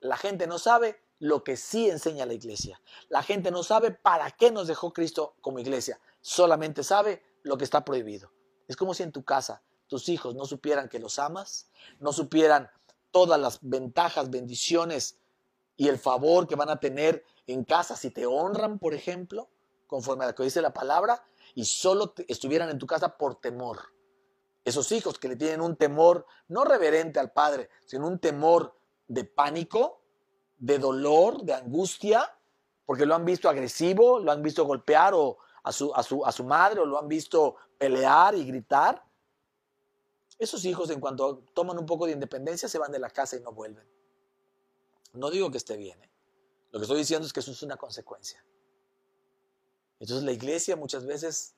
La 0.00 0.16
gente 0.16 0.46
no 0.46 0.58
sabe 0.58 1.02
lo 1.18 1.44
que 1.44 1.56
sí 1.56 1.90
enseña 1.90 2.24
la 2.24 2.32
iglesia. 2.32 2.80
La 3.08 3.22
gente 3.22 3.50
no 3.50 3.62
sabe 3.62 3.90
para 3.90 4.30
qué 4.30 4.50
nos 4.50 4.66
dejó 4.66 4.92
Cristo 4.92 5.34
como 5.40 5.58
iglesia. 5.58 6.00
Solamente 6.20 6.84
sabe 6.84 7.22
lo 7.42 7.58
que 7.58 7.64
está 7.64 7.84
prohibido. 7.84 8.32
Es 8.66 8.76
como 8.76 8.94
si 8.94 9.02
en 9.02 9.12
tu 9.12 9.24
casa 9.24 9.62
tus 9.88 10.08
hijos 10.08 10.34
no 10.34 10.46
supieran 10.46 10.88
que 10.88 11.00
los 11.00 11.18
amas, 11.18 11.70
no 11.98 12.12
supieran 12.12 12.70
todas 13.10 13.40
las 13.40 13.58
ventajas, 13.62 14.30
bendiciones 14.30 15.18
y 15.76 15.88
el 15.88 15.98
favor 15.98 16.46
que 16.46 16.56
van 16.56 16.70
a 16.70 16.80
tener 16.80 17.24
en 17.46 17.64
casa 17.64 17.96
si 17.96 18.10
te 18.10 18.26
honran, 18.26 18.78
por 18.78 18.94
ejemplo, 18.94 19.48
conforme 19.86 20.24
a 20.24 20.28
lo 20.28 20.34
que 20.34 20.42
dice 20.42 20.60
la 20.60 20.74
palabra, 20.74 21.24
y 21.54 21.64
solo 21.64 22.14
estuvieran 22.28 22.68
en 22.68 22.78
tu 22.78 22.86
casa 22.86 23.16
por 23.16 23.36
temor. 23.36 23.78
Esos 24.64 24.92
hijos 24.92 25.18
que 25.18 25.28
le 25.28 25.36
tienen 25.36 25.60
un 25.60 25.76
temor 25.76 26.26
no 26.48 26.64
reverente 26.64 27.20
al 27.20 27.32
padre, 27.32 27.70
sino 27.86 28.06
un 28.06 28.18
temor 28.18 28.74
de 29.06 29.24
pánico, 29.24 30.02
de 30.58 30.78
dolor, 30.78 31.42
de 31.42 31.54
angustia, 31.54 32.36
porque 32.84 33.06
lo 33.06 33.14
han 33.14 33.24
visto 33.24 33.48
agresivo, 33.48 34.18
lo 34.18 34.32
han 34.32 34.42
visto 34.42 34.64
golpear 34.64 35.14
o 35.14 35.38
a 35.62 35.72
su, 35.72 35.94
a 35.94 36.02
su, 36.02 36.24
a 36.24 36.32
su 36.32 36.44
madre 36.44 36.80
o 36.80 36.86
lo 36.86 36.98
han 36.98 37.08
visto 37.08 37.56
pelear 37.78 38.34
y 38.34 38.44
gritar. 38.44 39.04
Esos 40.38 40.64
hijos 40.64 40.90
en 40.90 41.00
cuanto 41.00 41.44
toman 41.52 41.78
un 41.78 41.86
poco 41.86 42.06
de 42.06 42.12
independencia 42.12 42.68
se 42.68 42.78
van 42.78 42.92
de 42.92 42.98
la 42.98 43.10
casa 43.10 43.36
y 43.36 43.40
no 43.40 43.52
vuelven. 43.52 43.86
No 45.12 45.30
digo 45.30 45.50
que 45.50 45.58
esté 45.58 45.76
bien, 45.76 46.02
¿eh? 46.02 46.10
lo 46.70 46.78
que 46.78 46.84
estoy 46.84 46.98
diciendo 46.98 47.26
es 47.26 47.32
que 47.32 47.40
eso 47.40 47.50
es 47.50 47.62
una 47.62 47.76
consecuencia. 47.76 48.44
Entonces 49.98 50.24
la 50.24 50.32
iglesia 50.32 50.76
muchas 50.76 51.04
veces, 51.06 51.56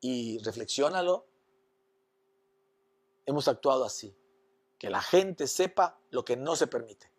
y 0.00 0.38
reflexiónalo, 0.38 1.26
hemos 3.26 3.46
actuado 3.46 3.84
así, 3.84 4.16
que 4.78 4.90
la 4.90 5.00
gente 5.00 5.46
sepa 5.46 6.00
lo 6.10 6.24
que 6.24 6.36
no 6.36 6.56
se 6.56 6.66
permite. 6.66 7.12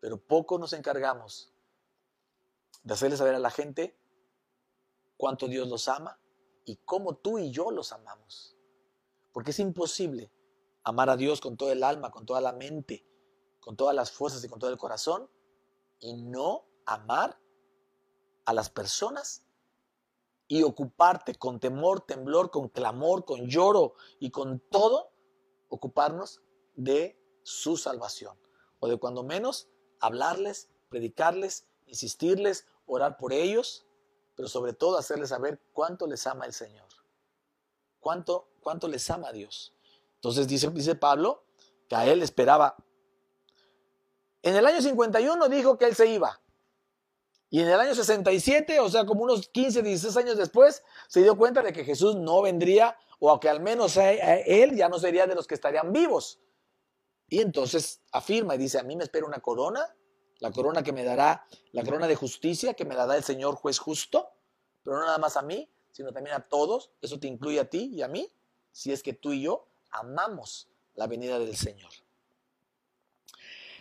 Pero 0.00 0.18
poco 0.18 0.58
nos 0.58 0.72
encargamos 0.74 1.52
de 2.82 2.94
hacerle 2.94 3.16
saber 3.16 3.34
a 3.34 3.38
la 3.38 3.50
gente 3.50 3.96
cuánto 5.16 5.48
Dios 5.48 5.68
los 5.68 5.88
ama 5.88 6.18
y 6.64 6.76
cómo 6.76 7.16
tú 7.16 7.38
y 7.38 7.50
yo 7.50 7.70
los 7.70 7.92
amamos. 7.92 8.56
Porque 9.40 9.52
es 9.52 9.58
imposible 9.58 10.30
amar 10.84 11.08
a 11.08 11.16
Dios 11.16 11.40
con 11.40 11.56
todo 11.56 11.72
el 11.72 11.82
alma, 11.82 12.10
con 12.10 12.26
toda 12.26 12.42
la 12.42 12.52
mente, 12.52 13.06
con 13.58 13.74
todas 13.74 13.94
las 13.94 14.12
fuerzas 14.12 14.44
y 14.44 14.50
con 14.50 14.58
todo 14.58 14.68
el 14.68 14.76
corazón 14.76 15.30
y 15.98 16.12
no 16.12 16.66
amar 16.84 17.40
a 18.44 18.52
las 18.52 18.68
personas 18.68 19.42
y 20.46 20.62
ocuparte 20.62 21.36
con 21.36 21.58
temor, 21.58 22.02
temblor, 22.02 22.50
con 22.50 22.68
clamor, 22.68 23.24
con 23.24 23.46
lloro 23.46 23.94
y 24.18 24.30
con 24.30 24.60
todo, 24.60 25.10
ocuparnos 25.70 26.42
de 26.74 27.18
su 27.42 27.78
salvación. 27.78 28.38
O 28.78 28.88
de 28.88 28.98
cuando 28.98 29.22
menos 29.22 29.70
hablarles, 30.00 30.68
predicarles, 30.90 31.66
insistirles, 31.86 32.66
orar 32.84 33.16
por 33.16 33.32
ellos, 33.32 33.86
pero 34.36 34.50
sobre 34.50 34.74
todo 34.74 34.98
hacerles 34.98 35.30
saber 35.30 35.62
cuánto 35.72 36.06
les 36.06 36.26
ama 36.26 36.44
el 36.44 36.52
Señor. 36.52 36.89
Cuánto, 38.00 38.48
cuánto 38.60 38.88
les 38.88 39.08
ama 39.10 39.32
Dios. 39.32 39.74
Entonces 40.16 40.48
dice, 40.48 40.70
dice 40.70 40.94
Pablo 40.94 41.44
que 41.88 41.96
a 41.96 42.06
él 42.06 42.22
esperaba. 42.22 42.76
En 44.42 44.56
el 44.56 44.66
año 44.66 44.80
51 44.80 45.48
dijo 45.48 45.76
que 45.76 45.84
él 45.84 45.94
se 45.94 46.06
iba. 46.06 46.40
Y 47.50 47.60
en 47.60 47.68
el 47.68 47.80
año 47.80 47.94
67, 47.94 48.78
o 48.78 48.88
sea, 48.88 49.04
como 49.04 49.24
unos 49.24 49.48
15, 49.48 49.82
16 49.82 50.16
años 50.16 50.36
después, 50.36 50.84
se 51.08 51.20
dio 51.22 51.36
cuenta 51.36 51.62
de 51.62 51.72
que 51.72 51.84
Jesús 51.84 52.14
no 52.14 52.42
vendría, 52.42 52.96
o 53.18 53.38
que 53.40 53.48
al 53.48 53.60
menos 53.60 53.96
él 53.96 54.76
ya 54.76 54.88
no 54.88 54.98
sería 54.98 55.26
de 55.26 55.34
los 55.34 55.48
que 55.48 55.54
estarían 55.54 55.92
vivos. 55.92 56.40
Y 57.28 57.40
entonces 57.40 58.02
afirma 58.12 58.54
y 58.54 58.58
dice, 58.58 58.78
a 58.78 58.84
mí 58.84 58.94
me 58.96 59.04
espera 59.04 59.26
una 59.26 59.40
corona, 59.40 59.84
la 60.38 60.52
corona 60.52 60.82
que 60.82 60.92
me 60.92 61.04
dará, 61.04 61.44
la 61.72 61.82
corona 61.82 62.06
de 62.06 62.14
justicia 62.14 62.74
que 62.74 62.84
me 62.84 62.94
la 62.94 63.06
da 63.06 63.16
el 63.16 63.24
Señor 63.24 63.56
juez 63.56 63.78
justo, 63.78 64.30
pero 64.82 64.98
no 64.98 65.04
nada 65.04 65.18
más 65.18 65.36
a 65.36 65.42
mí, 65.42 65.68
sino 65.92 66.12
también 66.12 66.36
a 66.36 66.40
todos, 66.40 66.90
eso 67.00 67.18
te 67.18 67.26
incluye 67.26 67.60
a 67.60 67.68
ti 67.68 67.90
y 67.94 68.02
a 68.02 68.08
mí, 68.08 68.30
si 68.72 68.92
es 68.92 69.02
que 69.02 69.12
tú 69.12 69.32
y 69.32 69.42
yo 69.42 69.66
amamos 69.90 70.68
la 70.94 71.06
venida 71.06 71.38
del 71.38 71.56
Señor. 71.56 71.90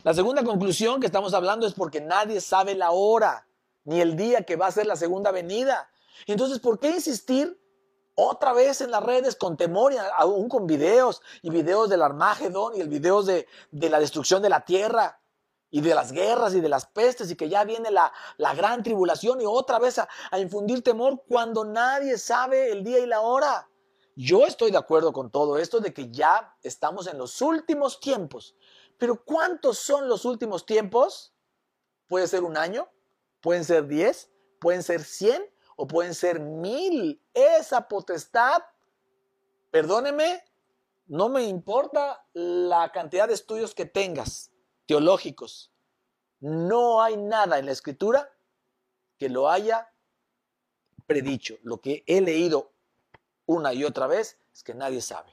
La 0.04 0.14
segunda 0.14 0.44
conclusión 0.44 1.02
que 1.02 1.06
estamos 1.08 1.34
hablando 1.34 1.68
es 1.68 1.74
porque 1.74 2.00
nadie 2.00 2.40
sabe 2.40 2.76
la 2.76 2.92
hora 2.92 3.48
ni 3.84 4.00
el 4.00 4.16
día 4.16 4.44
que 4.44 4.56
va 4.56 4.68
a 4.68 4.72
ser 4.72 4.86
la 4.86 4.96
segunda 4.96 5.32
venida. 5.32 5.90
Entonces, 6.26 6.60
¿por 6.60 6.80
qué 6.80 6.92
insistir 6.92 7.60
otra 8.16 8.54
vez 8.54 8.82
en 8.82 8.92
las 8.92 9.04
redes 9.04 9.36
con 9.36 9.56
temor 9.56 9.94
y 9.94 9.98
aún 9.98 10.50
con 10.50 10.68
videos 10.68 11.22
y 11.42 11.50
videos 11.50 11.90
del 11.90 12.02
Armagedón 12.02 12.76
y 12.76 12.82
el 12.82 12.90
videos 12.90 13.26
de, 13.26 13.48
la 13.72 14.00
destrucción 14.00 14.42
de 14.42 14.50
la 14.50 14.66
tierra 14.66 15.20
y 15.72 15.82
de 15.82 15.96
las 15.96 16.12
guerras 16.12 16.54
y 16.54 16.62
de 16.62 16.70
las 16.70 16.86
pestes 16.86 17.30
y 17.32 17.36
que 17.36 17.50
ya 17.50 17.64
viene 17.64 17.92
la, 17.92 18.12
gran 18.56 18.84
tribulación 18.84 19.42
y 19.42 19.46
otra 19.46 19.80
vez 19.80 20.00
a, 20.00 20.08
a 20.32 20.40
infundir 20.40 20.84
temor 20.84 21.24
cuando 21.28 21.66
nadie 21.66 22.18
sabe 22.18 22.72
el 22.72 22.84
día 22.84 23.00
y 23.00 23.06
la 23.06 23.22
hora? 23.22 23.70
Yo 24.16 24.46
estoy 24.46 24.72
de 24.72 24.78
acuerdo 24.78 25.14
con 25.14 25.32
todo 25.32 25.58
esto 25.58 25.80
de 25.80 25.94
que 25.94 26.12
ya 26.12 26.56
estamos 26.64 27.08
en 27.08 27.18
los 27.18 27.42
últimos 27.42 28.00
tiempos. 28.00 28.56
Pero 28.98 29.24
¿cuántos 29.24 29.78
son 29.78 30.10
los 30.10 30.26
últimos 30.26 30.66
tiempos? 30.66 31.34
Puede 32.08 32.28
ser 32.28 32.44
un 32.44 32.58
año, 32.58 32.90
Pueden 33.42 33.64
ser 33.64 33.88
10, 33.88 34.32
pueden 34.60 34.84
ser 34.84 35.04
100 35.04 35.44
o 35.78 35.88
pueden 35.88 36.14
ser 36.14 36.40
mil. 36.40 37.22
Esa 37.34 37.88
potestad, 37.88 38.62
perdóneme, 39.72 40.44
no 41.08 41.30
me 41.30 41.44
importa 41.44 42.26
la 42.34 42.92
cantidad 42.92 43.28
de 43.28 43.34
estudios 43.34 43.74
que 43.74 43.86
tengas, 43.86 44.52
teológicos. 44.90 45.72
No 46.40 47.04
hay 47.04 47.16
nada 47.16 47.60
en 47.60 47.68
la 47.68 47.74
escritura 47.74 48.34
que 49.20 49.30
lo 49.30 49.48
haya 49.48 49.94
predicho. 51.06 51.60
Lo 51.62 51.80
que 51.80 52.04
he 52.08 52.22
leído 52.22 52.72
una 53.46 53.72
y 53.72 53.84
otra 53.84 54.08
vez 54.08 54.40
es 54.52 54.64
que 54.64 54.74
nadie 54.74 55.02
sabe. 55.02 55.30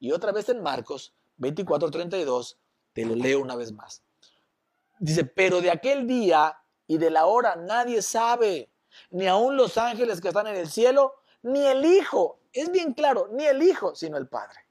Y 0.00 0.10
otra 0.10 0.32
vez 0.32 0.48
en 0.48 0.60
Marcos 0.60 1.14
24:32, 1.38 2.56
te 2.94 3.04
lo 3.04 3.14
leo 3.14 3.40
una 3.40 3.54
vez 3.54 3.70
más. 3.70 4.02
Dice, 4.98 5.22
pero 5.24 5.60
de 5.60 5.70
aquel 5.70 6.08
día 6.08 6.60
y 6.88 6.98
de 6.98 7.10
la 7.10 7.26
hora 7.26 7.54
nadie 7.54 8.02
sabe, 8.02 8.72
ni 9.10 9.28
aun 9.28 9.56
los 9.56 9.78
ángeles 9.78 10.20
que 10.20 10.28
están 10.28 10.48
en 10.48 10.56
el 10.56 10.68
cielo, 10.68 11.14
ni 11.42 11.64
el 11.64 11.84
Hijo. 11.84 12.40
Es 12.52 12.72
bien 12.72 12.92
claro, 12.92 13.28
ni 13.30 13.46
el 13.46 13.62
Hijo, 13.62 13.94
sino 13.94 14.16
el 14.16 14.26
Padre. 14.26 14.66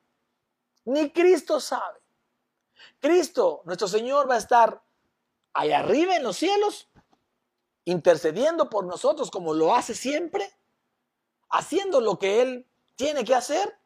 Ni 0.84 1.10
Cristo 1.12 1.62
sabe. 1.62 2.05
Cristo, 3.00 3.62
nuestro 3.66 3.88
Señor, 3.88 4.30
va 4.30 4.36
a 4.36 4.40
estar 4.40 4.84
allá 5.54 5.80
arriba 5.80 6.16
en 6.16 6.24
los 6.24 6.38
cielos, 6.38 6.90
intercediendo 7.86 8.70
por 8.70 8.86
nosotros 8.86 9.32
como 9.32 9.54
lo 9.54 9.76
hace 9.76 9.94
siempre, 9.94 10.52
haciendo 11.50 12.02
lo 12.02 12.20
que 12.20 12.42
Él 12.42 12.68
tiene 12.96 13.24
que 13.24 13.36
hacer. 13.36 13.78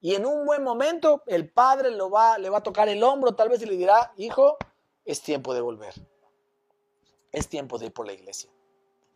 Y 0.00 0.14
en 0.14 0.24
un 0.24 0.46
buen 0.46 0.64
momento 0.64 1.22
el 1.26 1.50
Padre 1.50 1.90
lo 1.90 2.10
va, 2.10 2.38
le 2.38 2.48
va 2.48 2.58
a 2.58 2.62
tocar 2.62 2.88
el 2.88 3.02
hombro 3.02 3.34
tal 3.34 3.48
vez 3.50 3.60
y 3.62 3.66
le 3.66 3.76
dirá, 3.76 4.12
hijo, 4.16 4.56
es 5.04 5.20
tiempo 5.22 5.52
de 5.52 5.60
volver 5.60 5.94
es 7.32 7.48
tiempo 7.48 7.78
de 7.78 7.86
ir 7.86 7.92
por 7.92 8.06
la 8.06 8.12
iglesia. 8.12 8.50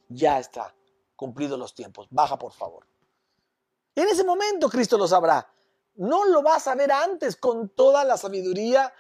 Ya 0.09 0.39
está, 0.39 0.75
cumplido 1.17 1.57
los 1.57 1.75
tiempos. 1.75 2.07
Baja, 2.11 2.39
por 2.39 2.53
favor. 2.53 2.87
En 3.95 4.09
ese 4.09 4.25
momento 4.25 4.69
Cristo 4.69 4.99
lo 4.99 5.07
sabrá. 5.07 5.54
No 5.95 6.25
lo 6.25 6.43
va 6.43 6.57
a 6.57 6.61
saber 6.61 6.91
antes 6.91 7.37
con 7.37 7.69
toda 7.69 8.05
la 8.05 8.17
sabiduría 8.17 8.93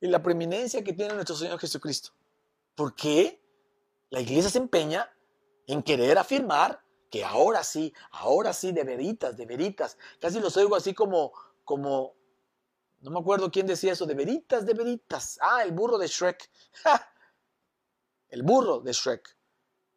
y 0.00 0.08
la 0.08 0.22
preeminencia 0.22 0.84
que 0.84 0.92
tiene 0.92 1.14
nuestro 1.14 1.36
Señor 1.36 1.58
Jesucristo. 1.58 2.10
¿Por 2.74 2.94
qué? 2.94 3.42
La 4.10 4.20
iglesia 4.20 4.50
se 4.50 4.58
empeña 4.58 5.10
en 5.66 5.82
querer 5.82 6.18
afirmar 6.18 6.82
que 7.10 7.24
ahora 7.24 7.64
sí, 7.64 7.92
ahora 8.12 8.52
sí, 8.52 8.72
de 8.72 8.84
veritas, 8.84 9.36
de 9.36 9.46
veritas. 9.46 9.98
Casi 10.20 10.40
los 10.40 10.56
oigo 10.56 10.76
así 10.76 10.94
como, 10.94 11.32
como, 11.64 12.16
no 13.00 13.10
me 13.10 13.18
acuerdo 13.18 13.50
quién 13.50 13.66
decía 13.66 13.92
eso, 13.92 14.06
de 14.06 14.14
veritas, 14.14 14.64
de 14.64 14.74
veritas. 14.74 15.38
Ah, 15.40 15.62
el 15.64 15.72
burro 15.72 15.98
de 15.98 16.06
Shrek. 16.06 16.50
el 18.28 18.42
burro 18.42 18.80
de 18.80 18.92
Shrek. 18.92 19.36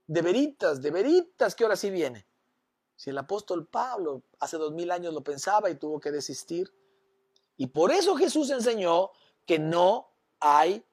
De 0.07 0.21
veritas, 0.21 0.81
de 0.81 0.91
veritas 0.91 1.55
que 1.55 1.63
ahora 1.63 1.75
sí 1.75 1.89
viene. 1.89 2.27
Si 3.04 3.10
el 3.10 3.18
apóstol 3.18 3.68
Pablo 3.68 4.24
hace 4.39 4.56
dos 4.56 4.72
mil 4.72 4.89
años 4.89 5.14
lo 5.14 5.22
pensaba 5.22 5.70
y 5.70 5.76
tuvo 5.76 5.99
que 5.99 6.10
desistir. 6.10 6.74
Y 7.58 7.68
por 7.68 7.91
eso 7.91 8.16
Jesús 8.16 8.49
enseñó 8.49 9.12
que 9.45 9.60
no 9.60 10.10
hay 10.39 10.86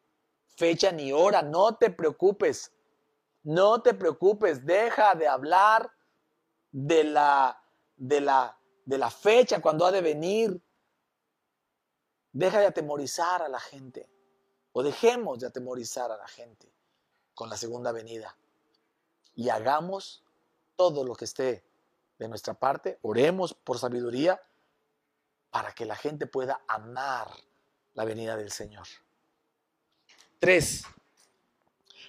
fecha 0.56 0.90
ni 0.90 1.12
hora. 1.12 1.40
No 1.40 1.76
te 1.76 1.88
preocupes. 1.88 2.72
No 3.44 3.80
te 3.80 3.94
preocupes. 3.94 4.66
Deja 4.66 5.14
de 5.14 5.28
hablar 5.28 5.88
de 6.72 7.04
la, 7.04 7.62
de 7.96 8.20
la, 8.20 8.58
de 8.84 8.98
la 8.98 9.10
fecha 9.12 9.62
cuando 9.62 9.86
ha 9.86 9.92
de 9.92 10.00
venir. 10.00 10.60
Deja 12.32 12.58
de 12.58 12.66
atemorizar 12.66 13.40
a 13.40 13.48
la 13.48 13.60
gente. 13.60 14.10
O 14.72 14.82
dejemos 14.82 15.38
de 15.38 15.46
atemorizar 15.46 16.10
a 16.10 16.16
la 16.16 16.26
gente 16.26 16.72
con 17.36 17.48
la 17.48 17.56
segunda 17.56 17.92
venida. 17.92 18.36
Y 19.36 19.48
hagamos 19.48 20.24
todo 20.74 21.04
lo 21.04 21.14
que 21.14 21.26
esté 21.26 21.69
de 22.20 22.28
nuestra 22.28 22.54
parte. 22.54 22.98
Oremos 23.02 23.54
por 23.54 23.78
sabiduría 23.78 24.40
para 25.50 25.72
que 25.72 25.86
la 25.86 25.96
gente 25.96 26.26
pueda 26.26 26.60
amar 26.68 27.28
la 27.94 28.04
venida 28.04 28.36
del 28.36 28.52
Señor. 28.52 28.86
Tres, 30.38 30.84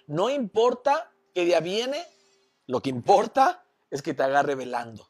no 0.08 0.30
importa 0.30 1.12
que 1.34 1.46
día 1.46 1.62
viene, 1.62 2.06
lo 2.68 2.82
que 2.82 2.90
importa 2.90 3.66
es 3.90 4.02
que 4.02 4.14
te 4.14 4.24
agarre 4.24 4.56
velando. 4.56 5.10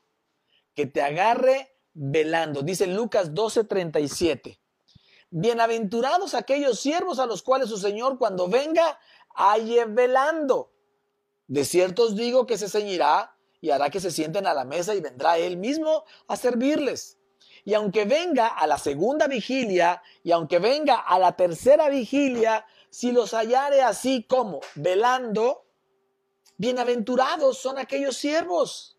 Que 0.75 0.85
te 0.85 1.01
agarre 1.01 1.75
velando. 1.93 2.61
Dice 2.61 2.85
Lucas 2.87 3.33
12:37. 3.33 4.59
Bienaventurados 5.31 6.35
aquellos 6.35 6.79
siervos 6.79 7.17
a 7.17 7.25
los 7.25 7.41
cuales 7.41 7.69
su 7.69 7.77
Señor 7.77 8.19
cuando 8.19 8.47
venga 8.47 8.99
halle 9.33 9.85
velando. 9.85 10.71
De 11.47 11.65
cierto 11.65 12.03
os 12.03 12.15
digo 12.15 12.45
que 12.45 12.57
se 12.57 12.69
ceñirá 12.69 13.30
y 13.61 13.69
hará 13.69 13.89
que 13.89 13.99
se 13.99 14.11
sienten 14.11 14.47
a 14.47 14.53
la 14.53 14.65
mesa 14.65 14.95
y 14.95 15.01
vendrá 15.01 15.37
él 15.37 15.55
mismo 15.55 16.03
a 16.27 16.35
servirles. 16.35 17.19
Y 17.63 17.75
aunque 17.75 18.05
venga 18.05 18.47
a 18.47 18.65
la 18.65 18.79
segunda 18.79 19.27
vigilia 19.27 20.01
y 20.23 20.31
aunque 20.31 20.57
venga 20.57 20.95
a 20.95 21.19
la 21.19 21.35
tercera 21.35 21.87
vigilia, 21.89 22.65
si 22.89 23.11
los 23.11 23.33
hallare 23.33 23.83
así 23.83 24.23
como 24.23 24.61
velando, 24.75 25.65
bienaventurados 26.57 27.59
son 27.59 27.77
aquellos 27.77 28.17
siervos. 28.17 28.97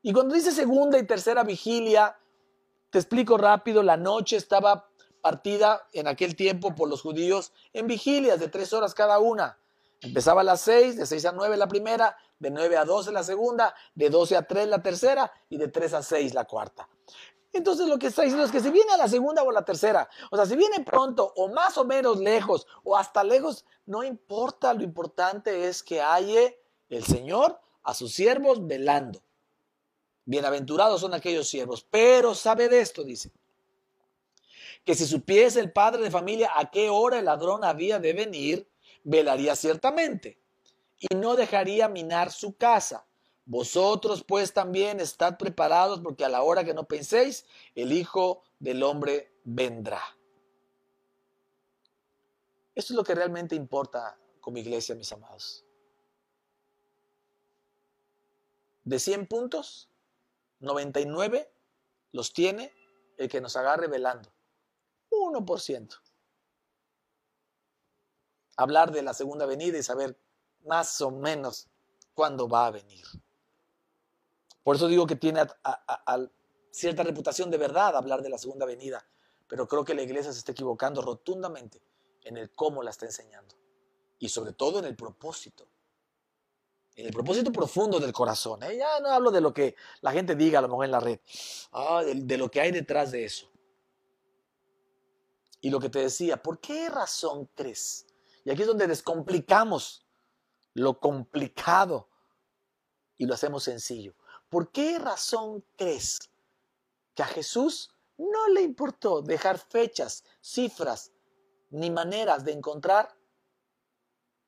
Y 0.00 0.12
cuando 0.12 0.34
dice 0.34 0.52
segunda 0.52 0.98
y 0.98 1.06
tercera 1.06 1.44
vigilia, 1.44 2.16
te 2.90 2.98
explico 2.98 3.36
rápido, 3.36 3.82
la 3.82 3.98
noche 3.98 4.36
estaba 4.36 4.88
partida 5.20 5.86
en 5.92 6.06
aquel 6.06 6.36
tiempo 6.36 6.74
por 6.74 6.88
los 6.88 7.02
judíos 7.02 7.52
en 7.72 7.86
vigilias 7.86 8.40
de 8.40 8.48
tres 8.48 8.72
horas 8.72 8.94
cada 8.94 9.18
una. 9.18 9.58
Empezaba 10.00 10.42
a 10.42 10.44
las 10.44 10.60
seis, 10.60 10.96
de 10.96 11.06
seis 11.06 11.24
a 11.24 11.32
nueve 11.32 11.56
la 11.56 11.68
primera, 11.68 12.16
de 12.38 12.50
nueve 12.50 12.76
a 12.76 12.84
doce 12.84 13.12
la 13.12 13.22
segunda, 13.22 13.74
de 13.94 14.10
doce 14.10 14.36
a 14.36 14.46
tres 14.46 14.68
la 14.68 14.82
tercera 14.82 15.32
y 15.48 15.56
de 15.56 15.68
tres 15.68 15.94
a 15.94 16.02
seis 16.02 16.34
la 16.34 16.44
cuarta. 16.44 16.88
Entonces 17.52 17.88
lo 17.88 17.98
que 17.98 18.08
está 18.08 18.22
diciendo 18.22 18.44
es 18.44 18.52
que 18.52 18.60
si 18.60 18.70
viene 18.70 18.92
a 18.92 18.98
la 18.98 19.08
segunda 19.08 19.42
o 19.42 19.50
la 19.50 19.64
tercera, 19.64 20.08
o 20.30 20.36
sea, 20.36 20.44
si 20.44 20.56
viene 20.56 20.84
pronto 20.84 21.32
o 21.36 21.48
más 21.48 21.78
o 21.78 21.84
menos 21.84 22.18
lejos 22.18 22.66
o 22.84 22.96
hasta 22.96 23.24
lejos, 23.24 23.64
no 23.86 24.04
importa, 24.04 24.74
lo 24.74 24.82
importante 24.82 25.66
es 25.66 25.82
que 25.82 26.02
halle 26.02 26.60
el 26.90 27.04
Señor 27.04 27.58
a 27.82 27.94
sus 27.94 28.12
siervos 28.12 28.66
velando. 28.66 29.22
Bienaventurados 30.26 31.00
son 31.00 31.14
aquellos 31.14 31.48
siervos, 31.48 31.86
pero 31.88 32.34
sabe 32.34 32.68
de 32.68 32.80
esto, 32.80 33.04
dice, 33.04 33.30
que 34.84 34.94
si 34.94 35.06
supiese 35.06 35.60
el 35.60 35.72
padre 35.72 36.02
de 36.02 36.10
familia 36.10 36.50
a 36.54 36.70
qué 36.70 36.90
hora 36.90 37.18
el 37.18 37.24
ladrón 37.24 37.64
había 37.64 37.98
de 37.98 38.12
venir, 38.12 38.68
velaría 39.06 39.54
ciertamente 39.54 40.38
y 40.98 41.14
no 41.14 41.36
dejaría 41.36 41.88
minar 41.88 42.32
su 42.32 42.56
casa. 42.56 43.06
Vosotros 43.44 44.24
pues 44.26 44.52
también 44.52 44.98
estad 44.98 45.38
preparados 45.38 46.00
porque 46.00 46.24
a 46.24 46.28
la 46.28 46.42
hora 46.42 46.64
que 46.64 46.74
no 46.74 46.84
penséis, 46.84 47.46
el 47.76 47.92
Hijo 47.92 48.42
del 48.58 48.82
Hombre 48.82 49.32
vendrá. 49.44 50.02
Esto 52.74 52.92
es 52.92 52.96
lo 52.96 53.04
que 53.04 53.14
realmente 53.14 53.54
importa 53.54 54.18
como 54.40 54.58
iglesia, 54.58 54.96
mis 54.96 55.12
amados. 55.12 55.64
De 58.82 58.98
100 58.98 59.26
puntos, 59.26 59.88
99 60.58 61.50
los 62.10 62.32
tiene 62.32 62.72
el 63.18 63.28
que 63.28 63.40
nos 63.40 63.56
agarre 63.56 63.86
velando. 63.86 64.30
1%. 65.10 66.05
Hablar 68.56 68.90
de 68.92 69.02
la 69.02 69.14
segunda 69.14 69.46
venida 69.46 69.78
y 69.78 69.82
saber 69.82 70.18
más 70.64 71.00
o 71.00 71.10
menos 71.10 71.68
cuándo 72.14 72.48
va 72.48 72.66
a 72.66 72.70
venir. 72.70 73.04
Por 74.62 74.76
eso 74.76 74.88
digo 74.88 75.06
que 75.06 75.16
tiene 75.16 75.46
cierta 76.70 77.02
reputación 77.04 77.50
de 77.50 77.58
verdad 77.58 77.96
hablar 77.96 78.22
de 78.22 78.30
la 78.30 78.38
segunda 78.38 78.66
venida, 78.66 79.06
pero 79.46 79.68
creo 79.68 79.84
que 79.84 79.94
la 79.94 80.02
iglesia 80.02 80.32
se 80.32 80.38
está 80.38 80.52
equivocando 80.52 81.02
rotundamente 81.02 81.80
en 82.24 82.36
el 82.36 82.50
cómo 82.50 82.82
la 82.82 82.90
está 82.90 83.06
enseñando 83.06 83.54
y 84.18 84.28
sobre 84.28 84.52
todo 84.52 84.78
en 84.78 84.86
el 84.86 84.96
propósito, 84.96 85.68
en 86.96 87.06
el 87.06 87.12
propósito 87.12 87.52
profundo 87.52 88.00
del 88.00 88.12
corazón. 88.12 88.62
¿eh? 88.64 88.76
Ya 88.76 88.98
no 89.00 89.10
hablo 89.10 89.30
de 89.30 89.40
lo 89.40 89.52
que 89.54 89.76
la 90.00 90.12
gente 90.12 90.34
diga 90.34 90.58
a 90.58 90.62
lo 90.62 90.68
mejor 90.68 90.86
en 90.86 90.90
la 90.90 91.00
red, 91.00 91.20
ah, 91.72 92.02
de 92.04 92.36
lo 92.38 92.50
que 92.50 92.60
hay 92.60 92.72
detrás 92.72 93.12
de 93.12 93.24
eso. 93.24 93.48
Y 95.60 95.70
lo 95.70 95.80
que 95.80 95.88
te 95.88 96.00
decía, 96.00 96.42
¿por 96.42 96.60
qué 96.60 96.88
razón 96.88 97.48
crees? 97.54 98.06
Y 98.46 98.50
aquí 98.52 98.62
es 98.62 98.68
donde 98.68 98.86
descomplicamos 98.86 100.06
lo 100.72 101.00
complicado 101.00 102.08
y 103.18 103.26
lo 103.26 103.34
hacemos 103.34 103.64
sencillo. 103.64 104.14
¿Por 104.48 104.70
qué 104.70 105.00
razón 105.00 105.64
crees 105.76 106.20
que 107.16 107.24
a 107.24 107.26
Jesús 107.26 107.90
no 108.16 108.48
le 108.50 108.62
importó 108.62 109.20
dejar 109.20 109.58
fechas, 109.58 110.22
cifras, 110.40 111.10
ni 111.70 111.90
maneras 111.90 112.44
de 112.44 112.52
encontrar 112.52 113.18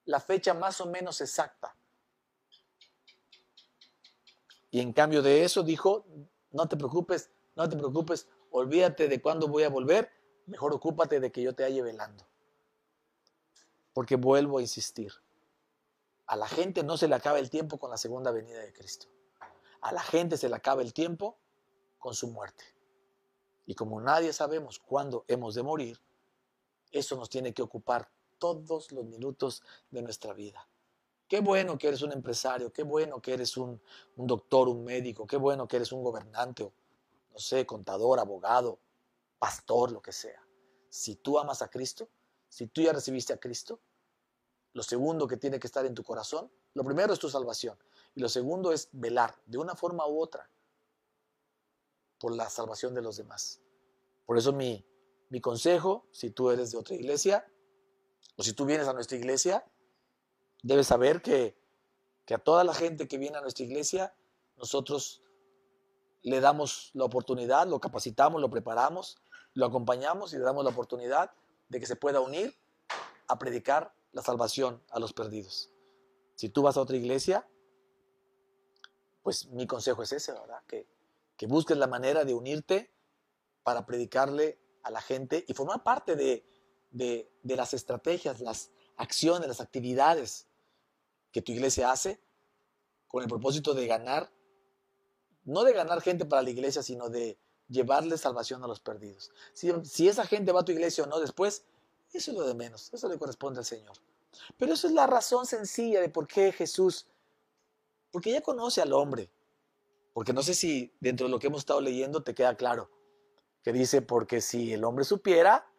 la 0.04 0.20
fecha 0.20 0.54
más 0.54 0.80
o 0.80 0.86
menos 0.86 1.20
exacta? 1.20 1.74
Y 4.70 4.78
en 4.78 4.92
cambio 4.92 5.22
de 5.22 5.42
eso 5.42 5.64
dijo, 5.64 6.06
no 6.52 6.68
te 6.68 6.76
preocupes, 6.76 7.32
no 7.56 7.68
te 7.68 7.76
preocupes, 7.76 8.28
olvídate 8.52 9.08
de 9.08 9.20
cuándo 9.20 9.48
voy 9.48 9.64
a 9.64 9.68
volver, 9.68 10.12
Mejor 10.46 10.72
ocúpate 10.72 11.20
de 11.20 11.32
que 11.32 11.42
yo 11.42 11.54
te 11.54 11.64
halle 11.64 11.82
velando. 11.82 12.27
Porque 13.98 14.14
vuelvo 14.14 14.58
a 14.58 14.60
insistir. 14.60 15.12
A 16.28 16.36
la 16.36 16.46
gente 16.46 16.84
no 16.84 16.96
se 16.96 17.08
le 17.08 17.16
acaba 17.16 17.40
el 17.40 17.50
tiempo 17.50 17.80
con 17.80 17.90
la 17.90 17.96
segunda 17.96 18.30
venida 18.30 18.60
de 18.60 18.72
Cristo. 18.72 19.08
A 19.80 19.90
la 19.90 20.00
gente 20.00 20.36
se 20.36 20.48
le 20.48 20.54
acaba 20.54 20.82
el 20.82 20.92
tiempo 20.92 21.36
con 21.98 22.14
su 22.14 22.28
muerte. 22.28 22.62
Y 23.66 23.74
como 23.74 24.00
nadie 24.00 24.32
sabemos 24.32 24.78
cuándo 24.78 25.24
hemos 25.26 25.56
de 25.56 25.64
morir, 25.64 26.00
eso 26.92 27.16
nos 27.16 27.28
tiene 27.28 27.52
que 27.52 27.60
ocupar 27.60 28.08
todos 28.38 28.92
los 28.92 29.04
minutos 29.04 29.64
de 29.90 30.00
nuestra 30.00 30.32
vida. 30.32 30.68
Qué 31.26 31.40
bueno 31.40 31.76
que 31.76 31.88
eres 31.88 32.02
un 32.02 32.12
empresario, 32.12 32.72
qué 32.72 32.84
bueno 32.84 33.20
que 33.20 33.32
eres 33.34 33.56
un, 33.56 33.82
doctor, 34.14 34.68
un 34.68 34.84
médico, 34.84 35.26
qué 35.26 35.38
bueno 35.38 35.66
que 35.66 35.74
eres 35.74 35.90
un 35.90 36.04
gobernante, 36.04 36.72
no 37.32 37.38
sé, 37.40 37.66
contador, 37.66 38.20
abogado, 38.20 38.78
pastor, 39.40 39.90
lo 39.90 40.00
que 40.00 40.12
sea. 40.12 40.40
Si 40.88 41.16
tú 41.16 41.36
amas 41.40 41.62
a 41.62 41.68
Cristo, 41.68 42.08
si 42.48 42.68
tú 42.68 42.80
ya 42.80 42.92
recibiste 42.92 43.32
a 43.32 43.38
Cristo, 43.38 43.80
lo 44.78 44.84
segundo 44.84 45.26
que 45.26 45.36
tiene 45.36 45.58
que 45.58 45.66
estar 45.66 45.84
en 45.84 45.94
tu 45.96 46.04
corazón, 46.04 46.48
lo 46.74 46.84
primero 46.84 47.12
es 47.12 47.18
tu 47.18 47.28
salvación 47.28 47.76
y 48.14 48.20
lo 48.20 48.28
segundo 48.28 48.70
es 48.70 48.88
velar 48.92 49.34
de 49.46 49.58
una 49.58 49.74
forma 49.74 50.06
u 50.06 50.20
otra 50.20 50.48
por 52.20 52.32
la 52.32 52.48
salvación 52.48 52.94
de 52.94 53.02
los 53.02 53.16
demás. 53.16 53.60
Por 54.24 54.38
eso 54.38 54.52
mi, 54.52 54.86
mi 55.30 55.40
consejo, 55.40 56.06
si 56.12 56.30
tú 56.30 56.50
eres 56.50 56.70
de 56.70 56.78
otra 56.78 56.94
iglesia 56.94 57.44
o 58.36 58.44
si 58.44 58.52
tú 58.52 58.66
vienes 58.66 58.86
a 58.86 58.92
nuestra 58.92 59.18
iglesia, 59.18 59.66
debes 60.62 60.86
saber 60.86 61.22
que, 61.22 61.58
que 62.24 62.34
a 62.34 62.38
toda 62.38 62.62
la 62.62 62.72
gente 62.72 63.08
que 63.08 63.18
viene 63.18 63.38
a 63.38 63.40
nuestra 63.40 63.64
iglesia, 63.64 64.14
nosotros 64.56 65.24
le 66.22 66.40
damos 66.40 66.92
la 66.94 67.04
oportunidad, 67.04 67.66
lo 67.66 67.80
capacitamos, 67.80 68.40
lo 68.40 68.48
preparamos 68.48 69.18
lo 69.58 69.66
acompañamos 69.66 70.32
y 70.32 70.38
le 70.38 70.44
damos 70.44 70.62
la 70.62 70.70
oportunidad 70.70 71.32
de 71.68 71.80
que 71.80 71.86
se 71.86 71.96
pueda 71.96 72.20
unir 72.20 72.56
a 73.26 73.40
predicar 73.40 73.92
la 74.18 74.22
salvación 74.22 74.82
a 74.90 74.98
los 74.98 75.12
perdidos. 75.12 75.70
Si 76.34 76.48
tú 76.48 76.62
vas 76.62 76.76
a 76.76 76.80
otra 76.80 76.96
iglesia, 76.96 77.48
pues 79.22 79.46
mi 79.46 79.66
consejo 79.66 80.02
es 80.02 80.12
ese, 80.12 80.32
¿verdad? 80.32 80.60
Que, 80.66 80.88
que 81.36 81.46
busques 81.46 81.76
la 81.76 81.86
manera 81.86 82.24
de 82.24 82.34
unirte 82.34 82.92
para 83.62 83.86
predicarle 83.86 84.58
a 84.82 84.90
la 84.90 85.00
gente 85.00 85.44
y 85.46 85.54
formar 85.54 85.84
parte 85.84 86.16
de, 86.16 86.44
de, 86.90 87.30
de 87.44 87.56
las 87.56 87.74
estrategias, 87.74 88.40
las 88.40 88.70
acciones, 88.96 89.46
las 89.46 89.60
actividades 89.60 90.48
que 91.30 91.40
tu 91.40 91.52
iglesia 91.52 91.92
hace 91.92 92.20
con 93.06 93.22
el 93.22 93.28
propósito 93.28 93.72
de 93.72 93.86
ganar, 93.86 94.32
no 95.44 95.62
de 95.62 95.74
ganar 95.74 96.00
gente 96.02 96.24
para 96.24 96.42
la 96.42 96.50
iglesia, 96.50 96.82
sino 96.82 97.08
de 97.08 97.38
llevarle 97.68 98.18
salvación 98.18 98.64
a 98.64 98.66
los 98.66 98.80
perdidos. 98.80 99.30
Si, 99.52 100.08
esa 100.08 100.26
gente 100.26 100.50
va 100.50 100.60
a 100.60 100.64
tu 100.64 100.72
iglesia 100.72 101.04
o 101.04 101.06
no 101.06 101.20
después, 101.20 101.64
Eso 102.12 102.30
es 102.30 102.36
lo 102.36 102.46
de 102.46 102.54
menos, 102.54 102.92
eso 102.92 103.08
le 103.08 103.18
corresponde 103.18 103.60
al 103.60 103.64
Señor. 103.64 103.96
Pero 104.56 104.72
eso 104.72 104.86
es 104.86 104.94
la 104.94 105.06
razón 105.06 105.46
sencilla 105.46 106.00
de 106.00 106.08
por 106.08 106.26
qué 106.26 106.52
Jesús, 106.52 107.06
porque 108.10 108.32
ya 108.32 108.40
conoce 108.40 108.80
al 108.80 108.92
hombre. 108.92 109.30
Porque 110.14 110.32
no 110.32 110.42
sé 110.42 110.54
si 110.54 110.92
dentro 111.00 111.26
de 111.26 111.30
lo 111.30 111.38
que 111.38 111.46
hemos 111.48 111.60
estado 111.60 111.80
leyendo 111.80 112.22
te 112.22 112.34
queda 112.34 112.56
claro, 112.56 112.90
que 113.62 113.72
dice, 113.72 114.02
porque 114.02 114.40
si 114.40 114.72
el 114.72 114.84
hombre 114.84 115.04
supiera, 115.04 115.70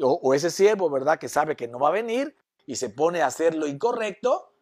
o, 0.00 0.34
ese 0.34 0.50
siervo, 0.50 0.90
¿verdad? 0.90 1.18
Que 1.18 1.28
sabe 1.28 1.56
que 1.56 1.66
no 1.66 1.78
va 1.78 1.88
a 1.88 1.92
venir 1.92 2.36
y 2.66 2.76
se 2.76 2.90
pone 2.90 3.22
a 3.22 3.26
hacer 3.26 3.54
lo 3.54 3.66
incorrecto, 3.66 4.52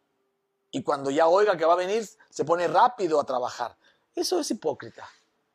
y 0.70 0.82
cuando 0.82 1.10
ya 1.10 1.28
oiga 1.28 1.56
que 1.56 1.64
va 1.64 1.74
a 1.74 1.76
venir, 1.76 2.06
se 2.30 2.44
pone 2.44 2.68
rápido 2.68 3.20
a 3.20 3.24
trabajar. 3.24 3.76
Eso 4.14 4.40
es 4.40 4.50
hipócrita. 4.50 5.08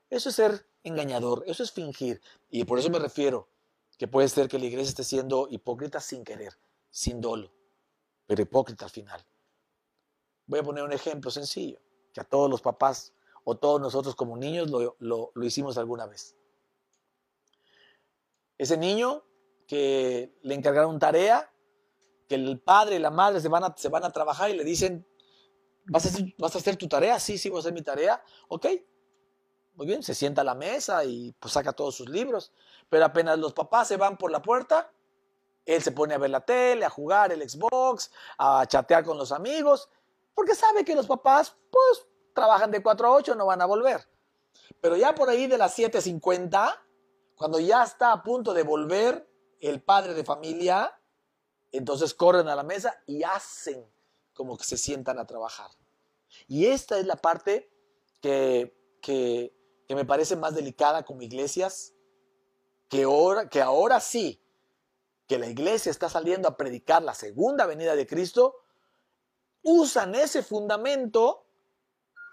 Eso 0.09 0.29
es 0.29 0.35
ser 0.35 0.65
engañador. 0.83 1.43
Eso 1.45 1.63
es 1.63 1.71
fingir. 1.71 2.21
Y 2.49 2.63
por 2.63 2.79
eso 2.79 2.89
me 2.89 2.99
refiero 2.99 3.47
que 4.01 4.07
puede 4.07 4.27
ser 4.29 4.47
que 4.47 4.57
la 4.57 4.65
iglesia 4.65 4.89
esté 4.89 5.03
siendo 5.03 5.47
hipócrita 5.51 5.99
sin 5.99 6.23
querer, 6.23 6.57
sin 6.89 7.21
dolo, 7.21 7.53
pero 8.25 8.41
hipócrita 8.41 8.85
al 8.85 8.89
final. 8.89 9.23
Voy 10.47 10.59
a 10.59 10.63
poner 10.63 10.83
un 10.83 10.91
ejemplo 10.91 11.29
sencillo, 11.29 11.79
que 12.11 12.19
a 12.19 12.23
todos 12.23 12.49
los 12.49 12.63
papás 12.63 13.13
o 13.43 13.57
todos 13.57 13.79
nosotros 13.79 14.15
como 14.15 14.35
niños 14.37 14.71
lo, 14.71 14.97
lo, 14.97 15.43
hicimos 15.43 15.77
alguna 15.77 16.07
vez. 16.07 16.35
Ese 18.57 18.75
niño 18.75 19.23
que 19.67 20.35
le 20.41 20.55
encargaron 20.55 20.97
tarea, 20.97 21.53
que 22.27 22.33
el 22.33 22.59
padre 22.59 22.95
y 22.95 22.99
la 22.99 23.11
madre 23.11 23.39
se 23.39 23.49
van 23.49 23.65
a, 23.65 23.75
se 23.77 23.89
van 23.89 24.03
a 24.03 24.11
trabajar 24.11 24.49
y 24.49 24.57
le 24.57 24.63
dicen, 24.63 25.05
¿Vas 25.85 26.07
a, 26.07 26.09
hacer, 26.09 26.33
¿Vas 26.39 26.55
a 26.55 26.57
hacer 26.57 26.75
tu 26.75 26.87
tarea? 26.87 27.19
Sí, 27.19 27.37
sí, 27.37 27.49
voy 27.49 27.57
a 27.57 27.59
hacer 27.59 27.73
mi 27.73 27.83
tarea. 27.83 28.23
Ok, 28.47 28.65
muy 29.75 29.87
bien, 29.87 30.03
se 30.03 30.13
sienta 30.13 30.41
a 30.41 30.45
la 30.45 30.55
mesa 30.55 31.03
y 31.03 31.33
pues 31.39 31.53
saca 31.53 31.73
todos 31.73 31.95
sus 31.95 32.09
libros. 32.09 32.51
Pero 32.89 33.05
apenas 33.05 33.39
los 33.39 33.53
papás 33.53 33.87
se 33.87 33.97
van 33.97 34.17
por 34.17 34.31
la 34.31 34.41
puerta, 34.41 34.91
él 35.65 35.81
se 35.81 35.91
pone 35.91 36.13
a 36.13 36.17
ver 36.17 36.29
la 36.29 36.41
tele, 36.41 36.85
a 36.85 36.89
jugar 36.89 37.31
el 37.31 37.47
Xbox, 37.47 38.11
a 38.37 38.65
chatear 38.67 39.03
con 39.03 39.17
los 39.17 39.31
amigos, 39.31 39.89
porque 40.33 40.55
sabe 40.55 40.83
que 40.83 40.95
los 40.95 41.07
papás 41.07 41.55
pues 41.69 42.05
trabajan 42.33 42.71
de 42.71 42.81
4 42.81 43.07
a 43.07 43.11
8, 43.11 43.35
no 43.35 43.45
van 43.45 43.61
a 43.61 43.65
volver. 43.65 44.07
Pero 44.79 44.95
ya 44.95 45.13
por 45.13 45.29
ahí 45.29 45.47
de 45.47 45.57
las 45.57 45.77
7.50, 45.77 46.79
cuando 47.35 47.59
ya 47.59 47.83
está 47.83 48.11
a 48.11 48.23
punto 48.23 48.53
de 48.53 48.63
volver 48.63 49.27
el 49.59 49.81
padre 49.81 50.13
de 50.13 50.23
familia, 50.23 50.97
entonces 51.71 52.13
corren 52.13 52.47
a 52.47 52.55
la 52.55 52.63
mesa 52.63 53.01
y 53.05 53.23
hacen 53.23 53.85
como 54.33 54.57
que 54.57 54.63
se 54.63 54.77
sientan 54.77 55.19
a 55.19 55.27
trabajar. 55.27 55.69
Y 56.47 56.67
esta 56.67 56.97
es 56.97 57.05
la 57.05 57.15
parte 57.15 57.69
que, 58.21 58.75
que, 59.01 59.53
me 59.95 60.05
parece 60.05 60.35
más 60.35 60.55
delicada 60.55 61.03
como 61.03 61.21
iglesias, 61.21 61.93
que 62.89 63.03
ahora, 63.03 63.49
que 63.49 63.61
ahora 63.61 63.99
sí, 63.99 64.41
que 65.27 65.39
la 65.39 65.47
iglesia 65.47 65.89
está 65.89 66.09
saliendo 66.09 66.47
a 66.47 66.57
predicar 66.57 67.01
la 67.01 67.13
segunda 67.13 67.65
venida 67.65 67.95
de 67.95 68.05
Cristo, 68.05 68.57
usan 69.63 70.15
ese 70.15 70.43
fundamento 70.43 71.45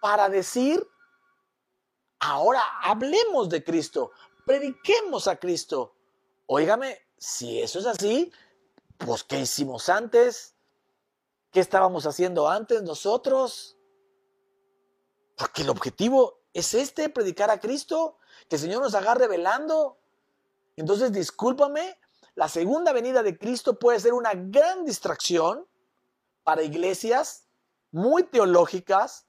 para 0.00 0.28
decir, 0.28 0.86
ahora 2.18 2.62
hablemos 2.82 3.48
de 3.48 3.62
Cristo, 3.62 4.10
prediquemos 4.46 5.28
a 5.28 5.36
Cristo. 5.36 5.94
Óigame, 6.46 6.98
si 7.16 7.60
eso 7.60 7.78
es 7.78 7.86
así, 7.86 8.32
pues 8.96 9.22
¿qué 9.24 9.40
hicimos 9.40 9.88
antes? 9.88 10.54
¿Qué 11.52 11.60
estábamos 11.60 12.06
haciendo 12.06 12.48
antes 12.48 12.82
nosotros? 12.82 13.76
Porque 15.36 15.62
el 15.62 15.70
objetivo 15.70 16.37
es 16.52 16.74
este, 16.74 17.08
predicar 17.08 17.50
a 17.50 17.60
Cristo, 17.60 18.18
que 18.48 18.56
el 18.56 18.62
Señor 18.62 18.82
nos 18.82 18.94
haga 18.94 19.14
revelando. 19.14 19.98
Entonces, 20.76 21.12
discúlpame, 21.12 21.98
la 22.34 22.48
segunda 22.48 22.92
venida 22.92 23.22
de 23.22 23.36
Cristo 23.36 23.78
puede 23.78 24.00
ser 24.00 24.12
una 24.12 24.32
gran 24.34 24.84
distracción 24.84 25.66
para 26.44 26.62
iglesias 26.62 27.48
muy 27.90 28.22
teológicas 28.22 29.26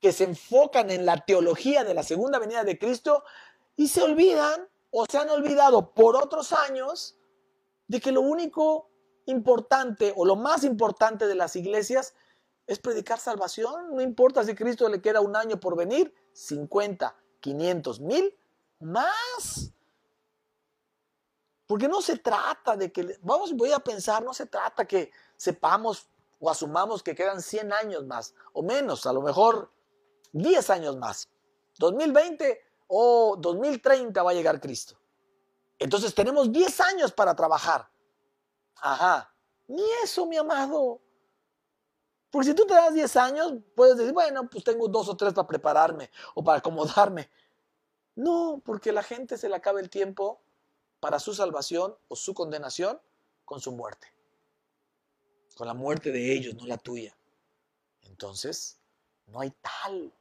que 0.00 0.12
se 0.12 0.24
enfocan 0.24 0.90
en 0.90 1.06
la 1.06 1.18
teología 1.24 1.84
de 1.84 1.94
la 1.94 2.02
segunda 2.02 2.38
venida 2.38 2.64
de 2.64 2.78
Cristo 2.78 3.24
y 3.76 3.88
se 3.88 4.02
olvidan 4.02 4.68
o 4.90 5.06
se 5.06 5.18
han 5.18 5.30
olvidado 5.30 5.92
por 5.94 6.16
otros 6.16 6.52
años 6.52 7.16
de 7.86 8.00
que 8.00 8.12
lo 8.12 8.20
único 8.20 8.90
importante 9.26 10.12
o 10.16 10.24
lo 10.24 10.36
más 10.36 10.64
importante 10.64 11.26
de 11.26 11.34
las 11.34 11.56
iglesias 11.56 12.14
es 12.66 12.78
predicar 12.78 13.18
salvación. 13.18 13.94
No 13.94 14.00
importa 14.00 14.44
si 14.44 14.54
Cristo 14.54 14.88
le 14.88 15.00
queda 15.00 15.20
un 15.20 15.36
año 15.36 15.58
por 15.58 15.76
venir, 15.76 16.14
50, 16.32 17.16
500, 17.40 18.00
mil, 18.00 18.38
más. 18.80 19.72
Porque 21.66 21.88
no 21.88 22.02
se 22.02 22.18
trata 22.18 22.76
de 22.76 22.90
que, 22.90 23.18
vamos, 23.22 23.54
voy 23.54 23.72
a 23.72 23.78
pensar, 23.78 24.24
no 24.24 24.34
se 24.34 24.46
trata 24.46 24.86
que 24.86 25.12
sepamos 25.36 26.08
o 26.40 26.50
asumamos 26.50 27.02
que 27.02 27.14
quedan 27.14 27.42
100 27.42 27.72
años 27.72 28.06
más 28.06 28.34
o 28.52 28.62
menos, 28.62 29.06
a 29.06 29.12
lo 29.12 29.22
mejor 29.22 29.70
10 30.32 30.70
años 30.70 30.96
más. 30.96 31.28
2020 31.78 32.60
o 32.88 33.36
2030 33.38 34.22
va 34.22 34.30
a 34.30 34.34
llegar 34.34 34.60
Cristo. 34.60 34.98
Entonces 35.78 36.14
tenemos 36.14 36.50
10 36.50 36.80
años 36.80 37.12
para 37.12 37.34
trabajar. 37.34 37.88
Ajá. 38.76 39.32
Ni 39.68 39.84
eso, 40.02 40.26
mi 40.26 40.36
amado. 40.36 41.00
Porque 42.30 42.48
si 42.48 42.54
tú 42.54 42.64
te 42.64 42.74
das 42.74 42.94
10 42.94 43.16
años, 43.16 43.54
puedes 43.74 43.96
decir, 43.96 44.12
bueno, 44.12 44.48
pues 44.48 44.62
tengo 44.62 44.88
dos 44.88 45.08
o 45.08 45.16
tres 45.16 45.32
para 45.32 45.48
prepararme 45.48 46.10
o 46.34 46.44
para 46.44 46.58
acomodarme. 46.58 47.28
No, 48.14 48.62
porque 48.64 48.92
la 48.92 49.02
gente 49.02 49.36
se 49.36 49.48
le 49.48 49.56
acaba 49.56 49.80
el 49.80 49.90
tiempo 49.90 50.40
para 51.00 51.18
su 51.18 51.34
salvación 51.34 51.96
o 52.08 52.16
su 52.16 52.34
condenación 52.34 53.00
con 53.44 53.60
su 53.60 53.72
muerte. 53.72 54.12
Con 55.56 55.66
la 55.66 55.74
muerte 55.74 56.12
de 56.12 56.32
ellos, 56.32 56.54
no 56.54 56.66
la 56.66 56.78
tuya. 56.78 57.16
Entonces, 58.02 58.78
no 59.26 59.40
hay 59.40 59.52
tal 59.82 60.12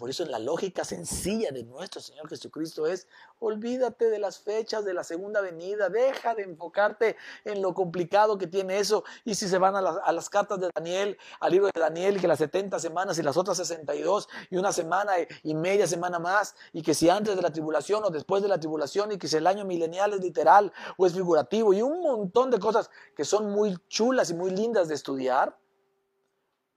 por 0.00 0.08
eso 0.08 0.24
la 0.24 0.38
lógica 0.38 0.82
sencilla 0.82 1.50
de 1.52 1.62
nuestro 1.62 2.00
Señor 2.00 2.26
Jesucristo 2.26 2.86
es, 2.86 3.06
olvídate 3.38 4.08
de 4.08 4.18
las 4.18 4.38
fechas 4.38 4.82
de 4.82 4.94
la 4.94 5.04
segunda 5.04 5.42
venida, 5.42 5.90
deja 5.90 6.34
de 6.34 6.44
enfocarte 6.44 7.16
en 7.44 7.60
lo 7.60 7.74
complicado 7.74 8.38
que 8.38 8.46
tiene 8.46 8.78
eso. 8.78 9.04
Y 9.26 9.34
si 9.34 9.46
se 9.46 9.58
van 9.58 9.76
a 9.76 9.82
las, 9.82 10.30
cartas 10.30 10.58
de 10.58 10.70
Daniel, 10.74 11.18
al 11.38 11.52
libro 11.52 11.68
de 11.72 11.78
Daniel, 11.78 12.18
que 12.18 12.26
las 12.26 12.38
70 12.38 12.78
semanas 12.78 13.18
y 13.18 13.22
las 13.22 13.36
otras 13.36 13.58
62 13.58 14.26
y 14.48 14.56
una 14.56 14.72
semana 14.72 15.12
y 15.42 15.52
media 15.52 15.86
semana 15.86 16.18
más, 16.18 16.54
y 16.72 16.80
que 16.80 16.94
si 16.94 17.10
antes 17.10 17.36
de 17.36 17.42
la 17.42 17.52
tribulación 17.52 18.02
o 18.02 18.08
después 18.08 18.42
de 18.42 18.48
la 18.48 18.58
tribulación, 18.58 19.12
y 19.12 19.18
que 19.18 19.28
si 19.28 19.36
el 19.36 19.46
año 19.46 19.66
milenial 19.66 20.14
es 20.14 20.20
literal 20.22 20.72
o 20.96 21.04
es 21.04 21.12
figurativo, 21.12 21.74
y 21.74 21.82
un 21.82 22.00
montón 22.00 22.50
de 22.50 22.58
cosas 22.58 22.88
que 23.14 23.26
son 23.26 23.50
muy 23.50 23.76
chulas 23.90 24.30
y 24.30 24.34
muy 24.34 24.50
lindas 24.50 24.88
de 24.88 24.94
estudiar, 24.94 25.59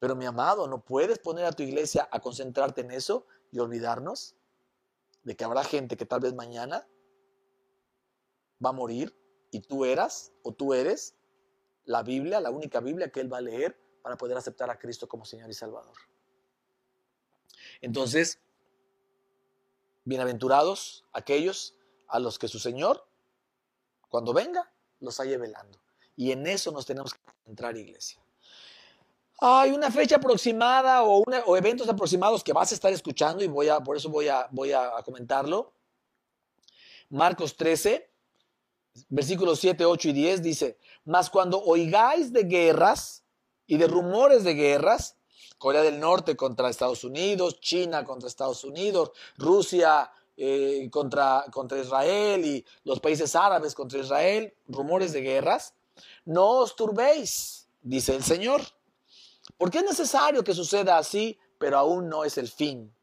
pero 0.04 0.18
mi 0.18 0.26
amado, 0.26 0.68
no 0.68 0.84
puedes 0.84 1.18
poner 1.18 1.46
a 1.46 1.54
tu 1.54 1.64
iglesia 1.64 2.10
a 2.12 2.20
concentrarte 2.20 2.82
en 2.82 2.92
eso 2.92 3.26
y 3.54 3.60
olvidarnos 3.60 4.36
de 5.24 5.34
que 5.34 5.46
habrá 5.46 5.64
gente 5.64 5.96
que 5.96 6.06
tal 6.06 6.20
vez 6.20 6.34
mañana 6.34 6.86
va 8.62 8.72
a 8.72 8.74
morir 8.74 9.18
y 9.50 9.62
tú 9.62 9.86
eras 9.86 10.34
o 10.42 10.52
tú 10.52 10.74
eres 10.74 11.16
la 11.86 12.04
Biblia, 12.04 12.42
la 12.42 12.50
única 12.50 12.82
Biblia 12.82 13.14
que 13.14 13.22
él 13.22 13.32
va 13.32 13.38
a 13.38 13.42
leer 13.42 13.80
para 14.02 14.18
poder 14.18 14.36
aceptar 14.36 14.70
a 14.70 14.78
Cristo 14.78 15.08
como 15.08 15.24
Señor 15.24 15.50
y 15.50 15.54
Salvador. 15.54 15.96
Entonces, 17.80 18.42
bienaventurados 20.04 21.06
aquellos 21.14 21.78
a 22.10 22.20
los 22.20 22.38
que 22.40 22.50
su 22.50 22.60
Señor, 22.60 23.08
cuando 24.10 24.34
venga, 24.34 24.70
los 25.00 25.22
haya 25.22 25.38
velando. 25.38 25.80
Y 26.18 26.34
en 26.34 26.46
eso 26.46 26.74
nos 26.74 26.86
tenemos 26.86 27.14
que 27.14 27.22
centrar, 27.46 27.78
iglesia 27.78 28.23
hay 29.40 29.72
una 29.72 29.92
fecha 29.92 30.18
aproximada 30.18 31.04
o, 31.04 31.24
eventos 31.56 31.90
aproximados 31.90 32.44
que 32.44 32.54
vas 32.54 32.72
a 32.72 32.76
estar 32.76 32.94
escuchando 32.94 33.44
y 33.44 33.48
voy 33.48 33.70
a, 33.70 33.80
por 33.80 33.98
eso 33.98 34.10
voy 34.10 34.28
a, 34.28 34.48
voy 34.52 34.72
a 34.72 34.92
comentarlo. 35.04 35.74
Marcos 37.10 37.56
13, 37.56 38.10
versículos 39.10 39.60
7, 39.60 39.86
8 39.86 40.10
y 40.10 40.14
10 40.14 40.42
dice, 40.42 40.78
mas 41.06 41.30
cuando 41.30 41.62
oigáis 41.62 42.32
de 42.34 42.44
guerras 42.44 43.24
y 43.68 43.78
de 43.78 43.88
rumores 43.88 44.44
de 44.44 44.54
guerras, 44.54 45.18
Corea 45.58 45.82
del 45.82 46.00
Norte 46.00 46.36
contra 46.36 46.70
Estados 46.70 47.04
Unidos, 47.04 47.60
China 47.60 48.04
contra 48.04 48.28
Estados 48.28 48.64
Unidos, 48.64 49.12
Rusia 49.38 50.12
eh, 50.36 50.90
contra, 50.92 51.46
contra 51.52 51.80
Israel 51.80 52.46
y 52.46 52.66
los 52.84 53.00
países 53.00 53.36
árabes 53.36 53.76
contra 53.76 54.00
Israel, 54.00 54.54
rumores 54.68 55.14
de 55.14 55.22
guerras, 55.22 55.76
no 56.26 56.50
os 56.50 56.76
turbéis, 56.76 57.68
dice 57.82 58.16
el 58.16 58.24
Señor 58.24 58.62
porque 59.58 59.80
es 59.80 59.84
necesario 59.84 60.44
que 60.44 60.54
suceda 60.54 60.98
así, 60.98 61.38
pero 61.58 61.78
aún 61.78 62.10
no 62.10 62.24
es 62.24 62.38
el 62.38 62.48
fin. 62.48 62.94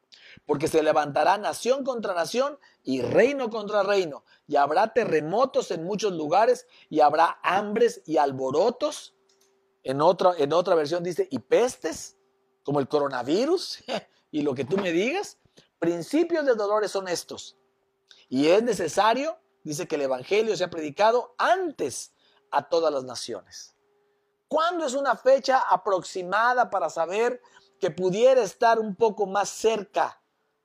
Porque 0.46 0.68
se 0.68 0.82
levantará 0.82 1.38
nación 1.38 1.84
contra 1.84 2.14
nación 2.14 2.58
y 2.82 3.02
reino 3.02 3.50
contra 3.50 3.82
reino, 3.82 4.24
y 4.46 4.56
habrá 4.56 4.92
terremotos 4.92 5.70
en 5.70 5.84
muchos 5.84 6.12
lugares, 6.12 6.66
y 6.88 7.00
habrá 7.00 7.38
hambres 7.42 8.02
y 8.06 8.16
alborotos. 8.16 9.14
En 9.82 10.00
otra, 10.00 10.32
en 10.38 10.52
otra 10.52 10.74
versión 10.74 11.04
dice, 11.04 11.28
y 11.30 11.38
pestes, 11.38 12.16
como 12.62 12.80
el 12.80 12.88
coronavirus, 12.88 13.84
y 14.30 14.42
lo 14.42 14.54
que 14.54 14.64
tú 14.64 14.76
me 14.76 14.92
digas. 14.92 15.38
Principios 15.78 16.44
de 16.44 16.54
dolores 16.54 16.90
son 16.90 17.08
estos. 17.08 17.56
Y 18.28 18.48
es 18.48 18.62
necesario, 18.62 19.38
dice 19.64 19.88
que 19.88 19.96
el 19.96 20.02
Evangelio 20.02 20.56
sea 20.56 20.68
predicado 20.68 21.34
antes 21.38 22.12
a 22.50 22.68
todas 22.68 22.92
las 22.92 23.04
naciones. 23.04 23.74
¿Cuándo 24.50 24.84
es 24.84 24.94
una 24.94 25.14
fecha 25.14 25.60
aproximada 25.60 26.70
para 26.70 26.90
saber 26.90 27.40
que 27.78 27.92
pudiera 27.92 28.42
estar 28.42 28.80
un 28.80 28.96
poco 28.96 29.24
más 29.26 29.48
cerca 29.48 30.20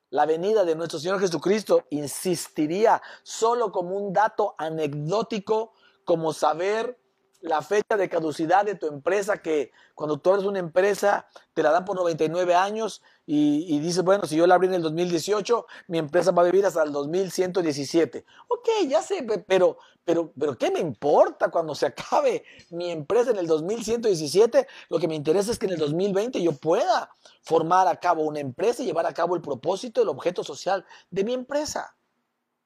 la 0.09 0.25
venida 0.25 0.65
de 0.65 0.73
nuestro 0.73 0.97
Señor 0.97 1.19
Jesucristo? 1.19 1.85
Insistiría 1.91 2.99
solo 3.21 3.71
como 3.71 3.95
un 3.95 4.11
dato 4.11 4.55
anecdótico, 4.57 5.73
como 6.03 6.33
saber 6.33 6.97
la 7.41 7.61
fecha 7.61 7.95
de 7.95 8.09
caducidad 8.09 8.65
de 8.65 8.73
tu 8.73 8.87
empresa, 8.87 9.43
que 9.43 9.71
cuando 9.93 10.17
tú 10.17 10.33
eres 10.33 10.45
una 10.45 10.57
empresa 10.57 11.27
te 11.53 11.61
la 11.61 11.69
dan 11.69 11.85
por 11.85 11.95
99 11.95 12.55
años 12.55 13.03
y, 13.27 13.77
dices, 13.79 14.03
bueno, 14.03 14.25
si 14.25 14.35
yo 14.35 14.47
la 14.47 14.55
abrí 14.55 14.67
en 14.67 14.73
el 14.73 14.81
2018, 14.81 15.67
mi 15.89 15.99
empresa 15.99 16.31
va 16.31 16.41
a 16.41 16.45
vivir 16.45 16.65
hasta 16.65 16.81
el 16.81 16.91
2117. 16.91 18.25
Ok, 18.47 18.67
ya 18.87 19.03
sé, 19.03 19.27
pero, 19.47 19.77
pero, 20.05 20.31
pero 20.39 20.55
¿qué 20.55 20.69
me 20.69 20.79
importa 20.79 21.49
cuando 21.49 21.73
se 21.73 21.87
acabe 21.87 22.43
mi 22.69 22.91
empresa 22.91 23.31
en 23.31 23.37
el 23.37 23.47
2117? 23.47 24.67
Lo 24.89 24.99
que 24.99 25.07
me 25.07 25.15
interesa 25.15 25.51
es 25.51 25.57
que 25.57 25.65
en 25.65 25.73
el 25.73 25.79
2020 25.79 26.41
yo 26.41 26.51
pueda 26.53 27.09
formar 27.41 27.87
a 27.87 27.99
cabo 27.99 28.23
una 28.23 28.39
empresa 28.39 28.83
y 28.83 28.85
llevar 28.85 29.07
a 29.07 29.13
cabo 29.13 29.35
el 29.35 29.41
propósito, 29.41 30.03
el 30.03 30.09
objeto 30.09 30.43
social 30.43 30.85
de 31.09 31.23
mi 31.23 31.33
empresa. 31.33 31.97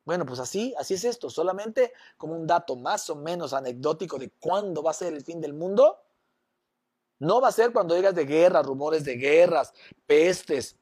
Bueno, 0.03 0.25
pues 0.25 0.39
así, 0.39 0.73
así 0.77 0.95
es 0.95 1.05
esto, 1.05 1.29
solamente 1.29 1.93
como 2.17 2.33
un 2.35 2.45
dato 2.45 2.75
más 2.75 3.09
o 3.09 3.15
menos 3.15 3.53
anecdótico 3.53 4.17
de 4.17 4.31
cuándo 4.39 4.83
va 4.83 4.91
a 4.91 4.95
ser 4.95 5.13
el 5.13 5.23
fin 5.23 5.39
del 5.39 5.53
mundo. 5.53 5.97
No 7.19 7.39
va 7.39 7.49
a 7.49 7.53
ser 7.53 7.71
cuando 7.71 7.95
digas 7.95 8.15
de 8.15 8.25
guerra, 8.25 8.61
rumores 8.61 9.05
de 9.05 9.15
guerras, 9.15 9.73
pestes, 10.05 10.77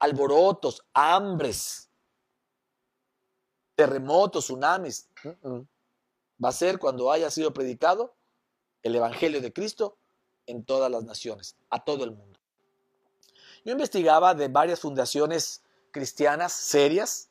alborotos, 0.00 0.84
hambres, 0.92 1.88
terremotos, 3.76 4.44
tsunamis. 4.44 5.08
Va 6.42 6.48
a 6.48 6.52
ser 6.52 6.78
cuando 6.78 7.12
haya 7.12 7.30
sido 7.30 7.52
predicado 7.52 8.14
el 8.82 8.94
Evangelio 8.94 9.40
de 9.40 9.52
Cristo 9.52 9.98
en 10.46 10.64
todas 10.64 10.90
las 10.90 11.04
naciones, 11.04 11.56
a 11.70 11.84
todo 11.84 12.04
el 12.04 12.10
mundo. 12.10 12.38
Yo 13.64 13.72
investigaba 13.72 14.34
de 14.34 14.48
varias 14.48 14.80
fundaciones 14.80 15.62
cristianas 15.90 16.52
serias 16.52 17.30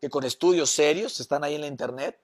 que 0.00 0.08
con 0.08 0.24
estudios 0.24 0.70
serios, 0.70 1.20
están 1.20 1.44
ahí 1.44 1.54
en 1.54 1.62
la 1.62 1.66
internet, 1.66 2.20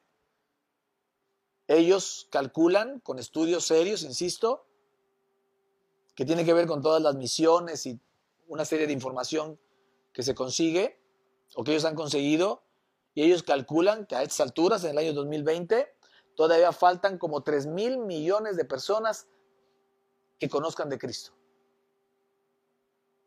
ellos 1.67 2.27
calculan 2.31 3.01
con 3.01 3.19
estudios 3.19 3.65
serios, 3.65 4.03
insisto, 4.03 4.67
que 6.15 6.25
tiene 6.25 6.45
que 6.45 6.53
ver 6.53 6.67
con 6.67 6.83
todas 6.83 7.01
las 7.01 7.15
misiones 7.15 7.87
y 7.87 8.01
una 8.49 8.65
serie 8.65 8.87
de 8.87 8.93
información 8.93 9.59
que 10.13 10.23
se 10.23 10.35
consigue 10.35 11.01
o 11.55 11.65
que 11.65 11.73
ellos 11.73 11.85
han 11.85 11.95
conseguido, 11.95 12.63
y 13.15 13.23
ellos 13.23 13.43
calculan 13.43 14.07
que 14.07 14.17
a 14.17 14.23
estas 14.23 14.41
alturas, 14.41 14.85
en 14.85 14.91
el 14.91 14.99
año 14.99 15.13
2020, 15.13 15.93
todavía 16.41 16.73
faltan 16.73 17.19
como 17.19 17.43
3 17.43 17.67
mil 17.67 17.99
millones 17.99 18.57
de 18.57 18.65
personas 18.65 19.29
que 20.39 20.49
conozcan 20.49 20.89
de 20.89 20.99
Cristo 20.99 21.33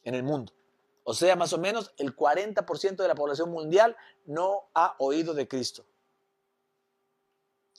en 0.03 0.15
el 0.15 0.23
mundo. 0.23 0.51
O 1.03 1.13
sea, 1.13 1.35
más 1.35 1.53
o 1.53 1.59
menos 1.59 1.93
el 1.97 2.15
40% 2.15 2.95
de 2.95 3.07
la 3.07 3.13
población 3.13 3.51
mundial 3.51 3.95
no 4.25 4.63
ha 4.73 4.95
oído 4.97 5.35
de 5.35 5.47
Cristo. 5.47 5.85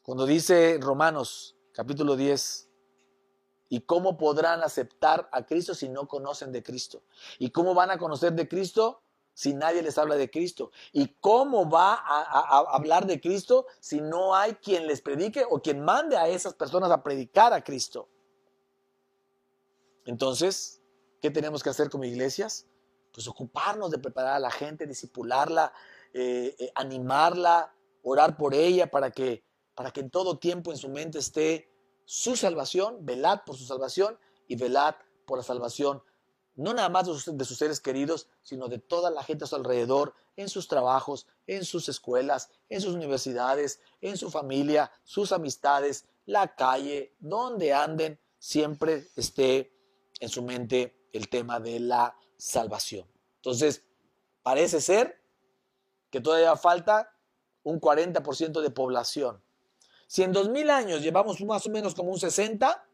Cuando 0.04 0.24
dice 0.24 0.78
Romanos 0.80 1.56
capítulo 1.72 2.14
10, 2.14 2.70
¿y 3.70 3.80
cómo 3.80 4.16
podrán 4.16 4.62
aceptar 4.62 5.28
a 5.32 5.44
Cristo 5.46 5.74
si 5.74 5.88
no 5.88 6.06
conocen 6.06 6.52
de 6.52 6.62
Cristo? 6.62 7.02
¿Y 7.40 7.50
cómo 7.50 7.74
van 7.74 7.90
a 7.90 7.98
conocer 7.98 8.34
de 8.34 8.46
Cristo 8.46 9.02
si 9.34 9.52
nadie 9.52 9.82
les 9.82 9.98
habla 9.98 10.16
de 10.16 10.30
Cristo? 10.30 10.70
¿Y 10.92 11.08
cómo 11.20 11.68
va 11.68 11.94
a, 11.94 12.64
hablar 12.74 13.06
de 13.06 13.20
Cristo 13.20 13.66
si 13.80 14.00
no 14.00 14.34
hay 14.34 14.54
quien 14.54 14.86
les 14.86 15.02
predique 15.02 15.44
o 15.48 15.60
quien 15.60 15.84
mande 15.84 16.16
a 16.16 16.28
esas 16.28 16.54
personas 16.54 16.90
a 16.90 17.02
predicar 17.02 17.52
a 17.52 17.62
Cristo? 17.62 18.08
Entonces, 20.06 20.80
¿qué 21.20 21.30
tenemos 21.30 21.62
que 21.62 21.70
hacer 21.70 21.90
como 21.90 22.04
iglesias? 22.04 22.66
pues 23.14 23.28
ocuparnos 23.28 23.92
de 23.92 23.98
preparar 23.98 24.34
a 24.34 24.38
la 24.40 24.50
gente, 24.50 24.86
disipularla, 24.86 25.72
eh, 26.12 26.56
eh, 26.58 26.72
animarla, 26.74 27.72
orar 28.02 28.36
por 28.36 28.54
ella 28.54 28.90
para 28.90 29.12
que, 29.12 29.44
para 29.76 29.92
que 29.92 30.00
en 30.00 30.10
todo 30.10 30.38
tiempo 30.38 30.72
en 30.72 30.78
su 30.78 30.88
mente 30.88 31.20
esté 31.20 31.70
su 32.04 32.34
salvación, 32.34 33.06
velad 33.06 33.40
por 33.46 33.56
su 33.56 33.64
salvación 33.64 34.18
y 34.48 34.56
velad 34.56 34.96
por 35.26 35.38
la 35.38 35.44
salvación, 35.44 36.02
no 36.56 36.74
nada 36.74 36.88
más 36.88 37.06
de 37.06 37.12
sus, 37.14 37.36
de 37.36 37.44
sus 37.44 37.58
seres 37.58 37.80
queridos, 37.80 38.28
sino 38.42 38.68
de 38.68 38.78
toda 38.78 39.10
la 39.10 39.22
gente 39.22 39.44
a 39.44 39.46
su 39.46 39.56
alrededor, 39.56 40.14
en 40.36 40.48
sus 40.48 40.68
trabajos, 40.68 41.26
en 41.46 41.64
sus 41.64 41.88
escuelas, 41.88 42.50
en 42.68 42.80
sus 42.80 42.94
universidades, 42.94 43.80
en 44.00 44.16
su 44.16 44.30
familia, 44.30 44.90
sus 45.02 45.32
amistades, 45.32 46.06
la 46.26 46.54
calle, 46.54 47.14
donde 47.18 47.72
anden, 47.72 48.18
siempre 48.38 49.08
esté 49.16 49.72
en 50.20 50.28
su 50.28 50.42
mente 50.42 51.08
el 51.12 51.28
tema 51.28 51.60
de 51.60 51.80
la 51.80 52.16
salvación. 52.36 53.06
Entonces, 53.36 53.84
parece 54.42 54.80
ser 54.80 55.20
que 56.10 56.20
todavía 56.20 56.56
falta 56.56 57.10
un 57.62 57.80
40% 57.80 58.60
de 58.60 58.70
población. 58.70 59.42
Si 60.06 60.22
en 60.22 60.32
2000 60.32 60.70
años 60.70 61.02
llevamos 61.02 61.40
más 61.40 61.66
o 61.66 61.70
menos 61.70 61.94
como 61.94 62.10
un 62.12 62.18
60, 62.18 62.86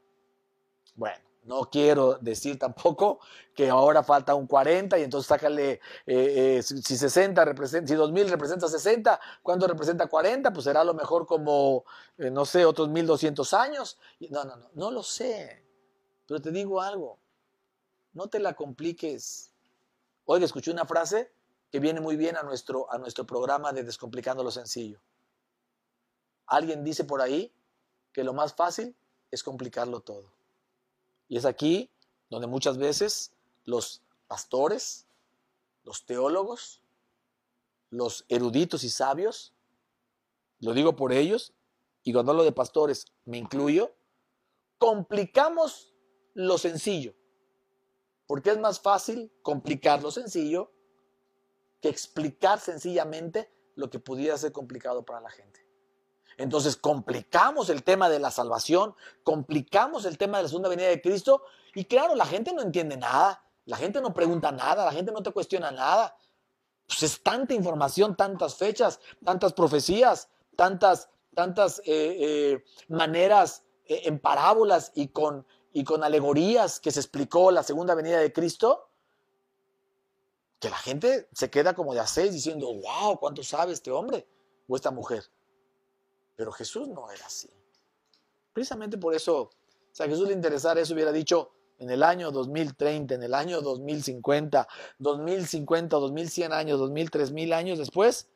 bueno, 0.95 1.30
no 1.51 1.69
quiero 1.69 2.17
decir 2.21 2.61
tampoco 2.61 3.19
que 3.57 3.69
ahora 3.69 4.05
falta 4.05 4.37
un 4.37 4.47
40 4.47 4.97
y 5.01 5.03
entonces 5.03 5.27
sácale, 5.27 5.81
eh, 6.07 6.59
eh, 6.59 6.63
si 6.63 6.97
60 6.97 7.45
representa, 7.45 7.89
si 7.89 7.97
2000 7.97 8.31
representa 8.31 8.69
60, 8.69 9.21
¿cuánto 9.43 9.67
representa 9.67 10.07
40? 10.07 10.53
Pues 10.53 10.63
será 10.63 10.83
a 10.83 10.85
lo 10.85 10.95
mejor 10.95 11.27
como, 11.27 11.85
eh, 12.19 12.31
no 12.31 12.47
sé, 12.47 12.65
otros 12.65 12.89
1200 12.89 13.53
años. 13.53 13.99
No, 14.31 14.45
no, 14.45 14.55
no, 14.55 14.71
no 14.75 14.91
lo 14.93 15.03
sé. 15.03 15.67
Pero 16.29 16.41
te 16.41 16.53
digo 16.53 16.81
algo, 16.81 17.19
no 18.13 18.29
te 18.29 18.39
la 18.39 18.55
compliques. 18.55 19.51
Hoy 20.27 20.45
escuché 20.45 20.71
una 20.71 20.85
frase 20.85 21.33
que 21.73 21.81
viene 21.81 22.01
muy 22.01 22.17
bien 22.17 22.37
a 22.37 22.45
nuestro, 22.45 22.91
a 22.93 22.99
nuestro 22.99 23.27
programa 23.27 23.73
de 23.73 23.83
Descomplicando 23.83 24.45
lo 24.45 24.53
Sencillo. 24.53 25.01
Alguien 26.47 26.85
dice 26.85 27.03
por 27.03 27.21
ahí 27.21 27.53
que 28.13 28.23
lo 28.23 28.35
más 28.35 28.55
fácil 28.55 28.95
es 29.33 29.43
complicarlo 29.43 30.01
todo. 30.01 30.40
Y 31.31 31.37
es 31.37 31.45
aquí 31.45 31.89
donde 32.29 32.49
muchas 32.49 32.77
veces 32.77 33.33
los 33.65 34.03
pastores, 34.27 35.07
los 35.85 36.05
teólogos, 36.05 36.83
los 37.89 38.25
eruditos 38.29 38.83
y 38.83 38.91
sabios, 38.91 39.55
lo 40.59 40.75
digo 40.75 40.97
por 40.97 41.13
ellos, 41.13 41.55
y 42.03 42.13
cuando 42.13 42.33
hablo 42.33 42.43
de 42.43 42.51
pastores 42.51 43.07
me 43.25 43.39
incluyo, 43.39 43.95
complicamos 44.79 45.95
lo 46.35 46.59
sencillo. 46.59 47.15
Porque 48.27 48.51
es 48.51 48.59
más 48.59 48.81
fácil 48.81 49.33
complicar 49.43 50.03
lo 50.03 50.11
sencillo 50.11 50.73
que 51.81 51.91
explicar 51.91 52.59
sencillamente 52.59 53.49
lo 53.77 53.89
que 53.89 54.01
pudiera 54.01 54.37
ser 54.37 54.51
complicado 54.51 55.05
para 55.05 55.21
la 55.21 55.31
gente. 55.31 55.65
Entonces 56.41 56.77
complicamos 56.77 57.69
el 57.69 57.83
tema 57.83 58.09
de 58.09 58.19
la 58.19 58.31
salvación, 58.31 58.95
complicamos 59.23 60.05
el 60.05 60.17
tema 60.17 60.39
de 60.39 60.45
la 60.45 60.49
segunda 60.49 60.69
venida 60.69 60.89
de 60.89 61.03
Cristo 61.03 61.43
y 61.75 61.85
claro, 61.85 62.15
la 62.15 62.25
gente 62.25 62.53
no 62.53 62.63
entiende 62.63 62.97
nada, 62.97 63.45
la 63.67 63.77
gente 63.77 64.01
no 64.01 64.15
pregunta 64.15 64.51
nada, 64.51 64.85
la 64.85 64.93
gente 64.93 65.13
no 65.13 65.23
te 65.23 65.33
cuestiona 65.33 65.71
nada. 65.71 66.17
Pues 66.87 67.03
es 67.03 67.23
tanta 67.23 67.55
información, 67.55 68.17
tantas 68.17 68.57
fechas, 68.57 69.01
tantas 69.25 69.53
profecías, 69.53 70.29
tantas, 70.57 71.11
tantas 71.35 71.81
eh, 71.81 71.83
eh, 71.87 72.65
maneras 72.89 73.63
eh, 73.85 74.03
en 74.05 74.19
parábolas 74.19 74.93
y 74.95 75.09
con 75.09 75.47
y 75.73 75.85
con 75.85 76.03
alegorías 76.03 76.81
que 76.81 76.91
se 76.91 77.01
explicó 77.01 77.51
la 77.51 77.63
segunda 77.63 77.95
venida 77.95 78.19
de 78.19 78.33
Cristo, 78.33 78.89
que 80.59 80.69
la 80.69 80.79
gente 80.79 81.29
se 81.33 81.49
queda 81.49 81.75
como 81.75 81.95
de 81.95 82.01
a 82.01 82.07
seis 82.07 82.33
diciendo, 82.33 82.67
wow, 82.67 83.19
¿cuánto 83.19 83.45
sabe 83.45 83.73
este 83.73 83.91
hombre 83.91 84.27
o 84.67 84.75
esta 84.75 84.91
mujer? 84.91 85.25
Pero 86.41 86.53
Jesús 86.53 86.89
no 86.89 87.11
era 87.11 87.27
así. 87.27 87.51
Precisamente 88.55 88.97
por 88.97 89.15
eso, 89.15 89.51
si 89.93 90.03
a 90.03 90.07
Jesús 90.07 90.27
le 90.27 90.33
interesara 90.33 90.81
eso, 90.81 90.95
hubiera 90.95 91.13
dicho 91.13 91.53
en 91.77 91.91
el 91.91 92.03
año 92.03 92.31
2030, 92.31 93.17
en 93.17 93.23
el 93.23 93.35
año 93.35 93.61
2050, 93.61 94.67
2050, 94.99 95.97
2100 95.99 96.53
años, 96.55 96.79
2000, 96.79 97.11
3000 97.11 97.53
años 97.53 97.79
después, 97.79 98.31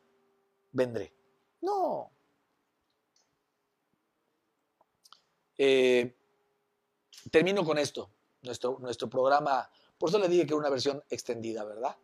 vendré. 0.71 1.15
No. 1.61 2.11
Eh, 5.57 6.15
termino 7.31 7.65
con 7.65 7.79
esto, 7.79 8.11
nuestro, 8.43 8.77
nuestro 8.81 9.09
programa, 9.09 9.67
por 9.97 10.09
eso 10.09 10.19
le 10.19 10.29
dije 10.29 10.45
que 10.45 10.53
era 10.53 10.59
una 10.59 10.69
versión 10.69 11.03
extendida, 11.09 11.63
¿verdad? 11.63 11.97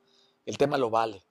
El 0.47 0.57
tema 0.57 0.79
lo 0.79 0.89
vale. 0.89 1.23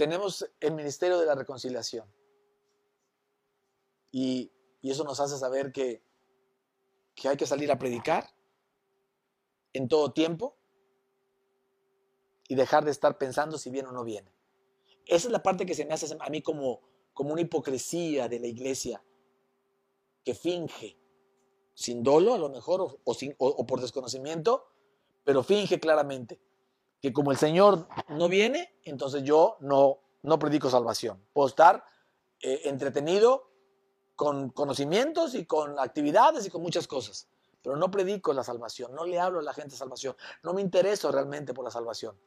Tenemos 0.00 0.50
el 0.60 0.72
Ministerio 0.72 1.18
de 1.18 1.26
la 1.26 1.34
Reconciliación. 1.34 2.10
Y, 4.10 4.50
eso 4.82 5.04
nos 5.04 5.20
hace 5.20 5.36
saber 5.36 5.72
que, 5.72 6.02
hay 7.22 7.36
que 7.36 7.44
salir 7.44 7.70
a 7.70 7.78
predicar 7.78 8.30
en 9.74 9.88
todo 9.88 10.14
tiempo 10.14 10.56
y 12.48 12.54
dejar 12.54 12.86
de 12.86 12.92
estar 12.92 13.18
pensando 13.18 13.58
si 13.58 13.68
viene 13.68 13.90
o 13.90 13.92
no 13.92 14.02
viene. 14.02 14.32
Esa 15.04 15.28
es 15.28 15.32
la 15.32 15.42
parte 15.42 15.66
que 15.66 15.74
se 15.74 15.84
me 15.84 15.92
hace 15.92 16.16
a 16.18 16.30
mí 16.30 16.40
como, 16.40 16.80
una 17.16 17.42
hipocresía 17.42 18.26
de 18.26 18.40
la 18.40 18.46
iglesia 18.46 19.04
que 20.24 20.34
finge, 20.34 20.98
sin 21.74 22.02
dolo 22.02 22.32
a 22.32 22.38
lo 22.38 22.48
mejor 22.48 22.98
o 23.04 23.66
por 23.66 23.82
desconocimiento, 23.82 24.64
pero 25.24 25.42
finge 25.42 25.78
claramente 25.78 26.40
que 27.00 27.12
como 27.12 27.30
el 27.30 27.38
Señor 27.38 27.88
no 28.08 28.28
viene, 28.28 28.74
entonces 28.84 29.22
yo 29.22 29.56
no, 29.60 29.98
no 30.22 30.38
predico 30.38 30.68
salvación. 30.70 31.22
Puedo 31.32 31.48
estar 31.48 31.84
eh, 32.40 32.62
entretenido 32.64 33.50
con 34.16 34.50
conocimientos 34.50 35.34
y 35.34 35.46
con 35.46 35.78
actividades 35.78 36.46
y 36.46 36.50
con 36.50 36.60
muchas 36.60 36.86
cosas, 36.86 37.26
pero 37.62 37.76
no 37.76 37.90
predico 37.90 38.34
la 38.34 38.44
salvación, 38.44 38.94
no 38.94 39.06
le 39.06 39.18
hablo 39.18 39.40
a 39.40 39.42
la 39.42 39.54
gente 39.54 39.76
salvación, 39.76 40.14
no 40.42 40.52
me 40.52 40.60
intereso 40.60 41.10
realmente 41.10 41.54
por 41.54 41.64
la 41.64 41.70
salvación. 41.70 42.18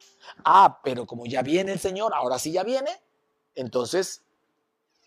Ah, 0.44 0.80
pero 0.82 1.06
como 1.06 1.24
ya 1.24 1.42
viene 1.42 1.72
el 1.72 1.78
Señor, 1.78 2.12
ahora 2.12 2.38
sí 2.40 2.50
ya 2.50 2.64
viene, 2.64 2.90
entonces, 3.54 4.24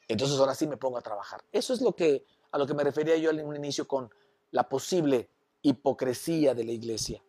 entonces 0.08 0.40
ahora 0.40 0.56
sí 0.56 0.66
me 0.66 0.78
pongo 0.78 0.98
a 0.98 1.02
trabajar. 1.02 1.44
Eso 1.52 1.74
es 1.74 1.82
lo 1.82 1.94
que, 1.94 2.26
a 2.52 2.58
lo 2.58 2.66
que 2.66 2.74
me 2.74 2.86
refería 2.86 3.18
yo 3.18 3.32
un 3.32 3.56
inicio 3.56 3.86
con 3.86 4.10
la 4.52 4.70
posible 4.70 5.30
hipocresía 5.62 6.56
de 6.56 6.64
la 6.64 6.72
iglesia. 6.72 7.22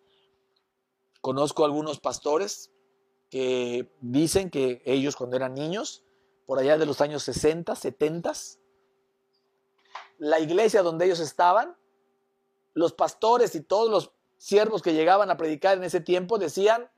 Conozco 1.21 1.65
algunos 1.65 2.01
pastores 2.01 2.71
que 3.31 3.93
dicen 4.01 4.51
que 4.51 4.83
ellos 4.85 5.17
cuando 5.17 5.37
eran 5.37 5.55
niños, 5.55 6.05
por 6.47 6.59
allá 6.59 6.79
de 6.79 6.87
los 6.87 7.01
años 7.01 7.23
60, 7.25 7.75
70, 7.75 8.33
la 10.19 10.41
iglesia 10.41 10.83
donde 10.83 11.05
ellos 11.05 11.21
estaban, 11.21 11.77
los 12.75 12.93
pastores 12.93 13.55
y 13.55 13.61
todos 13.61 13.91
los 13.91 14.13
siervos 14.39 14.83
que 14.83 14.95
llegaban 14.95 15.31
a 15.31 15.37
predicar 15.37 15.77
en 15.77 15.85
ese 15.85 16.01
tiempo 16.01 16.39
decían 16.39 16.91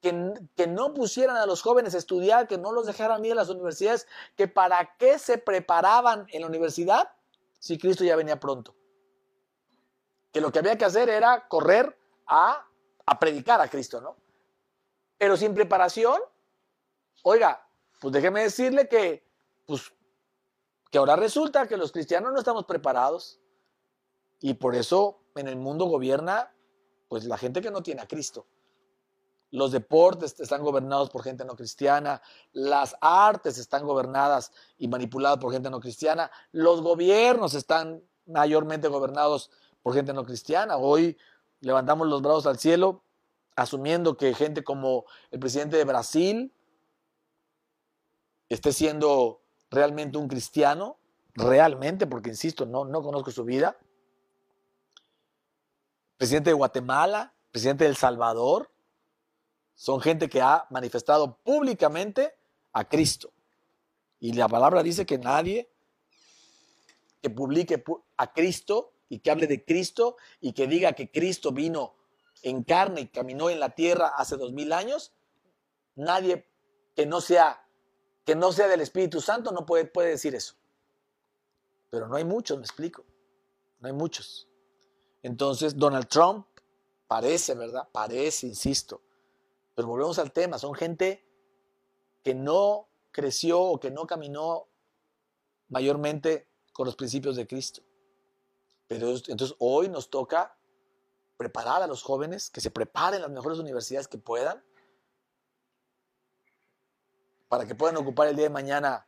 que, 0.00 0.32
que, 0.54 0.66
no 0.66 0.94
pusieran 0.94 1.36
a 1.36 1.46
los 1.46 1.62
jóvenes 1.62 1.94
a 1.94 1.98
estudiar, 1.98 2.46
que 2.46 2.58
no 2.58 2.72
los 2.72 2.86
dejaran 2.86 3.24
ir 3.24 3.32
a 3.32 3.36
las 3.36 3.48
universidades, 3.48 4.06
que 4.36 4.46
para 4.46 4.96
qué 4.96 5.18
se 5.18 5.38
preparaban 5.38 6.26
en 6.30 6.42
la 6.42 6.46
universidad 6.46 7.10
si 7.58 7.78
Cristo 7.78 8.04
ya 8.04 8.14
venía 8.14 8.38
pronto. 8.38 8.76
Que 10.32 10.40
lo 10.40 10.52
que 10.52 10.60
había 10.60 10.78
que 10.78 10.84
hacer 10.84 11.08
era 11.08 11.48
correr 11.48 11.98
a 12.26 12.67
a 13.08 13.18
predicar 13.18 13.60
a 13.60 13.68
Cristo, 13.68 14.00
¿no? 14.00 14.16
Pero 15.16 15.36
sin 15.36 15.54
preparación, 15.54 16.20
oiga, 17.22 17.66
pues 18.00 18.12
déjeme 18.12 18.42
decirle 18.42 18.86
que, 18.86 19.26
pues, 19.66 19.92
que 20.90 20.98
ahora 20.98 21.16
resulta 21.16 21.66
que 21.66 21.78
los 21.78 21.90
cristianos 21.90 22.32
no 22.32 22.38
estamos 22.38 22.66
preparados 22.66 23.40
y 24.40 24.54
por 24.54 24.74
eso 24.74 25.22
en 25.36 25.48
el 25.48 25.56
mundo 25.56 25.86
gobierna, 25.86 26.54
pues, 27.08 27.24
la 27.24 27.38
gente 27.38 27.62
que 27.62 27.70
no 27.70 27.82
tiene 27.82 28.02
a 28.02 28.06
Cristo. 28.06 28.46
Los 29.50 29.72
deportes 29.72 30.38
están 30.38 30.62
gobernados 30.62 31.08
por 31.08 31.22
gente 31.22 31.46
no 31.46 31.56
cristiana, 31.56 32.20
las 32.52 32.94
artes 33.00 33.56
están 33.56 33.86
gobernadas 33.86 34.52
y 34.76 34.86
manipuladas 34.88 35.38
por 35.38 35.50
gente 35.50 35.70
no 35.70 35.80
cristiana, 35.80 36.30
los 36.52 36.82
gobiernos 36.82 37.54
están 37.54 38.02
mayormente 38.26 38.88
gobernados 38.88 39.50
por 39.82 39.94
gente 39.94 40.12
no 40.12 40.26
cristiana. 40.26 40.76
Hoy 40.76 41.16
levantamos 41.60 42.08
los 42.08 42.22
brazos 42.22 42.46
al 42.46 42.58
cielo, 42.58 43.02
asumiendo 43.56 44.16
que 44.16 44.34
gente 44.34 44.62
como 44.62 45.04
el 45.30 45.40
presidente 45.40 45.76
de 45.76 45.84
Brasil 45.84 46.54
esté 48.48 48.72
siendo 48.72 49.42
realmente 49.70 50.18
un 50.18 50.28
cristiano, 50.28 50.98
realmente, 51.34 52.06
porque 52.06 52.30
insisto, 52.30 52.66
no, 52.66 52.84
no 52.84 53.02
conozco 53.02 53.30
su 53.30 53.44
vida. 53.44 53.78
Presidente 56.16 56.50
de 56.50 56.54
Guatemala, 56.54 57.34
presidente 57.50 57.84
de 57.84 57.90
El 57.90 57.96
Salvador, 57.96 58.70
son 59.74 60.00
gente 60.00 60.28
que 60.28 60.40
ha 60.40 60.66
manifestado 60.70 61.36
públicamente 61.38 62.34
a 62.72 62.88
Cristo. 62.88 63.32
Y 64.20 64.32
la 64.32 64.48
palabra 64.48 64.82
dice 64.82 65.06
que 65.06 65.18
nadie 65.18 65.70
que 67.22 67.30
publique 67.30 67.82
a 68.16 68.32
Cristo 68.32 68.92
y 69.08 69.20
que 69.20 69.30
hable 69.30 69.46
de 69.46 69.64
Cristo 69.64 70.16
y 70.40 70.52
que 70.52 70.66
diga 70.66 70.92
que 70.92 71.10
Cristo 71.10 71.52
vino 71.52 71.94
en 72.42 72.62
carne 72.62 73.02
y 73.02 73.06
caminó 73.08 73.50
en 73.50 73.60
la 73.60 73.70
tierra 73.70 74.08
hace 74.16 74.36
dos 74.36 74.52
mil 74.52 74.72
años, 74.72 75.12
nadie 75.94 76.46
que 76.94 77.06
no 77.06 77.20
sea 77.20 77.64
que 78.28 78.36
no 78.36 78.52
sea 78.52 78.68
del 78.68 78.82
Espíritu 78.82 79.22
Santo 79.22 79.52
no 79.52 79.64
puede, 79.64 79.86
puede 79.86 80.10
decir 80.10 80.34
eso. 80.34 80.54
Pero 81.88 82.08
no 82.08 82.16
hay 82.16 82.24
muchos, 82.24 82.58
me 82.58 82.64
explico. 82.64 83.06
No 83.80 83.88
hay 83.88 83.94
muchos. 83.94 84.46
Entonces, 85.22 85.78
Donald 85.78 86.08
Trump 86.08 86.46
parece, 87.06 87.54
¿verdad? 87.54 87.88
Parece, 87.90 88.46
insisto. 88.46 89.00
Pero 89.74 89.88
volvemos 89.88 90.18
al 90.18 90.30
tema, 90.32 90.58
son 90.58 90.74
gente 90.74 91.24
que 92.22 92.34
no 92.34 92.90
creció 93.12 93.62
o 93.62 93.80
que 93.80 93.90
no 93.90 94.06
caminó 94.06 94.68
mayormente 95.68 96.48
con 96.74 96.84
los 96.84 96.96
principios 96.96 97.34
de 97.36 97.46
Cristo. 97.46 97.80
Pero 98.88 99.10
entonces 99.10 99.54
hoy 99.58 99.88
nos 99.88 100.10
toca 100.10 100.58
preparar 101.36 101.82
a 101.82 101.86
los 101.86 102.02
jóvenes, 102.02 102.50
que 102.50 102.60
se 102.60 102.70
preparen 102.70 103.22
las 103.22 103.30
mejores 103.30 103.58
universidades 103.58 104.08
que 104.08 104.18
puedan, 104.18 104.64
para 107.48 107.66
que 107.66 107.74
puedan 107.74 107.96
ocupar 107.96 108.28
el 108.28 108.36
día 108.36 108.46
de 108.46 108.50
mañana 108.50 109.06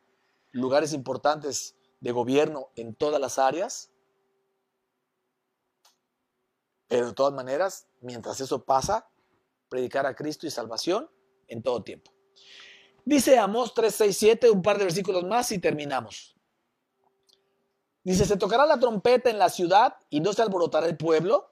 lugares 0.51 0.93
importantes 0.93 1.75
de 1.99 2.11
gobierno 2.11 2.69
en 2.75 2.95
todas 2.95 3.19
las 3.19 3.37
áreas. 3.37 3.91
Pero 6.87 7.07
de 7.07 7.13
todas 7.13 7.33
maneras, 7.33 7.87
mientras 8.01 8.39
eso 8.39 8.63
pasa, 8.63 9.09
predicar 9.69 10.05
a 10.05 10.15
Cristo 10.15 10.47
y 10.47 10.51
salvación 10.51 11.09
en 11.47 11.63
todo 11.63 11.83
tiempo. 11.83 12.11
Dice 13.03 13.37
Amós 13.39 13.73
3:6-7, 13.73 14.51
un 14.51 14.61
par 14.61 14.77
de 14.77 14.85
versículos 14.85 15.23
más 15.23 15.51
y 15.51 15.59
terminamos. 15.59 16.35
Dice, 18.03 18.25
se 18.25 18.37
tocará 18.37 18.65
la 18.65 18.79
trompeta 18.79 19.29
en 19.29 19.39
la 19.39 19.49
ciudad 19.49 19.95
y 20.09 20.19
no 20.19 20.33
se 20.33 20.41
alborotará 20.41 20.87
el 20.87 20.97
pueblo. 20.97 21.51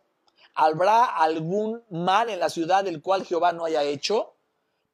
¿Habrá 0.56 1.06
algún 1.06 1.84
mal 1.90 2.30
en 2.30 2.40
la 2.40 2.50
ciudad 2.50 2.84
del 2.84 3.02
cual 3.02 3.26
Jehová 3.26 3.54
no 3.54 3.66
haya 3.66 3.84
hecho? 3.84 4.36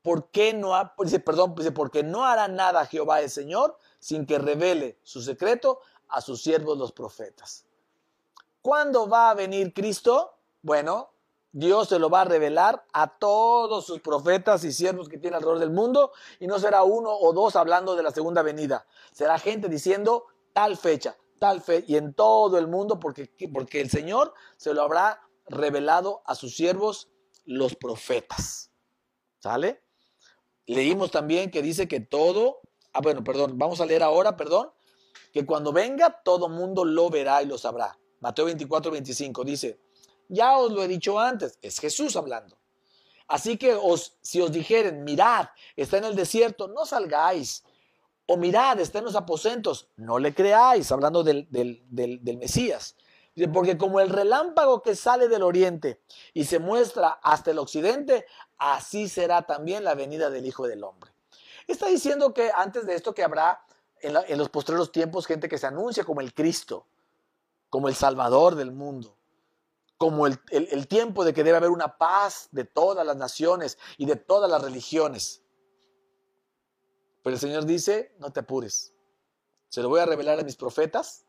¿Por 0.01 0.29
qué 0.29 0.53
no 0.53 0.75
ha, 0.75 0.93
dice, 0.99 1.19
perdón, 1.19 1.55
dice, 1.55 1.71
porque 1.71 2.03
no 2.03 2.25
hará 2.25 2.47
nada 2.47 2.85
Jehová 2.85 3.21
el 3.21 3.29
Señor 3.29 3.77
sin 3.99 4.27
que 4.27 4.37
revele 4.37 4.99
su 5.01 5.21
secreto 5.21 5.79
a 6.09 6.21
sus 6.21 6.41
siervos 6.41 6.77
los 6.77 6.91
profetas. 6.91 7.65
¿Cuándo 8.61 9.07
va 9.07 9.29
a 9.29 9.33
venir 9.33 9.73
Cristo? 9.73 10.37
Bueno, 10.61 11.11
Dios 11.51 11.89
se 11.89 11.99
lo 11.99 12.09
va 12.09 12.21
a 12.21 12.25
revelar 12.25 12.85
a 12.93 13.17
todos 13.17 13.85
sus 13.85 14.01
profetas 14.01 14.63
y 14.63 14.71
siervos 14.71 15.07
que 15.07 15.17
tiene 15.17 15.37
alrededor 15.37 15.59
del 15.59 15.71
mundo 15.71 16.11
y 16.39 16.47
no 16.47 16.59
será 16.59 16.83
uno 16.83 17.11
o 17.11 17.33
dos 17.33 17.55
hablando 17.55 17.95
de 17.95 18.03
la 18.03 18.11
segunda 18.11 18.41
venida. 18.41 18.85
Será 19.11 19.39
gente 19.39 19.69
diciendo 19.69 20.25
tal 20.53 20.77
fecha, 20.77 21.15
tal 21.39 21.61
fe 21.61 21.83
y 21.87 21.95
en 21.95 22.13
todo 22.13 22.57
el 22.57 22.67
mundo 22.67 22.99
porque, 22.99 23.31
porque 23.53 23.81
el 23.81 23.89
Señor 23.89 24.33
se 24.57 24.73
lo 24.73 24.81
habrá 24.81 25.21
revelado 25.47 26.21
a 26.25 26.35
sus 26.35 26.55
siervos 26.55 27.09
los 27.45 27.75
profetas. 27.75 28.71
¿Sale? 29.39 29.83
Leímos 30.65 31.11
también 31.11 31.51
que 31.51 31.61
dice 31.61 31.87
que 31.87 31.99
todo, 31.99 32.61
ah 32.93 33.01
bueno, 33.01 33.23
perdón, 33.23 33.57
vamos 33.57 33.81
a 33.81 33.85
leer 33.85 34.01
ahora, 34.01 34.35
perdón, 34.35 34.71
que 35.31 35.45
cuando 35.45 35.71
venga 35.71 36.21
todo 36.23 36.49
mundo 36.49 36.85
lo 36.85 37.09
verá 37.09 37.43
y 37.43 37.45
lo 37.45 37.57
sabrá. 37.57 37.99
Mateo 38.21 38.45
24, 38.45 38.91
25 38.91 39.43
dice, 39.43 39.79
ya 40.29 40.57
os 40.57 40.71
lo 40.71 40.81
he 40.83 40.87
dicho 40.87 41.19
antes, 41.19 41.59
es 41.61 41.79
Jesús 41.79 42.15
hablando. 42.15 42.57
Así 43.27 43.57
que 43.57 43.73
os, 43.75 44.17
si 44.21 44.41
os 44.41 44.51
dijeren, 44.51 45.03
mirad, 45.03 45.47
está 45.75 45.97
en 45.97 46.05
el 46.05 46.15
desierto, 46.15 46.67
no 46.69 46.85
salgáis. 46.85 47.64
O 48.27 48.37
mirad, 48.37 48.79
está 48.79 48.99
en 48.99 49.05
los 49.05 49.15
aposentos, 49.15 49.89
no 49.97 50.17
le 50.17 50.33
creáis, 50.33 50.91
hablando 50.91 51.23
del, 51.23 51.47
del 51.49 52.37
Mesías. 52.37 52.95
Porque 53.53 53.77
como 53.77 53.99
el 53.99 54.09
relámpago 54.09 54.81
que 54.81 54.95
sale 54.95 55.27
del 55.27 55.43
oriente 55.43 56.01
y 56.33 56.45
se 56.45 56.59
muestra 56.59 57.19
hasta 57.21 57.51
el 57.51 57.59
occidente, 57.59 58.25
así 58.57 59.09
será 59.09 59.41
también 59.45 59.83
la 59.83 59.93
venida 59.93 60.29
del 60.29 60.45
Hijo 60.45 60.67
del 60.67 60.83
Hombre. 60.85 61.11
Está 61.67 61.87
diciendo 61.87 62.33
que 62.33 62.51
antes 62.55 62.85
de 62.85 62.95
esto 62.95 63.13
que 63.13 63.23
habrá 63.23 63.65
en, 63.99 64.37
los 64.37 64.49
postreros 64.49 64.91
tiempos 64.91 65.25
gente 65.25 65.49
que 65.49 65.57
se 65.57 65.67
anuncia 65.67 66.05
como 66.05 66.21
el 66.21 66.33
Cristo, 66.33 66.85
como 67.69 67.89
el 67.89 67.95
Salvador 67.95 68.55
del 68.55 68.71
mundo, 68.71 69.17
como 69.97 70.27
el, 70.27 70.39
el 70.51 70.87
tiempo 70.87 71.25
de 71.25 71.33
que 71.33 71.43
debe 71.43 71.57
haber 71.57 71.71
una 71.71 71.97
paz 71.97 72.47
de 72.51 72.63
todas 72.63 73.05
las 73.05 73.17
naciones 73.17 73.77
y 73.97 74.05
de 74.05 74.15
todas 74.15 74.49
las 74.49 74.61
religiones. 74.61 75.41
Pero 77.25 77.37
el 77.37 77.39
Señor 77.39 77.65
dice, 77.65 78.13
no 78.19 78.31
te 78.31 78.41
apures, 78.41 78.93
se 79.69 79.81
lo 79.81 79.89
voy 79.89 79.99
a 79.99 80.05
revelar 80.05 80.39
a 80.39 80.43
mis 80.43 80.55
profetas. 80.55 81.25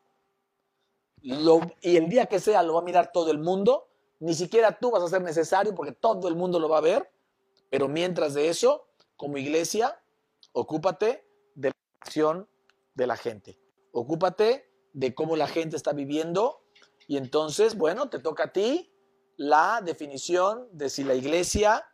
Y 1.23 1.97
el 1.97 2.11
día 2.11 2.27
que 2.27 2.39
sea 2.39 2.63
lo 2.63 2.75
va 2.75 2.81
a 2.81 2.85
mirar 2.85 3.13
todo 3.13 3.31
el 3.31 3.39
mundo, 3.39 3.89
ni 4.21 4.35
siquiera 4.35 4.79
tú 4.79 4.91
vas 4.91 5.03
a 5.03 5.09
ser 5.09 5.23
necesario 5.23 5.75
porque 5.75 5.93
todo 5.93 6.29
el 6.29 6.37
mundo 6.37 6.61
lo 6.61 6.69
va 6.69 6.77
a 6.77 6.83
ver, 6.83 7.11
pero 7.71 7.89
mientras 7.89 8.35
de 8.35 8.51
eso, 8.51 8.89
como 9.17 9.39
iglesia, 9.39 9.99
ocúpate 10.53 11.27
de 11.55 11.71
la 11.71 11.75
acción 12.03 12.47
de 12.93 13.07
la 13.07 13.17
gente, 13.17 13.59
ocúpate 13.93 14.71
de 14.93 15.15
cómo 15.15 15.35
la 15.35 15.49
gente 15.49 15.77
está 15.77 15.95
viviendo. 15.95 16.63
Y 17.07 17.17
entonces, 17.17 17.75
bueno, 17.75 18.11
te 18.11 18.19
toca 18.19 18.45
a 18.45 18.53
ti 18.53 18.93
la 19.39 19.81
definición 19.83 20.69
de 20.73 20.91
si 20.91 21.05
la 21.05 21.15
iglesia, 21.15 21.87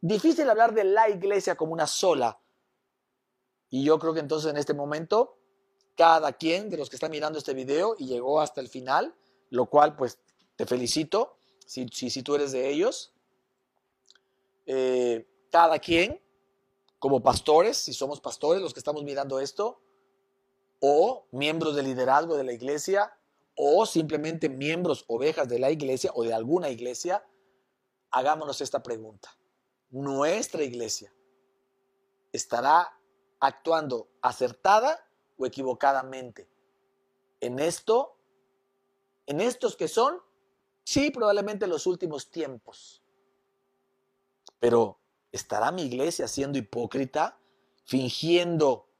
difícil 0.00 0.48
hablar 0.48 0.72
de 0.72 0.84
la 0.84 1.10
iglesia 1.10 1.56
como 1.56 1.74
una 1.74 1.86
sola, 1.86 2.39
Y 3.70 3.84
yo 3.84 3.98
creo 3.98 4.12
que 4.12 4.20
entonces 4.20 4.50
en 4.50 4.56
este 4.56 4.74
momento, 4.74 5.38
cada 5.96 6.32
quien 6.32 6.68
de 6.68 6.76
los 6.76 6.90
que 6.90 6.96
está 6.96 7.08
mirando 7.08 7.38
este 7.38 7.54
video 7.54 7.94
y 7.98 8.06
llegó 8.06 8.40
hasta 8.40 8.60
el 8.60 8.68
final, 8.68 9.14
lo 9.48 9.66
cual 9.66 9.96
pues 9.96 10.18
te 10.56 10.66
felicito, 10.66 11.36
si, 11.66 11.86
si, 11.88 12.22
tú 12.22 12.34
eres 12.34 12.50
de 12.50 12.68
ellos, 12.68 13.14
eh, 14.66 15.26
cada 15.50 15.78
quien, 15.78 16.20
como 16.98 17.22
pastores, 17.22 17.76
si 17.76 17.92
somos 17.92 18.20
pastores 18.20 18.60
los 18.60 18.74
que 18.74 18.80
estamos 18.80 19.04
mirando 19.04 19.38
esto, 19.38 19.80
o 20.80 21.26
miembros 21.30 21.76
de 21.76 21.82
liderazgo 21.82 22.36
de 22.36 22.44
la 22.44 22.52
iglesia, 22.52 23.16
o 23.54 23.86
simplemente 23.86 24.48
miembros, 24.48 25.04
ovejas 25.06 25.48
de 25.48 25.58
la 25.58 25.70
iglesia 25.70 26.10
o 26.14 26.24
de 26.24 26.34
alguna 26.34 26.70
iglesia, 26.70 27.24
hagámonos 28.10 28.60
esta 28.60 28.82
pregunta. 28.82 29.36
¿Nuestra 29.90 30.62
iglesia 30.62 31.12
estará 32.32 32.99
actuando 33.40 34.08
acertada 34.22 35.06
o 35.36 35.46
equivocadamente 35.46 36.48
en 37.40 37.58
esto, 37.58 38.16
en 39.26 39.40
estos 39.40 39.76
que 39.76 39.88
son, 39.88 40.20
sí, 40.84 41.10
probablemente 41.10 41.66
los 41.66 41.86
últimos 41.86 42.30
tiempos? 42.30 43.02
Pero 44.58 45.00
¿estará 45.32 45.72
mi 45.72 45.82
iglesia 45.82 46.28
siendo 46.28 46.58
hipócrita, 46.58 47.38
fingiendo 47.84 48.90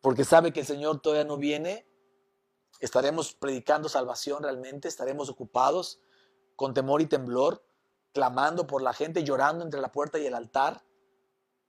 porque 0.00 0.24
sabe 0.24 0.52
que 0.52 0.60
el 0.60 0.66
Señor 0.66 1.00
todavía 1.00 1.24
no 1.24 1.36
viene? 1.36 1.86
¿Estaremos 2.80 3.34
predicando 3.34 3.88
salvación 3.88 4.42
realmente? 4.42 4.88
¿Estaremos 4.88 5.28
ocupados 5.28 6.00
con 6.56 6.74
temor 6.74 7.02
y 7.02 7.06
temblor, 7.06 7.64
clamando 8.12 8.66
por 8.66 8.82
la 8.82 8.92
gente, 8.92 9.24
llorando 9.24 9.64
entre 9.64 9.80
la 9.80 9.92
puerta 9.92 10.18
y 10.18 10.26
el 10.26 10.34
altar, 10.34 10.82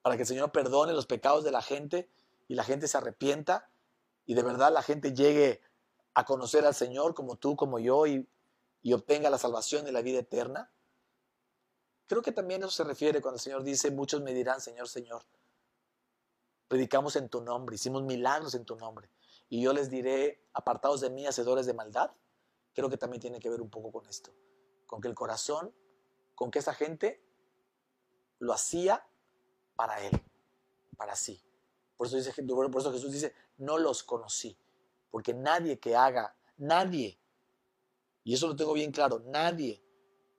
para 0.01 0.15
que 0.15 0.23
el 0.23 0.27
Señor 0.27 0.51
perdone 0.51 0.93
los 0.93 1.05
pecados 1.05 1.43
de 1.43 1.51
la 1.51 1.61
gente 1.61 2.09
y 2.47 2.55
la 2.55 2.63
gente 2.63 2.87
se 2.87 2.97
arrepienta 2.97 3.69
y 4.25 4.33
de 4.33 4.43
verdad 4.43 4.71
la 4.71 4.81
gente 4.81 5.13
llegue 5.13 5.61
a 6.13 6.25
conocer 6.25 6.65
al 6.65 6.75
Señor 6.75 7.13
como 7.13 7.35
tú, 7.37 7.55
como 7.55 7.79
yo 7.79 8.07
y, 8.07 8.27
y 8.81 8.93
obtenga 8.93 9.29
la 9.29 9.37
salvación 9.37 9.87
y 9.87 9.91
la 9.91 10.01
vida 10.01 10.19
eterna? 10.19 10.71
Creo 12.07 12.21
que 12.21 12.31
también 12.31 12.61
eso 12.61 12.71
se 12.71 12.83
refiere 12.83 13.21
cuando 13.21 13.37
el 13.37 13.41
Señor 13.41 13.63
dice, 13.63 13.91
muchos 13.91 14.21
me 14.21 14.33
dirán, 14.33 14.59
Señor, 14.59 14.89
Señor, 14.89 15.23
predicamos 16.67 17.15
en 17.15 17.29
tu 17.29 17.41
nombre, 17.41 17.75
hicimos 17.75 18.03
milagros 18.03 18.55
en 18.55 18.65
tu 18.65 18.75
nombre 18.75 19.09
y 19.49 19.61
yo 19.61 19.73
les 19.73 19.89
diré, 19.89 20.43
apartados 20.53 21.01
de 21.01 21.09
mí, 21.09 21.27
hacedores 21.27 21.65
de 21.65 21.73
maldad, 21.73 22.11
creo 22.73 22.89
que 22.89 22.97
también 22.97 23.21
tiene 23.21 23.39
que 23.39 23.49
ver 23.49 23.61
un 23.61 23.69
poco 23.69 23.91
con 23.91 24.05
esto, 24.07 24.33
con 24.87 25.01
que 25.01 25.07
el 25.07 25.15
corazón, 25.15 25.73
con 26.35 26.51
que 26.51 26.59
esa 26.59 26.73
gente 26.73 27.21
lo 28.39 28.53
hacía 28.53 29.05
para 29.81 29.99
él, 29.99 30.11
para 30.95 31.15
sí. 31.15 31.41
Por 31.97 32.05
eso, 32.05 32.15
dice, 32.15 32.31
por 32.43 32.81
eso 32.81 32.91
Jesús 32.91 33.11
dice, 33.11 33.33
no 33.57 33.79
los 33.79 34.03
conocí, 34.03 34.55
porque 35.09 35.33
nadie 35.33 35.79
que 35.79 35.95
haga, 35.95 36.35
nadie, 36.57 37.17
y 38.23 38.35
eso 38.35 38.45
lo 38.45 38.55
tengo 38.55 38.73
bien 38.73 38.91
claro, 38.91 39.23
nadie 39.25 39.81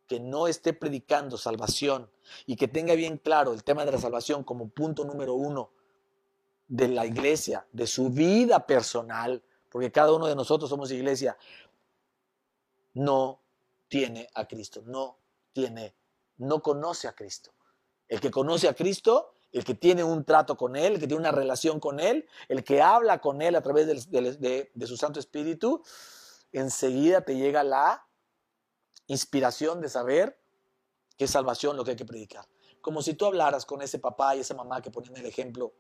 que 0.07 0.21
no 0.21 0.47
esté 0.47 0.75
predicando 0.75 1.37
salvación 1.37 2.09
y 2.47 2.55
que 2.55 2.69
tenga 2.69 2.95
bien 2.95 3.19
claro 3.19 3.53
el 3.53 3.65
tema 3.65 3.85
de 3.85 3.91
la 3.91 3.99
salvación 3.99 4.45
como 4.45 4.69
punto 4.69 5.05
número 5.05 5.35
uno 5.35 5.73
de 6.69 6.87
la 6.87 7.05
iglesia, 7.05 7.67
de 7.73 7.89
su 7.89 8.11
vida 8.11 8.65
personal, 8.65 9.43
porque 9.71 9.91
cada 9.91 10.13
uno 10.13 10.29
de 10.29 10.37
nosotros 10.37 10.71
somos 10.71 10.93
iglesia, 10.93 11.37
no 12.95 13.41
tiene 13.89 14.29
a 14.35 14.47
Cristo, 14.47 14.83
no 14.87 15.19
tiene, 15.53 15.97
no 16.37 16.63
conoce 16.63 17.09
a 17.09 17.13
Cristo. 17.13 17.53
El 18.13 18.21
que 18.21 18.31
conoce 18.31 18.69
a 18.69 18.75
Cristo, 18.75 19.33
el 19.53 19.65
que 19.65 19.75
tiene 19.75 20.05
un 20.05 20.27
trato 20.27 20.55
con 20.55 20.77
Él, 20.77 20.93
el 20.93 21.01
que 21.01 21.07
tiene 21.07 21.23
una 21.23 21.33
relación 21.33 21.81
con 21.81 21.99
Él, 21.99 22.29
el 22.51 22.63
que 22.63 22.83
habla 22.83 23.23
con 23.23 23.41
Él 23.41 23.57
a 23.57 23.63
través 23.63 23.87
de, 23.87 24.87
su 24.87 24.99
Santo 24.99 25.19
Espíritu, 25.19 25.83
enseguida 26.53 27.23
te 27.23 27.37
llega 27.37 27.65
la 27.65 28.07
inspiración 29.07 29.81
de 29.81 29.89
saber 29.89 30.39
qué 31.17 31.27
salvación 31.27 31.75
lo 31.75 31.85
que 31.85 31.93
hay 31.93 31.97
que 31.97 32.05
predicar. 32.05 32.47
Como 32.83 33.01
si 33.01 33.15
tú 33.15 33.25
hablaras 33.25 33.65
con 33.65 33.81
ese 33.81 33.99
papá 33.99 34.37
y 34.37 34.41
esa 34.41 34.53
mamá 34.53 34.83
que 34.83 34.91
ponen 34.91 35.17
el 35.17 35.25
ejemplo 35.25 35.73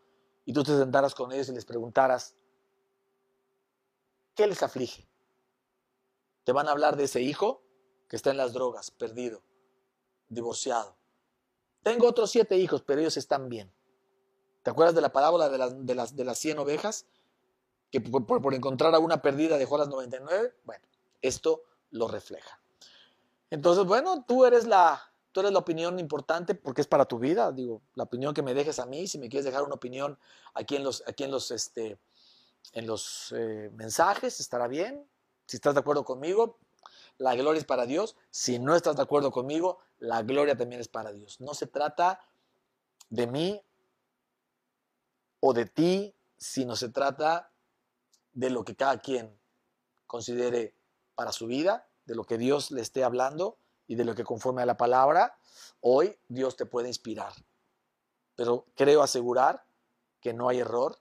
y 0.47 0.55
tú 0.55 0.63
te 0.63 0.75
sentaras 0.75 1.15
con 1.15 1.33
ellos 1.33 1.51
y 1.51 1.53
les 1.53 1.67
preguntaras, 1.67 2.35
¿qué 4.35 4.47
les 4.47 4.63
aflige? 4.63 5.07
Te 6.45 6.53
van 6.53 6.67
a 6.67 6.71
hablar 6.71 6.97
de 6.97 7.05
ese 7.05 7.21
hijo 7.21 7.63
que 8.09 8.17
está 8.17 8.31
en 8.31 8.39
las 8.39 8.55
drogas, 8.55 8.91
perdido, 8.91 9.43
divorciado. 10.31 11.02
Tengo 11.83 12.07
otros 12.07 12.31
siete 12.31 12.57
hijos, 12.57 12.83
pero 12.83 13.01
ellos 13.01 13.17
están 13.17 13.49
bien. 13.49 13.73
¿Te 14.63 14.71
acuerdas 14.71 14.95
de 14.95 15.01
la 15.01 15.13
parábola 15.13 15.49
de 15.49 15.59
las, 15.59 15.87
de 15.87 15.95
las, 15.95 16.17
de 16.17 16.25
las 16.25 16.39
100 16.39 16.59
ovejas? 16.61 17.07
Que 17.91 18.01
por, 18.01 18.25
por, 18.25 18.55
encontrar 18.55 18.95
a 18.95 18.99
una 18.99 19.21
perdida 19.21 19.59
dejó 19.59 19.77
las 19.77 19.89
99. 19.89 20.55
Bueno, 20.65 20.85
esto 21.21 21.63
lo 21.91 22.09
refleja. 22.09 22.61
Entonces, 23.51 23.85
bueno, 23.85 24.25
tú 24.27 24.45
eres 24.45 24.67
la, 24.67 25.13
tú 25.33 25.41
eres 25.41 25.53
la 25.53 25.59
opinión 25.59 25.99
importante 25.99 26.55
porque 26.55 26.81
es 26.81 26.87
para 26.87 27.05
tu 27.05 27.19
vida. 27.19 27.51
Digo, 27.53 27.83
la 27.95 28.05
opinión 28.05 28.33
que 28.33 28.43
me 28.43 28.55
dejes 28.55 28.79
a 28.79 28.87
mí, 28.87 29.07
si 29.07 29.19
me 29.19 29.29
quieres 29.29 29.45
dejar 29.45 29.63
una 29.65 29.75
opinión 29.75 30.19
aquí 30.55 30.77
en 30.77 30.85
los, 30.85 31.03
aquí 31.07 31.25
en 31.25 31.33
los, 31.33 31.51
este, 31.51 31.99
en 32.73 32.87
los 32.87 33.35
eh, 33.37 33.71
mensajes, 33.75 34.41
estará 34.41 34.69
bien. 34.69 35.05
Si 35.47 35.57
estás 35.57 35.75
de 35.75 35.81
acuerdo 35.81 36.05
conmigo, 36.05 36.59
la 37.19 37.35
gloria 37.35 37.59
es 37.59 37.67
para 37.67 37.85
Dios. 37.85 38.17
Si 38.31 38.59
no 38.59 38.75
estás 38.75 38.97
de 38.97 39.03
acuerdo 39.03 39.33
conmigo, 39.33 39.81
la 40.03 40.21
gloria 40.23 40.57
también 40.57 40.81
es 40.81 40.89
para 40.89 41.13
Dios. 41.13 41.41
No 41.41 41.55
se 41.55 41.69
trata 41.69 42.21
de 43.09 43.29
mí 43.29 43.63
o 45.39 45.53
de 45.53 45.65
ti, 45.65 46.13
sino 46.37 46.75
se 46.75 46.89
trata 46.89 47.53
de 48.33 48.51
lo 48.51 48.65
que 48.65 48.75
cada 48.75 48.99
quien 48.99 49.39
considere 50.09 50.75
para 51.15 51.31
su 51.31 51.47
vida, 51.47 51.87
de 52.05 52.17
lo 52.17 52.25
que 52.25 52.37
Dios 52.37 52.73
le 52.73 52.81
esté 52.81 53.05
hablando 53.05 53.59
y 53.87 53.95
de 53.95 54.05
lo 54.05 54.17
que 54.17 54.25
conforme 54.25 54.63
a 54.63 54.67
la 54.67 54.77
palabra, 54.77 55.39
hoy 55.81 56.19
Dios 56.29 56.57
te 56.57 56.67
puede 56.67 56.89
inspirar. 56.89 57.33
Pero 58.35 58.67
creo 58.75 59.03
asegurar 59.03 59.65
que 60.21 60.35
no 60.35 60.49
hay 60.49 60.59
error 60.59 60.99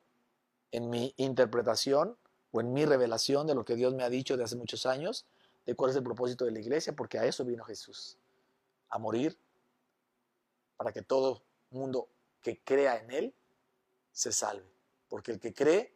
en 0.72 0.92
mi 0.92 1.16
interpretación 1.18 2.18
o 2.52 2.62
en 2.62 2.72
mi 2.72 2.86
revelación 2.86 3.48
de 3.48 3.56
lo 3.56 3.66
que 3.66 3.76
Dios 3.76 3.96
me 3.96 4.04
ha 4.04 4.10
dicho 4.10 4.38
de 4.38 4.44
hace 4.44 4.56
muchos 4.56 4.86
años, 4.86 5.26
de 5.66 5.74
cuál 5.74 5.90
es 5.90 5.98
el 5.98 6.04
propósito 6.04 6.46
de 6.46 6.52
la 6.52 6.60
iglesia, 6.60 6.96
porque 6.96 7.18
a 7.18 7.26
eso 7.26 7.44
vino 7.46 7.64
Jesús, 7.64 8.20
a 8.92 9.00
morir 9.00 9.38
para 10.78 10.92
que 10.92 11.02
todo 11.02 11.44
mundo 11.72 12.10
que 12.42 12.62
crea 12.64 12.98
en 12.98 13.12
Él 13.12 13.36
se 14.12 14.32
salve. 14.32 14.70
Porque 15.10 15.32
el 15.32 15.40
que 15.40 15.54
cree 15.54 15.94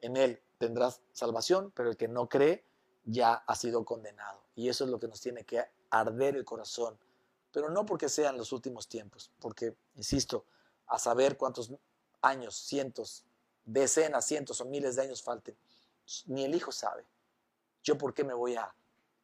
en 0.00 0.16
Él 0.16 0.42
tendrá 0.58 0.94
salvación, 1.12 1.72
pero 1.74 1.90
el 1.90 1.96
que 1.96 2.08
no 2.08 2.28
cree 2.28 2.64
ya 3.04 3.34
ha 3.34 3.54
sido 3.54 3.84
condenado. 3.84 4.42
Y 4.54 4.68
eso 4.68 4.84
es 4.84 4.90
lo 4.90 4.98
que 4.98 5.08
nos 5.08 5.20
tiene 5.20 5.44
que 5.44 5.64
arder 5.90 6.36
el 6.36 6.44
corazón, 6.44 6.98
pero 7.52 7.68
no 7.68 7.84
porque 7.84 8.08
sean 8.08 8.36
los 8.36 8.52
últimos 8.52 8.88
tiempos, 8.88 9.30
porque, 9.40 9.76
insisto, 9.94 10.46
a 10.86 10.98
saber 10.98 11.36
cuántos 11.36 11.72
años, 12.22 12.56
cientos, 12.56 13.24
decenas, 13.64 14.26
cientos 14.26 14.60
o 14.60 14.64
miles 14.64 14.96
de 14.96 15.02
años 15.02 15.22
falten, 15.22 15.56
ni 16.26 16.44
el 16.44 16.54
Hijo 16.54 16.72
sabe. 16.72 17.06
Yo 17.82 17.98
por 17.98 18.14
qué 18.14 18.24
me 18.24 18.34
voy 18.34 18.56
a, 18.56 18.74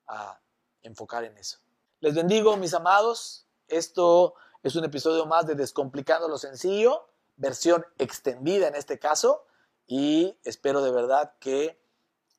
a 0.08 0.40
enfocar 0.82 1.24
en 1.24 1.36
eso. 1.38 1.58
Les 2.00 2.14
bendigo, 2.14 2.56
mis 2.56 2.74
amados. 2.74 3.46
Esto 3.66 4.34
es 4.62 4.76
un 4.76 4.84
episodio 4.84 5.26
más 5.26 5.46
de 5.46 5.54
Descomplicando 5.54 6.28
lo 6.28 6.38
Sencillo, 6.38 7.08
versión 7.36 7.84
extendida 7.98 8.68
en 8.68 8.74
este 8.74 8.98
caso, 8.98 9.44
y 9.86 10.38
espero 10.44 10.80
de 10.82 10.92
verdad 10.92 11.34
que 11.40 11.80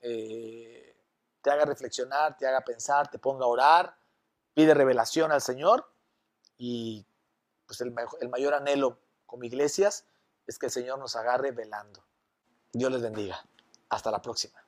eh, 0.02 0.96
te 1.42 1.52
haga 1.52 1.66
reflexionar, 1.66 2.38
te 2.38 2.48
haga 2.48 2.62
pensar, 2.62 3.10
te 3.10 3.20
ponga 3.20 3.46
a 3.46 3.48
orar 3.48 4.00
pide 4.60 4.74
revelación 4.74 5.32
al 5.32 5.42
Señor 5.42 5.90
y 6.58 7.06
pues 7.66 7.80
el, 7.80 7.96
el 8.20 8.28
mayor 8.28 8.54
anhelo 8.54 9.00
como 9.26 9.46
iglesias 9.46 10.06
es 10.48 10.60
que 10.60 10.66
el 10.66 10.72
Señor 10.72 11.00
nos 11.00 11.16
agarre 11.16 11.52
velando. 11.52 12.04
Dios 12.74 12.92
les 12.92 13.02
bendiga. 13.02 13.42
Hasta 13.88 14.12
la 14.12 14.22
próxima. 14.22 14.62